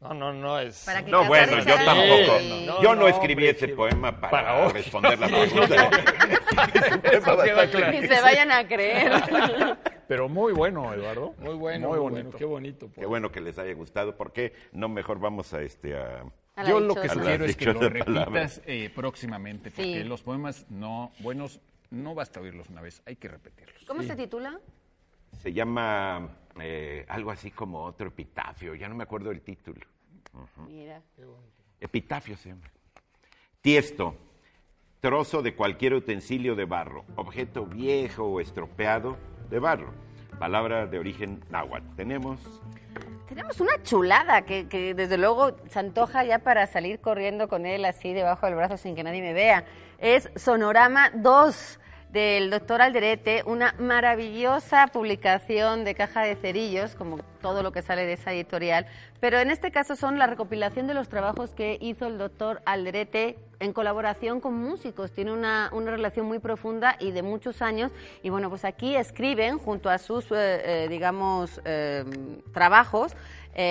No, 0.00 0.14
no, 0.14 0.32
no 0.32 0.58
es... 0.58 0.82
Para 0.84 1.04
que 1.04 1.10
No, 1.12 1.24
bueno, 1.26 1.58
yo 1.60 1.74
tampoco. 1.76 2.38
Sí. 2.40 2.64
No, 2.66 2.82
yo 2.82 2.94
no 2.94 3.02
no, 3.02 3.08
escribí 3.08 3.44
hombre, 3.44 3.50
ese 3.50 3.66
sí. 3.66 3.72
poema 3.72 4.20
para, 4.20 4.30
Para 4.30 4.68
responder 4.70 5.18
la 5.18 5.28
pregunta. 5.28 5.90
Ni 7.92 8.06
se 8.08 8.20
vayan 8.20 8.50
a 8.50 8.66
creer. 8.66 9.12
Pero 10.08 10.28
muy 10.28 10.52
bueno, 10.52 10.92
Eduardo. 10.92 11.34
Muy 11.38 11.54
bueno, 11.54 11.88
Muy 11.88 11.98
muy, 11.98 12.10
bonito. 12.10 12.24
bueno, 12.24 12.38
qué 12.38 12.44
bonito. 12.44 12.86
pues. 12.88 12.98
Qué 12.98 13.06
bueno 13.06 13.30
que 13.30 13.40
les 13.40 13.56
haya 13.58 13.72
gustado. 13.74 14.16
¿Por 14.16 14.32
qué 14.32 14.52
no 14.72 14.88
mejor 14.88 15.20
vamos 15.20 15.54
a 15.54 15.62
este 15.62 15.96
a, 15.96 16.24
A 16.54 16.64
Yo 16.64 16.80
lo 16.80 16.94
que 16.94 17.08
sugiero 17.08 17.44
es 17.46 17.56
que 17.56 17.72
lo 17.72 17.80
repitas 17.88 18.60
eh, 18.66 18.90
próximamente, 18.94 19.70
porque 19.70 20.02
Sí. 20.02 20.04
los 20.04 20.22
poemas 20.22 20.66
no 20.70 21.12
buenos 21.20 21.60
no 21.90 22.14
basta 22.14 22.40
oírlos 22.40 22.68
una 22.68 22.80
vez, 22.82 23.02
hay 23.06 23.16
que 23.16 23.28
repetirlos. 23.28 23.84
¿Cómo 23.86 24.02
se 24.02 24.16
titula? 24.16 24.58
Se 25.42 25.52
llama 25.52 26.28
eh, 26.60 27.04
algo 27.08 27.30
así 27.30 27.50
como 27.50 27.82
otro 27.84 28.08
epitafio, 28.08 28.74
ya 28.74 28.88
no 28.88 28.94
me 28.94 29.04
acuerdo 29.04 29.30
el 29.30 29.40
título. 29.40 29.80
Mira. 30.68 31.02
Epitafio 31.80 32.36
se 32.36 32.50
llama. 32.50 32.70
Tiesto, 33.60 34.16
trozo 35.00 35.42
de 35.42 35.54
cualquier 35.54 35.94
utensilio 35.94 36.54
de 36.54 36.64
barro, 36.64 37.04
objeto 37.16 37.66
viejo 37.66 38.24
o 38.24 38.40
estropeado 38.40 39.16
de 39.50 39.58
barro. 39.58 39.92
Palabra 40.38 40.86
de 40.86 40.98
origen 40.98 41.44
náhuatl. 41.50 41.94
Tenemos 41.96 42.40
Tenemos 43.34 43.62
una 43.62 43.82
chulada 43.82 44.42
que, 44.42 44.68
que 44.68 44.92
desde 44.92 45.16
luego 45.16 45.56
se 45.70 45.78
antoja 45.78 46.22
ya 46.22 46.40
para 46.40 46.66
salir 46.66 47.00
corriendo 47.00 47.48
con 47.48 47.64
él 47.64 47.86
así 47.86 48.12
debajo 48.12 48.44
del 48.44 48.56
brazo 48.56 48.76
sin 48.76 48.94
que 48.94 49.02
nadie 49.02 49.22
me 49.22 49.32
vea. 49.32 49.64
Es 49.96 50.28
Sonorama 50.36 51.10
2 51.14 51.80
del 52.12 52.50
doctor 52.50 52.82
Alderete, 52.82 53.42
una 53.46 53.74
maravillosa 53.78 54.86
publicación 54.88 55.84
de 55.84 55.94
caja 55.94 56.22
de 56.22 56.36
cerillos, 56.36 56.94
como 56.94 57.18
todo 57.40 57.62
lo 57.62 57.72
que 57.72 57.80
sale 57.80 58.04
de 58.04 58.12
esa 58.12 58.32
editorial, 58.32 58.86
pero 59.18 59.38
en 59.38 59.50
este 59.50 59.70
caso 59.70 59.96
son 59.96 60.18
la 60.18 60.26
recopilación 60.26 60.86
de 60.86 60.92
los 60.92 61.08
trabajos 61.08 61.54
que 61.54 61.78
hizo 61.80 62.06
el 62.06 62.18
doctor 62.18 62.60
Alderete 62.66 63.38
en 63.60 63.72
colaboración 63.72 64.40
con 64.40 64.54
músicos. 64.54 65.12
Tiene 65.12 65.32
una, 65.32 65.70
una 65.72 65.90
relación 65.90 66.26
muy 66.26 66.38
profunda 66.38 66.96
y 67.00 67.12
de 67.12 67.22
muchos 67.22 67.62
años. 67.62 67.92
Y 68.22 68.28
bueno, 68.28 68.50
pues 68.50 68.64
aquí 68.64 68.94
escriben 68.94 69.58
junto 69.58 69.88
a 69.88 69.98
sus, 69.98 70.26
eh, 70.32 70.34
eh, 70.84 70.86
digamos, 70.90 71.60
eh, 71.64 72.04
trabajos, 72.52 73.16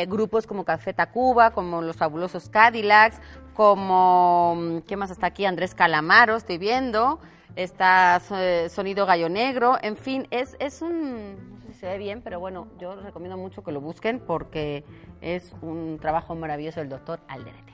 grupos 0.08 0.46
como 0.46 0.64
Café 0.64 0.94
Tacuba, 0.94 1.52
como 1.52 1.82
Los 1.82 1.98
Fabulosos 1.98 2.50
Cadillacs, 2.50 3.20
como, 3.56 4.84
¿qué 4.88 4.96
más 4.96 5.10
está 5.10 5.28
aquí? 5.28 5.44
Andrés 5.46 5.74
Calamaro, 5.74 6.36
estoy 6.36 6.60
viendo. 6.60 7.20
Está 7.56 8.22
eh, 8.32 8.70
Sonido 8.70 9.06
Gallo 9.06 9.28
Negro, 9.28 9.78
en 9.82 9.98
fin, 9.98 10.28
es, 10.32 10.56
es 10.60 10.82
un, 10.82 11.52
no 11.54 11.60
sé 11.60 11.74
si 11.74 11.80
se 11.80 11.88
ve 11.88 11.98
bien, 11.98 12.22
pero 12.22 12.40
bueno, 12.40 12.68
yo 12.80 12.96
recomiendo 12.96 13.38
mucho 13.38 13.64
que 13.64 13.72
lo 13.72 13.82
busquen 13.82 14.20
porque 14.20 14.86
es 15.20 15.54
un 15.62 16.00
trabajo 16.00 16.34
maravilloso 16.34 16.80
del 16.80 16.90
doctor 16.90 17.20
Alderete. 17.28 17.72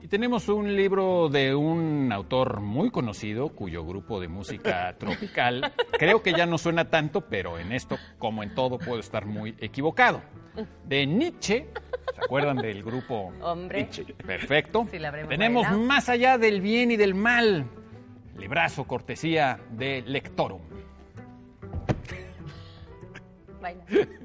Y 0.00 0.08
tenemos 0.08 0.48
un 0.48 0.74
libro 0.74 1.28
de 1.28 1.54
un 1.54 2.10
autor 2.12 2.60
muy 2.60 2.90
conocido, 2.90 3.50
cuyo 3.50 3.84
grupo 3.84 4.20
de 4.20 4.28
música 4.28 4.96
tropical, 4.98 5.72
creo 5.92 6.22
que 6.22 6.32
ya 6.32 6.46
no 6.46 6.58
suena 6.58 6.90
tanto, 6.90 7.22
pero 7.22 7.58
en 7.58 7.72
esto, 7.72 7.98
como 8.18 8.42
en 8.42 8.54
todo, 8.54 8.78
puedo 8.78 9.00
estar 9.00 9.26
muy 9.26 9.54
equivocado. 9.60 10.22
De 10.84 11.06
Nietzsche, 11.06 11.68
¿se 12.14 12.24
acuerdan 12.24 12.56
del 12.56 12.82
grupo 12.82 13.32
Hombre. 13.42 13.82
Nietzsche? 13.82 14.04
Perfecto. 14.14 14.88
Sí, 14.90 14.98
la 14.98 15.12
tenemos. 15.12 15.70
Más 15.70 16.08
allá 16.08 16.36
del 16.36 16.60
bien 16.60 16.90
y 16.90 16.96
del 16.96 17.14
mal, 17.14 17.66
librazo 18.38 18.84
cortesía 18.84 19.60
de 19.70 20.02
Lectorum. 20.06 20.62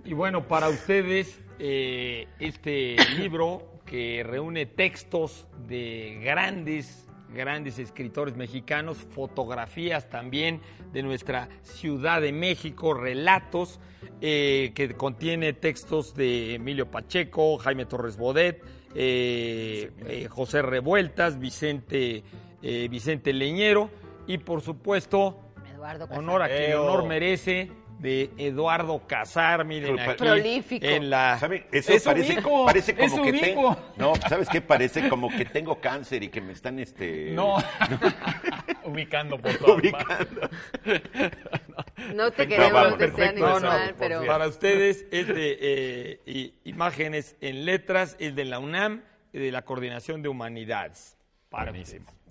Y 0.05 0.13
bueno, 0.13 0.47
para 0.47 0.69
ustedes, 0.69 1.41
eh, 1.59 2.27
este 2.39 2.95
libro 3.17 3.81
que 3.85 4.23
reúne 4.23 4.65
textos 4.65 5.47
de 5.67 6.19
grandes 6.23 7.07
grandes 7.33 7.79
escritores 7.79 8.35
mexicanos, 8.35 8.97
fotografías 8.97 10.07
también 10.09 10.61
de 10.93 11.01
nuestra 11.01 11.49
Ciudad 11.63 12.21
de 12.21 12.31
México, 12.31 12.93
relatos 12.93 13.79
eh, 14.21 14.71
que 14.75 14.93
contiene 14.93 15.53
textos 15.53 16.13
de 16.13 16.53
Emilio 16.53 16.91
Pacheco, 16.91 17.57
Jaime 17.57 17.85
Torres 17.87 18.17
Bodet, 18.17 18.63
eh, 18.95 19.89
eh, 20.05 20.27
José 20.29 20.61
Revueltas, 20.61 21.39
Vicente, 21.39 22.23
eh, 22.61 22.87
Vicente 22.89 23.33
Leñero 23.33 23.89
y 24.27 24.37
por 24.37 24.61
supuesto 24.61 25.39
Eduardo 25.73 26.07
honor 26.11 26.43
a 26.43 26.47
quien 26.47 26.73
honor 26.75 27.05
merece 27.05 27.71
de 27.99 28.31
Eduardo 28.37 29.01
Casar, 29.07 29.63
miren 29.63 29.97
aquí 29.97 30.17
Prolífico. 30.17 30.85
en 30.85 31.09
la 31.09 31.37
¿Sabe? 31.39 31.67
Eso 31.71 31.93
Es 31.93 32.03
parece, 32.03 32.33
ubicuo, 32.33 32.65
parece 32.65 32.95
como 32.95 33.05
es 33.25 33.31
que 33.31 33.39
tengo. 33.39 33.77
No, 33.95 34.13
¿sabes 34.27 34.49
qué? 34.49 34.59
Parece 34.59 35.07
como 35.07 35.29
que 35.29 35.45
tengo 35.45 35.79
cáncer 35.79 36.21
y 36.23 36.27
que 36.27 36.41
me 36.41 36.51
están 36.51 36.79
este. 36.79 37.31
No, 37.31 37.55
ubicando 38.83 39.37
por 39.37 39.53
todas 39.55 39.77
ubicando. 39.77 40.49
No 42.13 42.31
te 42.31 42.43
No, 42.43 42.49
queremos 42.49 42.73
vamos, 42.73 42.99
desear 42.99 43.61
mal, 43.61 43.95
pero. 43.97 44.25
Para 44.25 44.47
ustedes 44.47 45.05
es 45.11 45.27
de 45.27 45.57
eh, 45.61 46.19
i- 46.25 46.53
imágenes 46.65 47.37
en 47.39 47.63
letras, 47.65 48.17
es 48.19 48.35
de 48.35 48.43
la 48.45 48.59
UNAM 48.59 49.01
y 49.31 49.39
de 49.39 49.51
la 49.51 49.61
Coordinación 49.63 50.21
de 50.21 50.27
Humanidades. 50.29 51.17
Para 51.49 51.71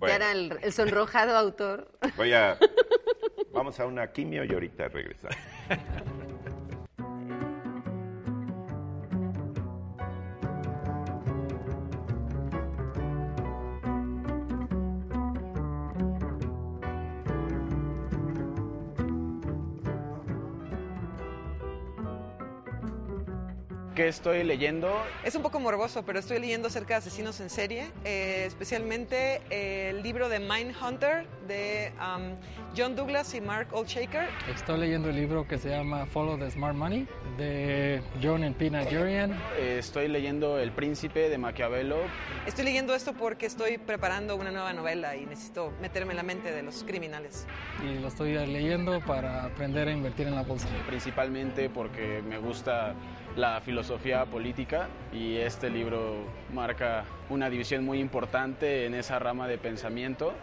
Ya 0.07 0.17
Bueno, 0.17 0.25
era 0.25 0.31
el, 0.31 0.59
el 0.61 0.73
sonrojado 0.73 1.35
autor. 1.37 1.87
voy 2.17 2.33
a. 2.33 2.57
Vamos 3.53 3.79
a 3.79 3.85
una 3.85 4.11
quimio 4.11 4.43
y 4.43 4.51
ahorita 4.53 4.87
regresamos. 4.89 5.37
¿Qué 23.95 24.07
estoy 24.07 24.43
leyendo? 24.43 24.91
Es 25.23 25.35
un 25.35 25.43
poco 25.43 25.59
morboso, 25.59 26.03
pero 26.03 26.17
estoy 26.17 26.39
leyendo 26.39 26.67
acerca 26.67 26.95
de 26.95 26.97
asesinos 26.97 27.39
en 27.41 27.51
serie, 27.51 27.91
eh, 28.03 28.45
especialmente 28.47 29.41
eh, 29.51 29.91
el 29.91 30.01
libro 30.01 30.29
de 30.29 30.39
Mindhunter 30.39 31.27
de 31.47 31.91
um, 31.99 32.35
John 32.75 32.95
Douglas 32.95 33.35
y 33.35 33.41
Mark 33.41 33.67
Oldshaker. 33.71 34.29
Estoy 34.49 34.79
leyendo 34.79 35.09
el 35.09 35.15
libro 35.15 35.47
que 35.47 35.59
se 35.59 35.69
llama 35.69 36.07
Follow 36.07 36.39
the 36.39 36.49
Smart 36.49 36.75
Money 36.75 37.07
de 37.37 38.01
John 38.21 38.43
and 38.43 38.55
P. 38.55 38.69
Nigerian. 38.69 39.31
Eh, 39.57 39.77
Estoy 39.79 40.07
leyendo 40.07 40.59
El 40.59 40.71
Príncipe 40.71 41.29
de 41.29 41.37
Maquiavelo. 41.37 41.97
Estoy 42.45 42.65
leyendo 42.65 42.93
esto 42.95 43.13
porque 43.13 43.45
estoy 43.45 43.77
preparando 43.77 44.35
una 44.35 44.51
nueva 44.51 44.73
novela 44.73 45.15
y 45.15 45.25
necesito 45.25 45.71
meterme 45.81 46.11
en 46.11 46.17
la 46.17 46.23
mente 46.23 46.51
de 46.51 46.63
los 46.63 46.83
criminales. 46.83 47.47
y 47.83 47.99
lo 47.99 48.07
estoy 48.07 48.33
leyendo 48.33 48.99
para 49.01 49.43
aprender 49.45 49.87
a 49.87 49.91
invertir 49.91 50.27
en 50.27 50.35
la 50.35 50.43
bolsa. 50.43 50.67
principalmente 50.87 51.69
porque 51.69 52.21
me 52.27 52.37
gusta 52.37 52.93
la 53.35 53.61
filosofía 53.61 54.25
política 54.25 54.87
y 55.11 55.37
este 55.37 55.69
libro 55.69 56.25
marca 56.53 57.05
una 57.29 57.49
división 57.49 57.83
muy 57.83 57.99
importante 57.99 58.85
en 58.85 58.93
esa 58.93 59.17
rama 59.19 59.47
de 59.47 59.57
pensamiento. 59.57 60.33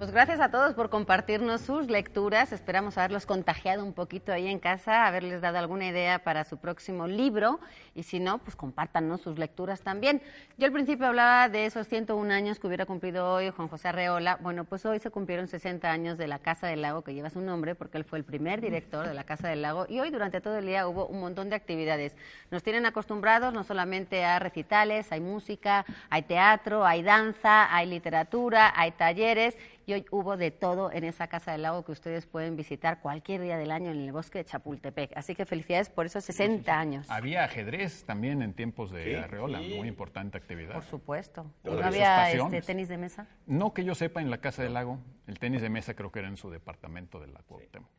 Pues 0.00 0.12
gracias 0.12 0.40
a 0.40 0.50
todos 0.50 0.72
por 0.72 0.88
compartirnos 0.88 1.60
sus 1.60 1.90
lecturas. 1.90 2.52
Esperamos 2.52 2.96
haberlos 2.96 3.26
contagiado 3.26 3.84
un 3.84 3.92
poquito 3.92 4.32
ahí 4.32 4.48
en 4.48 4.58
casa, 4.58 5.06
haberles 5.06 5.42
dado 5.42 5.58
alguna 5.58 5.88
idea 5.88 6.24
para 6.24 6.44
su 6.44 6.56
próximo 6.56 7.06
libro. 7.06 7.60
Y 7.94 8.04
si 8.04 8.18
no, 8.18 8.38
pues 8.38 8.56
compártanos 8.56 9.20
sus 9.20 9.38
lecturas 9.38 9.82
también. 9.82 10.22
Yo 10.56 10.68
al 10.68 10.72
principio 10.72 11.06
hablaba 11.06 11.50
de 11.50 11.66
esos 11.66 11.86
101 11.86 12.32
años 12.32 12.58
que 12.58 12.66
hubiera 12.66 12.86
cumplido 12.86 13.30
hoy 13.30 13.50
Juan 13.50 13.68
José 13.68 13.88
Arreola. 13.88 14.38
Bueno, 14.40 14.64
pues 14.64 14.86
hoy 14.86 15.00
se 15.00 15.10
cumplieron 15.10 15.48
60 15.48 15.92
años 15.92 16.16
de 16.16 16.28
la 16.28 16.38
Casa 16.38 16.66
del 16.66 16.80
Lago, 16.80 17.04
que 17.04 17.12
lleva 17.12 17.28
su 17.28 17.42
nombre, 17.42 17.74
porque 17.74 17.98
él 17.98 18.04
fue 18.04 18.16
el 18.16 18.24
primer 18.24 18.62
director 18.62 19.06
de 19.06 19.12
la 19.12 19.24
Casa 19.24 19.48
del 19.48 19.60
Lago. 19.60 19.84
Y 19.86 20.00
hoy 20.00 20.08
durante 20.08 20.40
todo 20.40 20.56
el 20.56 20.64
día 20.64 20.88
hubo 20.88 21.08
un 21.08 21.20
montón 21.20 21.50
de 21.50 21.56
actividades. 21.56 22.16
Nos 22.50 22.62
tienen 22.62 22.86
acostumbrados 22.86 23.52
no 23.52 23.64
solamente 23.64 24.24
a 24.24 24.38
recitales, 24.38 25.12
hay 25.12 25.20
música, 25.20 25.84
hay 26.08 26.22
teatro, 26.22 26.86
hay 26.86 27.02
danza, 27.02 27.74
hay 27.74 27.86
literatura, 27.86 28.72
hay 28.74 28.92
talleres 28.92 29.58
y 29.90 29.94
hoy 29.94 30.06
hubo 30.12 30.36
de 30.36 30.52
todo 30.52 30.92
en 30.92 31.02
esa 31.02 31.26
Casa 31.26 31.50
del 31.50 31.62
Lago 31.62 31.84
que 31.84 31.90
ustedes 31.90 32.24
pueden 32.24 32.54
visitar 32.54 33.00
cualquier 33.00 33.40
día 33.40 33.58
del 33.58 33.72
año 33.72 33.90
en 33.90 33.98
el 33.98 34.12
bosque 34.12 34.38
de 34.38 34.44
Chapultepec. 34.44 35.16
Así 35.16 35.34
que 35.34 35.44
felicidades 35.46 35.90
por 35.90 36.06
esos 36.06 36.24
60 36.24 36.78
años. 36.78 37.10
Había 37.10 37.42
ajedrez 37.42 38.04
también 38.04 38.40
en 38.42 38.54
tiempos 38.54 38.92
de 38.92 39.00
Sí. 39.00 39.14
Arreola, 39.14 39.58
muy 39.58 39.88
importante 39.88 40.38
actividad. 40.38 40.74
Por 40.74 40.84
supuesto. 40.84 41.44
¿No 41.64 41.82
había 41.82 42.30
este, 42.30 42.62
tenis 42.62 42.88
de 42.88 42.98
mesa? 42.98 43.26
No 43.46 43.74
que 43.74 43.84
yo 43.84 43.96
sepa 43.96 44.20
en 44.20 44.30
la 44.30 44.38
Casa 44.38 44.62
del 44.62 44.74
Lago, 44.74 45.00
el 45.26 45.40
tenis 45.40 45.60
de 45.60 45.70
mesa 45.70 45.94
creo 45.94 46.12
que 46.12 46.20
era 46.20 46.28
en 46.28 46.36
su 46.36 46.50
departamento 46.50 47.18
de 47.18 47.26
la 47.26 47.40
Cuauhtémoc. 47.40 47.90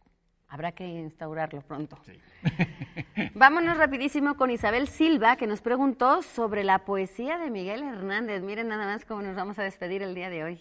Habrá 0.47 0.71
que 0.71 0.85
instaurarlo 0.85 1.61
pronto. 1.61 1.97
Sí. 2.05 2.19
Vámonos 3.35 3.77
rapidísimo 3.77 4.35
con 4.35 4.49
Isabel 4.49 4.87
Silva, 4.87 5.35
que 5.35 5.47
nos 5.47 5.61
preguntó 5.61 6.21
sobre 6.21 6.63
la 6.63 6.79
poesía 6.85 7.37
de 7.37 7.49
Miguel 7.49 7.83
Hernández. 7.83 8.43
Miren 8.43 8.69
nada 8.69 8.85
más 8.85 9.03
cómo 9.03 9.21
nos 9.21 9.35
vamos 9.35 9.59
a 9.59 9.63
despedir 9.63 10.03
el 10.03 10.13
día 10.15 10.29
de 10.29 10.43
hoy. 10.43 10.59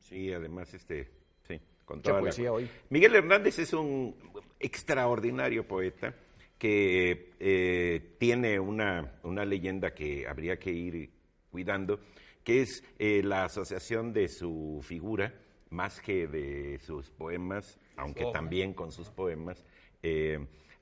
Sí, 0.00 0.32
además, 0.32 0.72
este, 0.74 1.08
sí, 1.46 1.60
con 1.84 1.98
Mucha 1.98 2.10
toda 2.10 2.20
la- 2.20 2.24
poesía 2.26 2.52
hoy. 2.52 2.68
Miguel 2.90 3.14
Hernández 3.14 3.58
es 3.58 3.72
un 3.72 4.14
extraordinario 4.58 5.66
poeta 5.66 6.14
que 6.58 7.32
eh, 7.38 8.16
tiene 8.18 8.58
una, 8.58 9.18
una 9.22 9.44
leyenda 9.44 9.94
que 9.94 10.26
habría 10.26 10.58
que 10.58 10.72
ir 10.72 11.10
cuidando, 11.50 12.00
que 12.42 12.62
es 12.62 12.82
eh, 12.98 13.22
la 13.22 13.44
asociación 13.44 14.12
de 14.12 14.28
su 14.28 14.80
figura, 14.82 15.32
más 15.70 16.00
que 16.00 16.26
de 16.26 16.78
sus 16.80 17.10
poemas, 17.10 17.78
aunque 17.96 18.24
también 18.32 18.72
con 18.74 18.90
sus 18.90 19.10
poemas, 19.10 19.64
eh, 20.02 20.38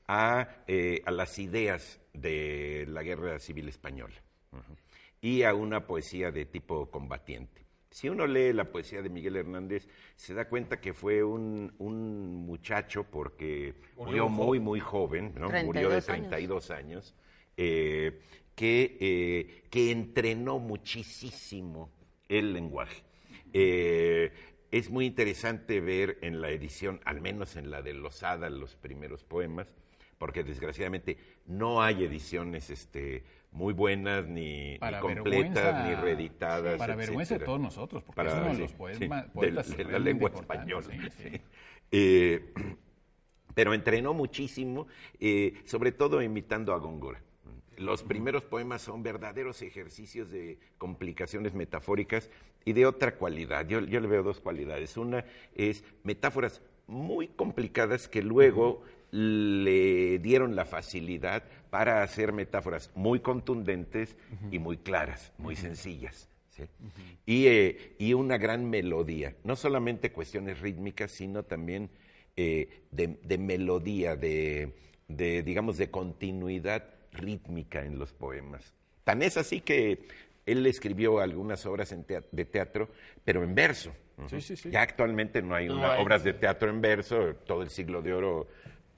a, 0.08 0.48
eh, 0.68 1.02
a 1.04 1.10
las 1.10 1.38
ideas 1.38 2.00
de 2.14 2.86
la 2.88 3.02
Guerra 3.02 3.38
Civil 3.38 3.68
Española 3.68 4.14
y 5.20 5.42
a 5.42 5.52
una 5.54 5.86
poesía 5.86 6.30
de 6.30 6.44
tipo 6.46 6.88
combatiente. 6.90 7.65
Si 7.90 8.08
uno 8.08 8.26
lee 8.26 8.52
la 8.52 8.64
poesía 8.70 9.02
de 9.02 9.08
Miguel 9.08 9.36
Hernández, 9.36 9.88
se 10.16 10.34
da 10.34 10.48
cuenta 10.48 10.80
que 10.80 10.92
fue 10.92 11.22
un, 11.24 11.72
un 11.78 12.46
muchacho, 12.46 13.04
porque 13.04 13.74
murió 13.96 14.28
muy, 14.28 14.60
muy 14.60 14.80
joven, 14.80 15.32
¿no? 15.36 15.48
murió 15.64 15.88
de 15.88 16.02
32 16.02 16.10
años. 16.10 16.28
32 16.30 16.70
años, 16.70 17.14
eh, 17.56 18.20
que, 18.54 18.96
eh, 19.00 19.64
que 19.70 19.90
entrenó 19.90 20.58
muchísimo 20.58 21.90
el 22.28 22.52
lenguaje. 22.52 23.02
Eh, 23.52 24.32
es 24.70 24.90
muy 24.90 25.06
interesante 25.06 25.80
ver 25.80 26.18
en 26.22 26.40
la 26.40 26.50
edición, 26.50 27.00
al 27.04 27.20
menos 27.20 27.56
en 27.56 27.70
la 27.70 27.82
de 27.82 27.94
Losada, 27.94 28.50
los 28.50 28.74
primeros 28.74 29.24
poemas, 29.24 29.68
porque 30.18 30.42
desgraciadamente 30.42 31.18
no 31.46 31.82
hay 31.82 32.04
ediciones 32.04 32.70
este, 32.70 33.24
muy 33.56 33.72
buenas, 33.72 34.26
ni, 34.26 34.72
ni 34.78 35.00
completas, 35.00 35.88
ni 35.88 35.94
reeditadas. 35.94 36.76
Para 36.76 36.94
vergüenza 36.94 37.34
de 37.34 37.36
etcétera. 37.36 37.46
todos 37.46 37.60
nosotros, 37.60 38.02
porque 38.04 38.16
Para- 38.16 38.30
es 38.32 38.36
uno 38.36 38.52
de 38.52 38.58
los 38.58 38.72
poemas, 38.74 39.24
de- 39.24 39.30
poetas 39.30 39.76
de 39.76 39.84
la 39.84 39.98
lengua 39.98 40.30
española. 40.34 40.86
sí. 41.16 41.40
Eh, 41.90 42.52
pero 43.54 43.72
entrenó 43.72 44.12
muchísimo, 44.12 44.86
eh, 45.18 45.54
sobre 45.64 45.90
todo 45.92 46.20
imitando 46.20 46.74
a 46.74 46.78
Góngora. 46.78 47.22
Los 47.78 48.02
primeros 48.02 48.42
poemas 48.42 48.82
son 48.82 49.02
verdaderos 49.02 49.62
ejercicios 49.62 50.30
de 50.30 50.58
complicaciones 50.78 51.54
metafóricas 51.54 52.30
y 52.64 52.72
de 52.74 52.84
otra 52.86 53.16
cualidad. 53.16 53.66
Yo, 53.66 53.80
yo 53.80 54.00
le 54.00 54.08
veo 54.08 54.22
dos 54.22 54.40
cualidades. 54.40 54.96
Una 54.98 55.24
es 55.54 55.84
metáforas 56.02 56.62
muy 56.86 57.28
complicadas 57.28 58.08
que 58.08 58.22
luego 58.22 58.82
le 59.12 60.18
dieron 60.18 60.56
la 60.56 60.64
facilidad 60.64 61.42
para 61.70 62.02
hacer 62.02 62.32
metáforas 62.32 62.90
muy 62.94 63.20
contundentes 63.20 64.16
y 64.50 64.58
muy 64.58 64.76
claras, 64.78 65.32
muy 65.38 65.56
sencillas. 65.56 66.28
¿sí? 66.50 66.64
y, 67.26 67.46
eh, 67.48 67.94
y 67.98 68.14
una 68.14 68.38
gran 68.38 68.68
melodía, 68.70 69.34
no 69.44 69.56
solamente 69.56 70.10
cuestiones 70.10 70.60
rítmicas, 70.60 71.10
sino 71.10 71.42
también 71.42 71.90
eh, 72.36 72.82
de, 72.90 73.18
de 73.22 73.38
melodía, 73.38 74.16
de, 74.16 74.74
de, 75.08 75.42
digamos, 75.42 75.76
de 75.76 75.90
continuidad 75.90 76.84
rítmica 77.12 77.84
en 77.84 77.98
los 77.98 78.12
poemas. 78.14 78.74
Tan 79.04 79.22
es 79.22 79.36
así 79.36 79.60
que 79.60 80.06
él 80.46 80.66
escribió 80.66 81.20
algunas 81.20 81.66
obras 81.66 81.92
en 81.92 82.04
tea- 82.04 82.24
de 82.32 82.44
teatro, 82.44 82.88
pero 83.24 83.42
en 83.44 83.54
verso. 83.54 83.92
Sí, 84.28 84.40
sí, 84.40 84.56
sí. 84.56 84.70
Ya 84.70 84.80
actualmente 84.82 85.42
no 85.42 85.54
hay 85.54 85.68
una- 85.68 85.92
hay. 85.94 86.02
obras 86.02 86.24
de 86.24 86.32
teatro 86.32 86.70
en 86.70 86.80
verso, 86.80 87.34
todo 87.46 87.62
el 87.62 87.68
siglo 87.68 88.00
de 88.00 88.14
oro 88.14 88.48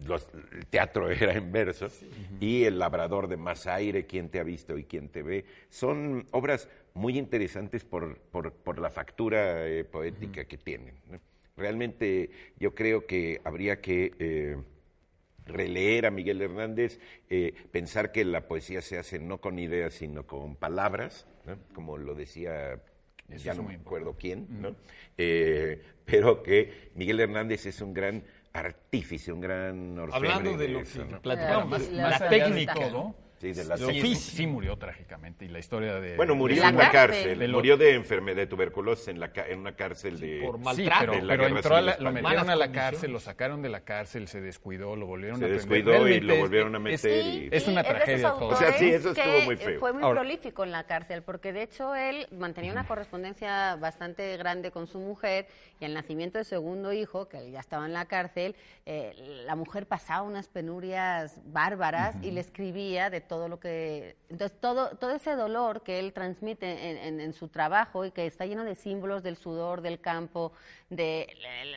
los- 0.07 0.29
el 0.53 0.67
teatro 0.67 1.11
era 1.11 1.33
en 1.35 1.51
verso, 1.53 1.89
y 2.41 2.65
El 2.65 2.79
labrador 2.79 3.29
de 3.29 3.37
más 3.37 3.67
aire, 3.67 4.07
Quién 4.07 4.29
te 4.29 4.39
ha 4.41 4.45
visto 4.45 4.79
y 4.79 4.85
quién 4.85 5.09
te 5.09 5.23
ve, 5.23 5.45
son 5.69 6.27
obras 6.31 6.69
muy 6.95 7.19
interesantes 7.19 7.85
por, 7.85 8.19
por- 8.19 8.53
por 8.53 8.79
la 8.79 8.91
factura 8.91 9.67
eh, 9.67 9.85
poética 9.85 10.45
que 10.45 10.57
tienen. 10.59 10.95
¿no? 11.11 11.19
Realmente 11.57 12.31
yo 12.59 12.75
creo 12.75 13.07
que 13.07 13.41
habría 13.45 13.81
que 13.81 14.13
eh, 14.19 14.57
releer 15.47 16.07
a 16.07 16.11
Miguel 16.11 16.43
Hernández, 16.43 17.01
eh, 17.31 17.55
pensar 17.73 18.13
que 18.13 18.25
la 18.25 18.47
poesía 18.47 18.83
se 18.83 18.99
hace 18.99 19.19
no 19.19 19.41
con 19.41 19.59
ideas, 19.59 19.95
sino 19.95 20.27
con 20.27 20.57
palabras, 20.57 21.27
¿no? 21.47 21.57
como 21.75 21.97
lo 21.99 22.15
decía, 22.15 22.75
Eso 23.29 23.45
ya 23.45 23.55
no 23.55 23.63
me 23.63 23.75
acuerdo 23.77 24.15
quién, 24.19 24.47
¿no? 24.61 24.77
Pero 26.05 26.43
que 26.43 26.91
Miguel 26.95 27.21
Hernández 27.21 27.67
es 27.67 27.81
un 27.81 27.93
gran 27.93 28.23
artífice, 28.53 29.33
un 29.33 29.41
gran 29.41 29.99
orfebre 29.99 30.29
Hablando 30.31 30.57
de 30.59 30.69
lo 30.69 30.81
eso, 30.81 31.07
que 31.07 31.13
¿no? 31.13 31.23
platicamos, 31.23 31.69
Más, 31.69 31.91
la 31.91 32.19
de 32.19 32.29
técnica, 32.29 32.75
todo, 32.75 33.15
Sí, 33.41 33.53
de 33.53 33.65
la 33.65 33.77
sí, 33.77 34.15
sí 34.17 34.47
murió 34.49 34.77
trágicamente 34.77 35.45
y 35.45 35.49
la 35.49 35.61
historia 35.61 35.95
de 36.01 36.17
Bueno, 36.17 36.35
murió 36.35 36.57
en 36.65 36.77
la 36.77 36.91
cárcel. 36.91 36.93
cárcel, 37.23 37.39
De 37.39 37.47
lo- 37.49 37.59
murió 37.59 37.77
de 37.77 37.95
enfermedad 37.95 38.37
de 38.39 38.47
tuberculosis 38.49 39.09
en, 39.09 39.21
la, 39.21 39.31
en 39.49 39.61
una 39.61 39.77
cárcel 39.77 40.19
de... 40.19 40.41
por 40.45 40.57
Sí, 40.59 40.65
maltrato. 40.65 41.01
pero, 41.01 41.13
de 41.13 41.23
la 41.23 41.33
pero 41.37 41.47
entró 41.47 41.77
a 41.77 41.81
la- 41.81 41.97
lo 41.99 42.11
metieron 42.13 42.51
a 42.51 42.57
la 42.57 42.73
cárcel, 42.73 43.13
lo 43.13 43.21
sacaron 43.21 43.63
de 43.63 43.69
la 43.69 43.83
cárcel, 43.83 44.27
se 44.27 44.41
descuidó, 44.41 44.97
lo 44.97 45.07
volvieron 45.07 45.39
Se 45.39 45.45
a 45.45 45.49
descuidó 45.49 46.09
y 46.09 46.21
lo 46.21 46.37
volvieron 46.37 46.75
a 46.75 46.79
meter 46.81 46.99
Sí, 46.99 47.49
y- 47.53 47.57
Es 47.57 47.69
una 47.69 47.83
sí, 47.85 47.89
tragedia 47.91 48.31
todo. 48.33 48.49
O 48.49 48.57
sea, 48.57 48.73
sí, 48.73 48.89
eso 48.91 49.11
estuvo 49.13 49.41
muy 49.45 49.57
feo. 49.57 49.79
Fue 49.79 49.93
muy 49.93 50.03
Ahora- 50.03 50.21
prolífico 50.23 50.65
en 50.65 50.73
la 50.73 50.85
cárcel, 50.85 51.23
porque 51.23 51.53
de 51.53 51.63
hecho 51.63 51.95
él 51.95 52.27
mantenía 52.33 52.73
una 52.73 52.87
correspondencia 52.89 53.77
bastante 53.77 54.37
grande 54.37 54.73
con 54.73 54.87
su 54.89 54.99
mujer 54.99 55.47
y 55.81 55.85
al 55.85 55.95
nacimiento 55.95 56.39
de 56.39 56.45
su 56.45 56.51
segundo 56.51 56.93
hijo, 56.93 57.29
que 57.29 57.53
ya 57.53 57.61
estaba 57.61 57.87
en 57.87 57.93
la 57.93 58.07
cárcel, 58.07 58.57
eh, 58.85 59.13
la 59.47 59.55
mujer 59.55 59.87
pasaba 59.87 60.23
unas 60.23 60.49
penurias 60.49 61.41
bárbaras 61.45 62.17
y 62.23 62.33
le 62.33 62.41
escribía 62.41 63.11
de 63.11 63.21
todo 63.29 63.49
lo 63.49 63.61
que... 63.61 64.17
Entonces, 64.29 64.59
todo, 64.61 64.97
todo 64.97 65.13
ese 65.13 65.37
dolor 65.37 65.83
que 65.83 66.01
él 66.01 66.13
transmite 66.13 66.91
en, 66.91 66.97
en- 66.97 67.21
en 67.21 67.33
su 67.33 67.49
trabajo 67.49 68.05
y 68.05 68.11
que 68.11 68.27
está 68.27 68.47
lleno 68.47 68.65
de 68.65 68.75
símbolos 68.75 69.23
del 69.23 69.37
sudor, 69.37 69.81
del 69.83 70.01
campo, 70.01 70.53
de 70.91 71.29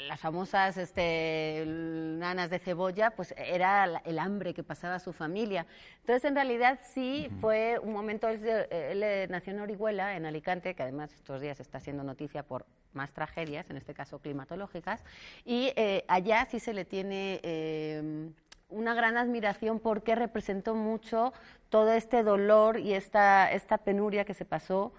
las 0.08 0.20
famosas 0.20 0.78
este, 0.78 1.64
nanas 1.68 2.50
de 2.50 2.58
cebolla, 2.60 3.12
pues 3.12 3.34
era 3.38 4.02
el 4.06 4.18
hambre 4.18 4.54
que 4.54 4.64
pasaba 4.64 5.00
su 5.00 5.14
familia. 5.14 5.68
Entonces, 6.00 6.24
en 6.26 6.36
realidad, 6.36 6.80
sí 6.82 7.30
fue 7.42 7.78
un 7.80 7.94
momento, 7.94 8.28
él, 8.30 8.42
eh, 8.44 9.28
nació 9.30 9.54
en 9.54 9.60
Orihuela, 9.60 10.16
en 10.16 10.26
Alicante, 10.26 10.74
que 10.74 10.82
además 10.84 11.14
estos 11.14 11.42
días 11.42 11.60
está 11.60 11.78
haciendo 11.78 12.04
noticia 12.04 12.44
por 12.44 12.66
más 12.94 13.14
tragedias, 13.14 13.70
en 13.70 13.78
este 13.78 13.94
caso 13.94 14.20
climatológicas, 14.20 15.04
y 15.46 15.72
eh, 15.76 16.04
allá 16.08 16.48
sí 16.50 16.60
se 16.60 16.74
le 16.74 16.86
tiene 16.86 17.40
eh, 17.44 18.30
una 18.72 18.94
gran 18.94 19.18
admiración 19.18 19.80
porque 19.80 20.16
representó 20.16 20.74
mucho 20.76 21.34
todo 21.70 21.92
este 21.94 22.24
dolor 22.24 22.80
y 22.80 22.94
esta, 22.94 23.52
esta 23.52 23.78
penuria 23.78 24.26
que 24.26 24.34
se 24.34 24.46
pasó 24.46 24.94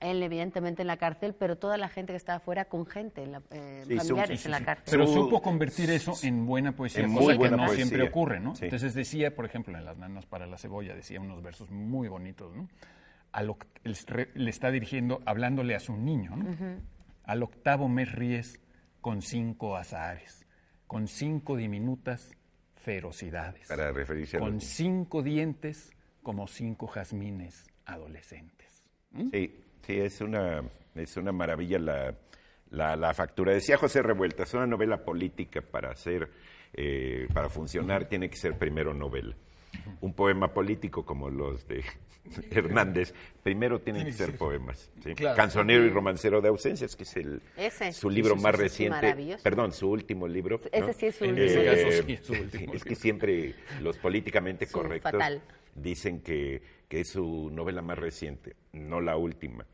él 0.00 0.22
evidentemente 0.22 0.80
en 0.80 0.88
la 0.88 0.96
cárcel, 0.96 1.34
pero 1.34 1.58
toda 1.58 1.76
la 1.76 1.88
gente 1.90 2.14
que 2.14 2.16
estaba 2.16 2.38
afuera 2.38 2.64
con 2.64 2.86
gente, 2.86 3.22
en 3.22 3.32
la- 3.32 3.42
eh, 3.50 3.84
Sí, 3.86 3.96
familiares 3.96 4.40
sí, 4.40 4.44
sí, 4.44 4.48
en 4.48 4.52
la 4.52 4.64
cárcel. 4.64 4.86
Pero 4.90 5.06
Su- 5.06 5.12
supo 5.12 5.42
convertir 5.42 5.90
eso 5.90 6.14
en 6.22 6.46
buena 6.46 6.72
poesía, 6.72 7.04
en 7.04 7.10
cosa 7.12 7.20
muy 7.20 7.32
que 7.34 7.38
buena 7.38 7.56
no 7.58 7.66
poesía. 7.66 7.84
siempre 7.86 8.08
ocurre, 8.08 8.40
¿no? 8.40 8.54
Sí. 8.56 8.64
Entonces 8.64 8.94
decía, 8.94 9.34
por 9.36 9.44
ejemplo, 9.44 9.76
en 9.76 9.84
Las 9.84 9.98
Nanas 9.98 10.24
para 10.24 10.46
la 10.46 10.56
Cebolla, 10.56 10.94
decía 10.94 11.20
unos 11.20 11.42
versos 11.42 11.70
muy 11.70 12.08
bonitos, 12.08 12.56
¿no? 12.56 12.66
A 13.32 13.42
lo 13.42 13.58
le 13.84 14.48
está 14.50 14.70
dirigiendo, 14.70 15.20
hablándole 15.26 15.74
a 15.74 15.80
su 15.80 15.94
niño, 15.94 16.34
¿no? 16.34 16.46
Al 17.24 17.42
octavo 17.42 17.86
mes 17.86 18.10
ríes 18.10 18.58
con 19.02 19.20
cinco 19.20 19.76
azares, 19.76 20.46
con 20.86 21.08
cinco 21.08 21.56
diminutas 21.56 22.32
ferocidades, 22.80 23.68
Para 23.68 23.92
referirse 23.92 24.36
a 24.36 24.40
con 24.40 24.54
los- 24.54 24.64
cinco 24.64 25.22
dientes 25.22 25.92
como 26.22 26.46
cinco 26.46 26.86
jazmines 26.86 27.66
adolescentes. 27.86 28.82
¿Mm? 29.12 29.30
Sí, 29.30 29.60
sí, 29.86 29.98
es 30.00 30.20
una, 30.20 30.62
es 30.94 31.16
una 31.16 31.32
maravilla 31.32 31.78
la, 31.78 32.14
la, 32.70 32.96
la 32.96 33.14
factura. 33.14 33.52
Decía 33.52 33.76
José 33.76 34.02
Revuelta, 34.02 34.44
es 34.44 34.54
una 34.54 34.66
novela 34.66 35.04
política 35.04 35.60
para 35.62 35.90
hacer, 35.90 36.30
eh, 36.72 37.26
para 37.34 37.48
funcionar, 37.48 38.06
tiene 38.08 38.28
que 38.30 38.36
ser 38.36 38.56
primero 38.58 38.94
novela. 38.94 39.34
Un 40.00 40.14
poema 40.14 40.52
político 40.52 41.04
como 41.04 41.30
los 41.30 41.66
de 41.68 41.84
Hernández, 42.50 43.14
primero 43.42 43.80
tienen 43.80 44.04
que 44.06 44.12
ser 44.12 44.36
poemas. 44.36 44.90
¿sí? 45.02 45.14
Claro. 45.14 45.36
Canzonero 45.36 45.84
y 45.84 45.90
romancero 45.90 46.40
de 46.40 46.48
ausencias, 46.48 46.96
que 46.96 47.02
es 47.04 47.16
el, 47.16 47.42
Ese. 47.56 47.92
su 47.92 48.10
libro 48.10 48.36
más 48.36 48.54
reciente, 48.54 48.96
maravilloso. 48.96 49.42
perdón, 49.42 49.72
su 49.72 49.90
último 49.90 50.28
libro. 50.28 50.60
Ese 50.72 50.80
¿no? 50.80 50.92
sí 50.92 51.06
es 51.06 51.14
su 51.16 51.24
En 51.24 51.30
último 51.30 51.46
ese 51.46 51.58
libro. 51.60 51.72
caso 51.90 52.06
sí 52.06 52.12
es 52.12 52.26
su 52.26 52.32
último 52.32 52.74
es 52.74 52.84
que 52.84 52.94
siempre 52.94 53.54
los 53.80 53.96
políticamente 53.98 54.66
correctos 54.66 55.22
dicen 55.74 56.20
que, 56.20 56.62
que 56.88 57.00
es 57.00 57.08
su 57.08 57.50
novela 57.50 57.82
más 57.82 57.98
reciente, 57.98 58.56
no 58.72 59.00
la 59.00 59.16
última. 59.16 59.66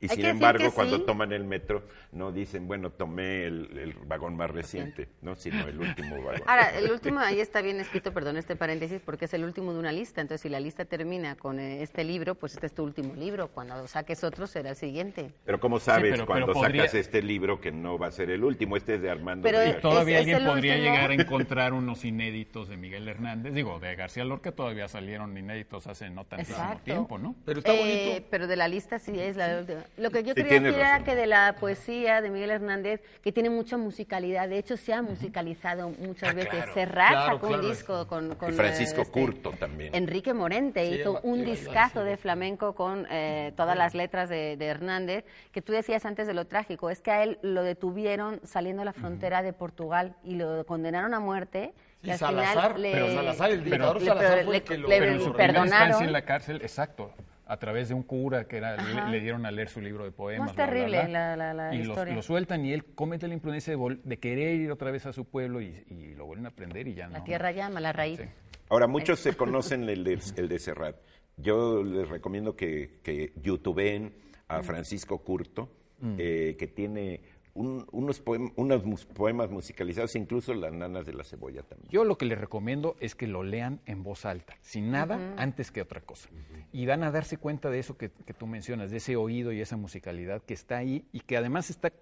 Y 0.00 0.08
Hay 0.10 0.16
sin 0.16 0.26
embargo, 0.26 0.70
cuando 0.72 0.98
sí. 0.98 1.02
toman 1.06 1.32
el 1.32 1.44
metro, 1.44 1.82
no 2.12 2.30
dicen, 2.30 2.68
bueno, 2.68 2.90
tomé 2.90 3.44
el, 3.46 3.76
el 3.78 3.92
vagón 4.06 4.36
más 4.36 4.50
reciente, 4.50 5.08
no, 5.22 5.34
sino 5.34 5.66
el 5.66 5.78
último 5.80 6.22
vagón. 6.22 6.42
Ahora, 6.46 6.76
el 6.78 6.90
último, 6.90 7.18
ahí 7.20 7.40
está 7.40 7.62
bien 7.62 7.80
escrito, 7.80 8.12
perdón 8.12 8.36
este 8.36 8.54
paréntesis, 8.54 9.00
porque 9.04 9.24
es 9.24 9.34
el 9.34 9.42
último 9.44 9.72
de 9.72 9.80
una 9.80 9.90
lista. 9.90 10.20
Entonces, 10.20 10.42
si 10.42 10.48
la 10.48 10.60
lista 10.60 10.84
termina 10.84 11.34
con 11.34 11.58
eh, 11.58 11.82
este 11.82 12.04
libro, 12.04 12.36
pues 12.36 12.54
este 12.54 12.66
es 12.66 12.74
tu 12.74 12.84
último 12.84 13.14
libro. 13.14 13.48
Cuando 13.48 13.88
saques 13.88 14.22
otro, 14.22 14.46
será 14.46 14.70
el 14.70 14.76
siguiente. 14.76 15.32
Pero 15.44 15.58
¿cómo 15.58 15.80
sabes 15.80 16.12
pero- 16.12 16.26
cuando 16.26 16.46
pero 16.46 16.60
podría- 16.60 16.82
sacas 16.82 16.94
este 16.94 17.22
libro 17.22 17.60
que 17.60 17.72
no 17.72 17.98
va 17.98 18.06
a 18.06 18.12
ser 18.12 18.30
el 18.30 18.44
último? 18.44 18.76
Este 18.76 18.94
es 18.94 19.02
de 19.02 19.10
Armando 19.10 19.42
Pero- 19.42 19.60
Díaz. 19.60 19.80
Todavía 19.80 20.20
Es- 20.20 20.28
es 20.28 20.34
alguien 20.34 20.46
el 20.48 20.54
podría 20.54 20.74
último. 20.76 20.94
llegar 20.94 21.10
a 21.10 21.14
encontrar 21.14 21.72
unos 21.72 22.04
inéditos 22.04 22.68
de 22.68 22.76
Miguel 22.76 23.08
Hernández, 23.08 23.52
digo, 23.52 23.80
de 23.80 23.96
García 23.96 24.24
Lorca 24.24 24.52
todavía 24.52 24.86
salieron 24.86 25.36
inéditos 25.36 25.86
hace 25.88 26.08
no 26.10 26.24
tantísimo 26.24 26.80
tiempo, 26.84 27.18
¿no? 27.18 27.34
Pero 27.44 27.58
está 27.58 27.74
Eh, 27.74 27.78
bonito. 28.10 28.26
pero 28.30 28.46
de 28.46 28.56
la 28.56 28.68
lista 28.68 28.98
sí 29.00 29.18
es 29.18 29.36
la 29.36 29.58
última. 29.58 29.80
Lo 29.96 30.10
que 30.10 30.22
yo 30.22 30.34
Sí, 30.34 30.42
quería 30.44 30.60
decir 30.60 30.78
era 30.78 31.02
que 31.04 31.14
de 31.14 31.26
la 31.26 31.56
poesía 31.58 32.20
de 32.20 32.30
Miguel 32.30 32.50
Hernández, 32.50 33.00
que 33.22 33.32
tiene 33.32 33.50
mucha 33.50 33.76
musicalidad, 33.76 34.48
de 34.48 34.58
hecho 34.58 34.76
se 34.76 34.92
ha 34.92 35.02
musicalizado 35.02 35.90
muchas 35.98 36.30
Ah, 36.30 36.32
veces. 36.34 36.50
claro, 36.50 36.74
Serrat 36.74 37.08
claro, 37.10 37.26
sacó 37.34 37.46
claro. 37.48 37.62
un 37.62 37.68
disco 37.70 38.06
con, 38.06 38.34
con, 38.36 38.50
Y 38.50 38.52
Francisco 38.56 39.02
este, 39.02 39.12
Curto 39.20 39.50
también. 39.52 39.94
Enrique 39.94 40.34
Morente 40.34 40.86
Sí, 40.86 41.00
hizo 41.00 41.20
un 41.22 41.44
discazo 41.44 42.04
de 42.04 42.16
flamenco 42.16 42.74
con 42.74 43.06
eh, 43.10 43.52
todas 43.56 43.76
las 43.76 43.94
letras 43.94 44.28
de, 44.28 44.56
de 44.56 44.66
Hernández, 44.66 45.24
que 45.52 45.62
tú 45.62 45.72
decías 45.72 46.04
antes 46.04 46.26
de 46.26 46.34
lo 46.34 46.46
trágico, 46.46 46.90
es 46.90 47.00
que 47.00 47.10
a 47.10 47.22
él 47.24 47.38
lo 47.42 47.62
detuvieron 47.62 48.40
saliendo 48.44 48.82
a 48.82 48.84
la 48.84 48.92
frontera 48.92 49.42
de 49.42 49.52
Portugal 49.52 50.14
y 50.24 50.34
lo 50.36 50.64
condenaron 50.66 51.14
a 51.14 51.20
muerte. 51.20 51.72
Sí, 52.02 52.06
y 52.06 52.10
al 52.12 52.18
Salazar, 52.18 52.74
final 52.76 52.82
le, 52.82 52.92
pero 52.92 53.12
Salazar, 53.12 53.50
el 53.50 53.58
le- 53.58 53.64
dictador 53.64 54.00
le- 54.00 54.06
Salazar 54.06 54.36
le- 54.38 54.44
fue 54.44 54.56
el 54.58 54.62
que 54.62 54.74
le- 54.74 54.78
lo- 54.78 54.88
le 54.88 54.98
Pero 55.00 55.12
en 55.12 55.20
su 55.20 55.32
perdonaron. 55.32 56.02
en 56.04 56.12
la 56.12 56.22
cárcel, 56.22 56.60
exacto, 56.62 57.12
a 57.50 57.56
través 57.58 57.88
de 57.88 57.94
un 57.94 58.02
cura 58.02 58.46
que 58.46 58.58
era, 58.58 58.76
le, 59.10 59.20
dieron 59.20 59.46
a 59.46 59.50
leer 59.50 59.68
su 59.70 59.80
libro 59.80 60.04
de 60.04 60.12
poemas. 60.12 60.54
Bla, 60.54 60.66
bla, 60.66 60.74
terrible 60.74 61.06
bla, 61.06 61.34
la- 61.34 61.36
la- 61.36 61.54
la 61.70 61.74
y 61.74 61.78
los- 61.78 61.88
historia. 61.88 62.14
lo 62.14 62.22
sueltan 62.22 62.64
y 62.64 62.72
él 62.74 62.84
comete 62.94 63.26
la 63.26 63.34
imprudencia 63.34 63.74
de, 63.76 64.18
querer 64.18 64.54
ir 64.56 64.70
otra 64.70 64.90
vez 64.90 65.06
a 65.06 65.12
su 65.12 65.24
pueblo 65.24 65.60
y, 65.62 65.84
y 65.88 66.14
lo 66.14 66.26
vuelven 66.26 66.44
a 66.46 66.50
aprender 66.50 66.86
y 66.86 66.94
ya 66.94 67.08
La 67.08 67.18
no. 67.20 67.24
tierra 67.24 67.50
llama, 67.52 67.80
la 67.80 67.92
raíz. 67.92 68.18
Sí. 68.20 68.26
Ahora, 68.68 68.86
muchos 68.86 69.18
se 69.20 69.32
conocen 69.36 69.88
el 69.88 70.04
de, 70.04 70.18
el 70.36 70.48
de 70.48 70.58
Serrat. 70.58 70.96
Yo 71.38 71.82
les 71.82 72.08
recomiendo 72.08 72.54
que, 72.54 73.00
que 73.02 73.32
youtubeen 73.42 74.12
a 74.48 74.62
Francisco 74.62 75.18
Curto, 75.24 75.70
eh, 76.18 76.54
que 76.58 76.66
tiene 76.68 77.20
un- 77.58 77.86
unos, 77.92 78.20
poem- 78.20 78.52
unos 78.56 79.04
poemas 79.06 79.50
musicalizados, 79.50 80.14
incluso 80.16 80.54
las 80.54 80.72
nanas 80.72 81.04
de 81.06 81.12
la 81.14 81.24
cebolla 81.24 81.62
también. 81.62 81.90
Yo 81.90 82.04
lo 82.04 82.16
que 82.16 82.24
les 82.26 82.38
recomiendo 82.38 82.96
es 83.00 83.14
que 83.14 83.26
lo 83.26 83.42
lean 83.42 83.80
en 83.86 84.02
voz 84.02 84.24
alta, 84.24 84.56
sin 84.60 84.90
nada, 84.90 85.34
antes 85.36 85.70
que 85.70 85.82
otra 85.82 86.00
cosa. 86.00 86.28
Y 86.72 86.86
van 86.86 87.02
a 87.02 87.10
darse 87.10 87.36
cuenta 87.36 87.70
de 87.70 87.78
eso 87.80 87.96
que, 87.96 88.10
que 88.10 88.32
tú 88.34 88.46
mencionas, 88.46 88.90
de 88.90 88.98
ese 88.98 89.16
oído 89.16 89.52
y 89.52 89.60
esa 89.60 89.76
musicalidad 89.76 90.42
que 90.42 90.54
está 90.54 90.78
ahí 90.78 91.04
y 91.12 91.20
que 91.20 91.36
además 91.36 91.70
está 91.70 91.92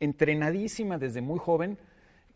entrenadísima 0.00 0.98
desde 0.98 1.20
muy 1.20 1.38
joven. 1.38 1.78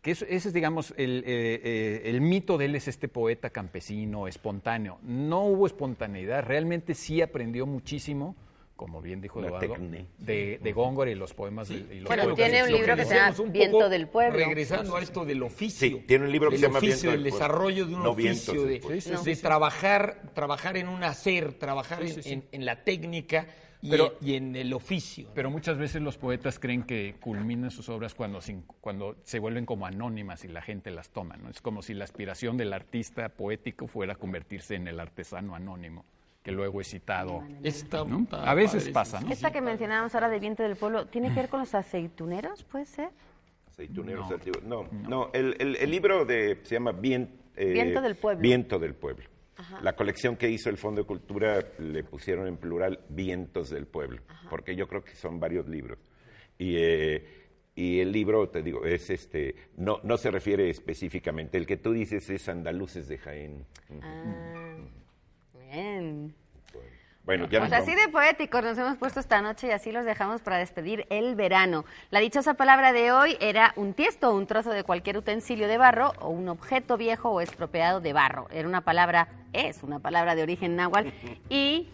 Que 0.01 0.11
eso- 0.11 0.25
ese 0.29 0.47
es, 0.47 0.53
digamos, 0.53 0.93
el, 0.95 1.23
eh, 1.27 1.59
eh, 1.61 2.01
el 2.05 2.21
mito 2.21 2.57
de 2.57 2.65
él 2.65 2.75
es 2.75 2.87
este 2.87 3.09
poeta 3.09 3.49
campesino, 3.49 4.27
espontáneo. 4.29 4.97
No 5.03 5.43
hubo 5.43 5.67
espontaneidad, 5.67 6.43
realmente 6.45 6.93
sí 6.93 7.21
aprendió 7.21 7.65
muchísimo, 7.65 8.35
como 8.79 9.01
bien 9.01 9.19
dijo 9.19 9.41
La 9.41 9.47
Eduardo, 9.49 9.75
de, 10.19 10.57
de 10.63 10.71
Góngora 10.71 11.11
y 11.11 11.15
los 11.15 11.33
poemas. 11.33 11.67
de- 11.67 11.75
y 11.95 11.99
los 11.99 12.05
Bueno, 12.07 12.33
tiene 12.33 12.63
un 12.63 12.71
libro 12.71 12.95
que 12.95 13.03
se 13.03 13.13
llama 13.15 13.35
un 13.37 13.51
Viento 13.51 13.89
del 13.89 14.07
Pueblo. 14.07 14.37
Regresando 14.39 14.95
a 14.95 15.01
esto 15.01 15.25
del 15.25 15.43
oficio. 15.43 15.85
Sí, 15.97 16.03
tiene 16.07 16.23
un 16.23 16.31
libro 16.31 16.49
que 16.49 16.53
del 16.55 16.61
se 16.61 16.67
llama 16.67 16.77
oficio, 16.77 17.09
Viento 17.09 17.11
del 17.11 17.19
el 17.27 17.33
desarrollo 17.33 17.85
de 17.85 17.93
un 17.95 18.03
No 18.03 18.11
oficio, 18.11 18.63
de. 18.63 18.81
Sí, 18.81 19.01
sí, 19.01 19.11
de 19.25 19.35
sí. 19.35 19.41
trabajar, 19.41 20.21
trabajar 20.33 20.77
en 20.77 20.87
un 20.87 21.03
hacer, 21.03 21.55
trabajar 21.55 22.03
en, 22.03 22.21
en- 22.23 22.45
en 22.53 22.63
la 22.65 22.85
técnica 22.85 23.47
y, 23.81 23.89
Pero- 23.89 24.15
en, 24.21 24.27
y 24.29 24.33
en 24.35 24.55
el 24.55 24.71
oficio. 24.71 25.29
Pero 25.35 25.49
muchas 25.49 25.77
veces 25.77 26.01
los 26.01 26.17
poetas 26.17 26.57
creen 26.57 26.83
que 26.83 27.15
culminan 27.19 27.71
sus 27.71 27.89
obras 27.89 28.15
cuando, 28.15 28.39
sin- 28.39 28.63
cuando 28.79 29.17
se 29.25 29.39
vuelven 29.39 29.65
como 29.65 29.87
anónimas 29.87 30.45
y 30.45 30.47
la 30.47 30.61
gente 30.61 30.89
las 30.89 31.09
toma. 31.09 31.35
¿no? 31.35 31.49
Es 31.49 31.59
como 31.61 31.81
si 31.81 31.93
la 31.93 32.05
aspiración 32.05 32.55
del 32.55 32.71
artista 32.71 33.27
poético 33.27 33.87
fuera 33.87 34.15
convertirse 34.15 34.75
en 34.75 34.87
el 34.87 35.01
artesano 35.01 35.53
anónimo, 35.53 36.05
que 36.49 36.55
luego 36.55 36.81
es 36.81 36.87
citado. 36.89 37.43
Está- 37.63 38.03
¿no? 38.03 38.25
A 38.31 38.53
veces 38.53 38.89
pasa, 38.89 39.21
¿no? 39.21 39.31
Esta 39.31 39.51
que 39.51 39.61
mencionábamos 39.61 40.13
ahora 40.15 40.29
de 40.29 40.39
Viento 40.39 40.63
del 40.63 40.75
Pueblo, 40.75 41.07
¿tiene 41.07 41.29
que 41.29 41.35
ver 41.41 41.49
con 41.49 41.59
los 41.61 41.73
aceituneros, 41.75 42.63
puede 42.63 42.85
ser? 42.85 43.09
Aceituneros 43.67 44.29
antiguos. 44.31 44.63
No, 44.63 44.87
no, 45.07 45.29
el, 45.33 45.55
el- 45.59 45.75
el 45.77 45.91
libro 45.91 46.25
de, 46.25 46.59
se 46.63 46.75
llama 46.75 46.91
Vien- 46.91 47.29
eh, 47.55 47.71
Viento 47.73 48.01
del 48.01 48.15
Pueblo. 48.15 48.41
Viento 48.41 48.79
del 48.79 48.95
Pueblo. 48.95 49.25
La 49.81 49.93
colección 49.93 50.37
que 50.37 50.49
hizo 50.49 50.69
el 50.69 50.77
Fondo 50.77 51.01
de 51.01 51.07
Cultura 51.07 51.59
le 51.79 52.03
pusieron 52.05 52.47
en 52.47 52.55
plural 52.55 53.01
Vientos 53.09 53.69
del 53.69 53.87
Pueblo, 53.87 54.21
porque 54.49 54.73
yo 54.75 54.87
creo 54.87 55.03
que 55.03 55.15
son 55.15 55.39
varios 55.39 55.67
libros. 55.67 55.97
Y, 56.57 56.75
eh, 56.77 57.35
Y 57.75 58.01
el 58.01 58.11
libro, 58.11 58.49
te 58.49 58.61
digo, 58.61 58.83
es 58.85 59.09
este, 59.09 59.55
no, 59.77 59.99
no 60.03 60.17
se 60.17 60.29
refiere 60.31 60.69
específicamente. 60.69 61.57
El 61.57 61.65
que 61.65 61.77
tú 61.77 61.93
dices 61.93 62.29
es 62.29 62.49
Andaluces 62.49 63.07
de 63.07 63.17
Jaén. 63.17 63.65
Ah, 64.01 64.75
bien. 65.69 66.35
Bueno, 67.25 67.47
ya 67.47 67.59
Pues 67.59 67.71
nos 67.71 67.81
así 67.81 67.93
de 67.93 68.07
poéticos 68.07 68.63
nos 68.63 68.77
hemos 68.77 68.97
puesto 68.97 69.19
esta 69.19 69.39
noche 69.41 69.67
y 69.67 69.71
así 69.71 69.91
los 69.91 70.03
dejamos 70.03 70.41
para 70.41 70.57
despedir 70.57 71.05
el 71.11 71.35
verano. 71.35 71.85
La 72.09 72.19
dichosa 72.19 72.55
palabra 72.55 72.91
de 72.91 73.11
hoy 73.11 73.37
era 73.39 73.73
un 73.75 73.93
tiesto, 73.93 74.33
un 74.33 74.47
trozo 74.47 74.71
de 74.71 74.83
cualquier 74.83 75.17
utensilio 75.17 75.67
de 75.67 75.77
barro 75.77 76.13
o 76.21 76.29
un 76.29 76.49
objeto 76.49 76.97
viejo 76.97 77.29
o 77.29 77.41
estropeado 77.41 78.01
de 78.01 78.13
barro. 78.13 78.47
Era 78.49 78.67
una 78.67 78.81
palabra, 78.81 79.27
es 79.53 79.83
una 79.83 79.99
palabra 79.99 80.33
de 80.33 80.41
origen 80.41 80.75
náhuatl 80.75 81.09
y 81.49 81.89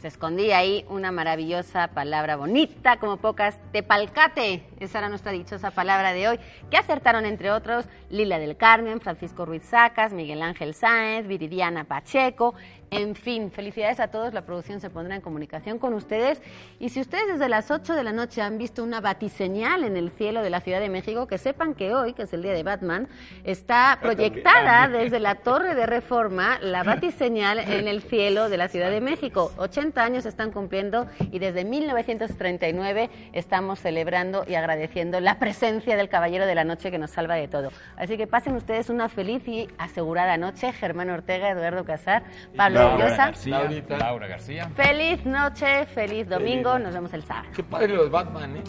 se 0.00 0.08
escondía 0.08 0.58
ahí 0.58 0.84
una 0.90 1.10
maravillosa 1.10 1.88
palabra 1.88 2.36
bonita 2.36 2.98
como 2.98 3.16
pocas, 3.16 3.58
tepalcate. 3.72 4.62
Esa 4.78 4.98
era 4.98 5.08
nuestra 5.08 5.32
dichosa 5.32 5.70
palabra 5.70 6.12
de 6.12 6.28
hoy, 6.28 6.40
que 6.70 6.76
acertaron 6.76 7.24
entre 7.24 7.50
otros 7.50 7.86
Lila 8.10 8.38
del 8.38 8.58
Carmen, 8.58 9.00
Francisco 9.00 9.46
Ruiz 9.46 9.64
Sacas, 9.64 10.12
Miguel 10.12 10.42
Ángel 10.42 10.74
Sáenz, 10.74 11.26
Viridiana 11.26 11.84
Pacheco. 11.84 12.54
En 12.90 13.16
fin, 13.16 13.50
felicidades 13.50 13.98
a 13.98 14.08
todos. 14.08 14.32
La 14.32 14.42
producción 14.42 14.80
se 14.80 14.90
pondrá 14.90 15.16
en 15.16 15.20
comunicación 15.20 15.78
con 15.78 15.92
ustedes. 15.94 16.40
Y 16.78 16.90
si 16.90 17.00
ustedes 17.00 17.26
desde 17.26 17.48
las 17.48 17.70
8 17.70 17.94
de 17.94 18.04
la 18.04 18.12
noche 18.12 18.42
han 18.42 18.58
visto 18.58 18.84
una 18.84 19.00
batiseñal 19.00 19.82
en 19.84 19.96
el 19.96 20.10
cielo 20.10 20.42
de 20.42 20.50
la 20.50 20.60
Ciudad 20.60 20.80
de 20.80 20.88
México, 20.88 21.26
que 21.26 21.38
sepan 21.38 21.74
que 21.74 21.94
hoy, 21.94 22.12
que 22.12 22.22
es 22.22 22.32
el 22.32 22.42
día 22.42 22.52
de 22.52 22.62
Batman, 22.62 23.08
está 23.44 23.98
proyectada 24.00 24.88
desde 24.88 25.18
la 25.18 25.36
Torre 25.36 25.74
de 25.74 25.86
Reforma 25.86 26.58
la 26.60 26.84
batiseñal 26.84 27.58
en 27.58 27.88
el 27.88 28.02
cielo 28.02 28.48
de 28.48 28.56
la 28.56 28.68
Ciudad 28.68 28.90
de 28.90 29.00
México. 29.00 29.52
80 29.56 30.02
años 30.02 30.24
están 30.24 30.52
cumpliendo 30.52 31.06
y 31.32 31.40
desde 31.40 31.64
1939 31.64 33.10
estamos 33.32 33.80
celebrando 33.80 34.44
y 34.46 34.54
agradeciendo 34.54 35.18
la 35.20 35.38
presencia 35.38 35.96
del 35.96 36.08
Caballero 36.08 36.46
de 36.46 36.54
la 36.54 36.64
Noche 36.64 36.90
que 36.90 36.98
nos 36.98 37.10
salva 37.10 37.34
de 37.34 37.48
todo. 37.48 37.70
Así 37.96 38.16
que 38.16 38.26
pasen 38.26 38.54
ustedes 38.54 38.90
una 38.90 39.08
feliz 39.08 39.46
y 39.48 39.68
asegurada 39.78 40.36
noche. 40.36 40.72
Germán 40.72 41.10
Ortega, 41.10 41.50
Eduardo 41.50 41.84
Casar, 41.84 42.22
Pablo 42.56 42.75
Laura. 42.78 43.16
García, 43.16 43.58
Laurita. 43.58 43.98
Laura 43.98 44.26
García. 44.26 44.70
Feliz 44.74 45.24
noche, 45.24 45.86
feliz 45.86 46.28
domingo. 46.28 46.78
Nos 46.78 46.94
vemos 46.94 47.12
el 47.14 47.24
sábado. 47.24 47.48
Qué 47.54 47.62
padre 47.62 47.94
los 47.94 48.10
Batman, 48.10 48.56
¿eh? 48.56 48.62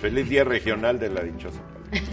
Feliz 0.00 0.28
Día 0.28 0.44
Regional 0.44 0.98
de 0.98 1.08
la 1.10 1.22
Dichosa. 1.22 1.60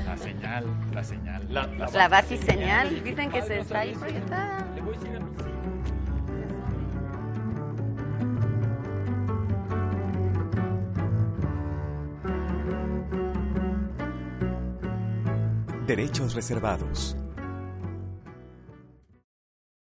La 0.05 0.15
señal, 0.17 0.65
la 0.93 1.03
señal. 1.03 1.45
La, 1.49 1.67
la, 1.67 1.87
La 1.87 2.07
batiseñal, 2.07 3.03
dicen 3.03 3.29
que 3.29 3.39
Padre, 3.39 3.55
se 3.55 3.59
está 3.59 3.79
ahí 3.81 3.93
proyectada. 3.93 4.65
Le 4.73 4.81
voy 4.81 4.95
a 4.95 4.97
decir 4.99 5.15
a 5.15 5.19
mis. 5.19 5.45
Derechos 15.87 16.33
reservados. 16.33 17.15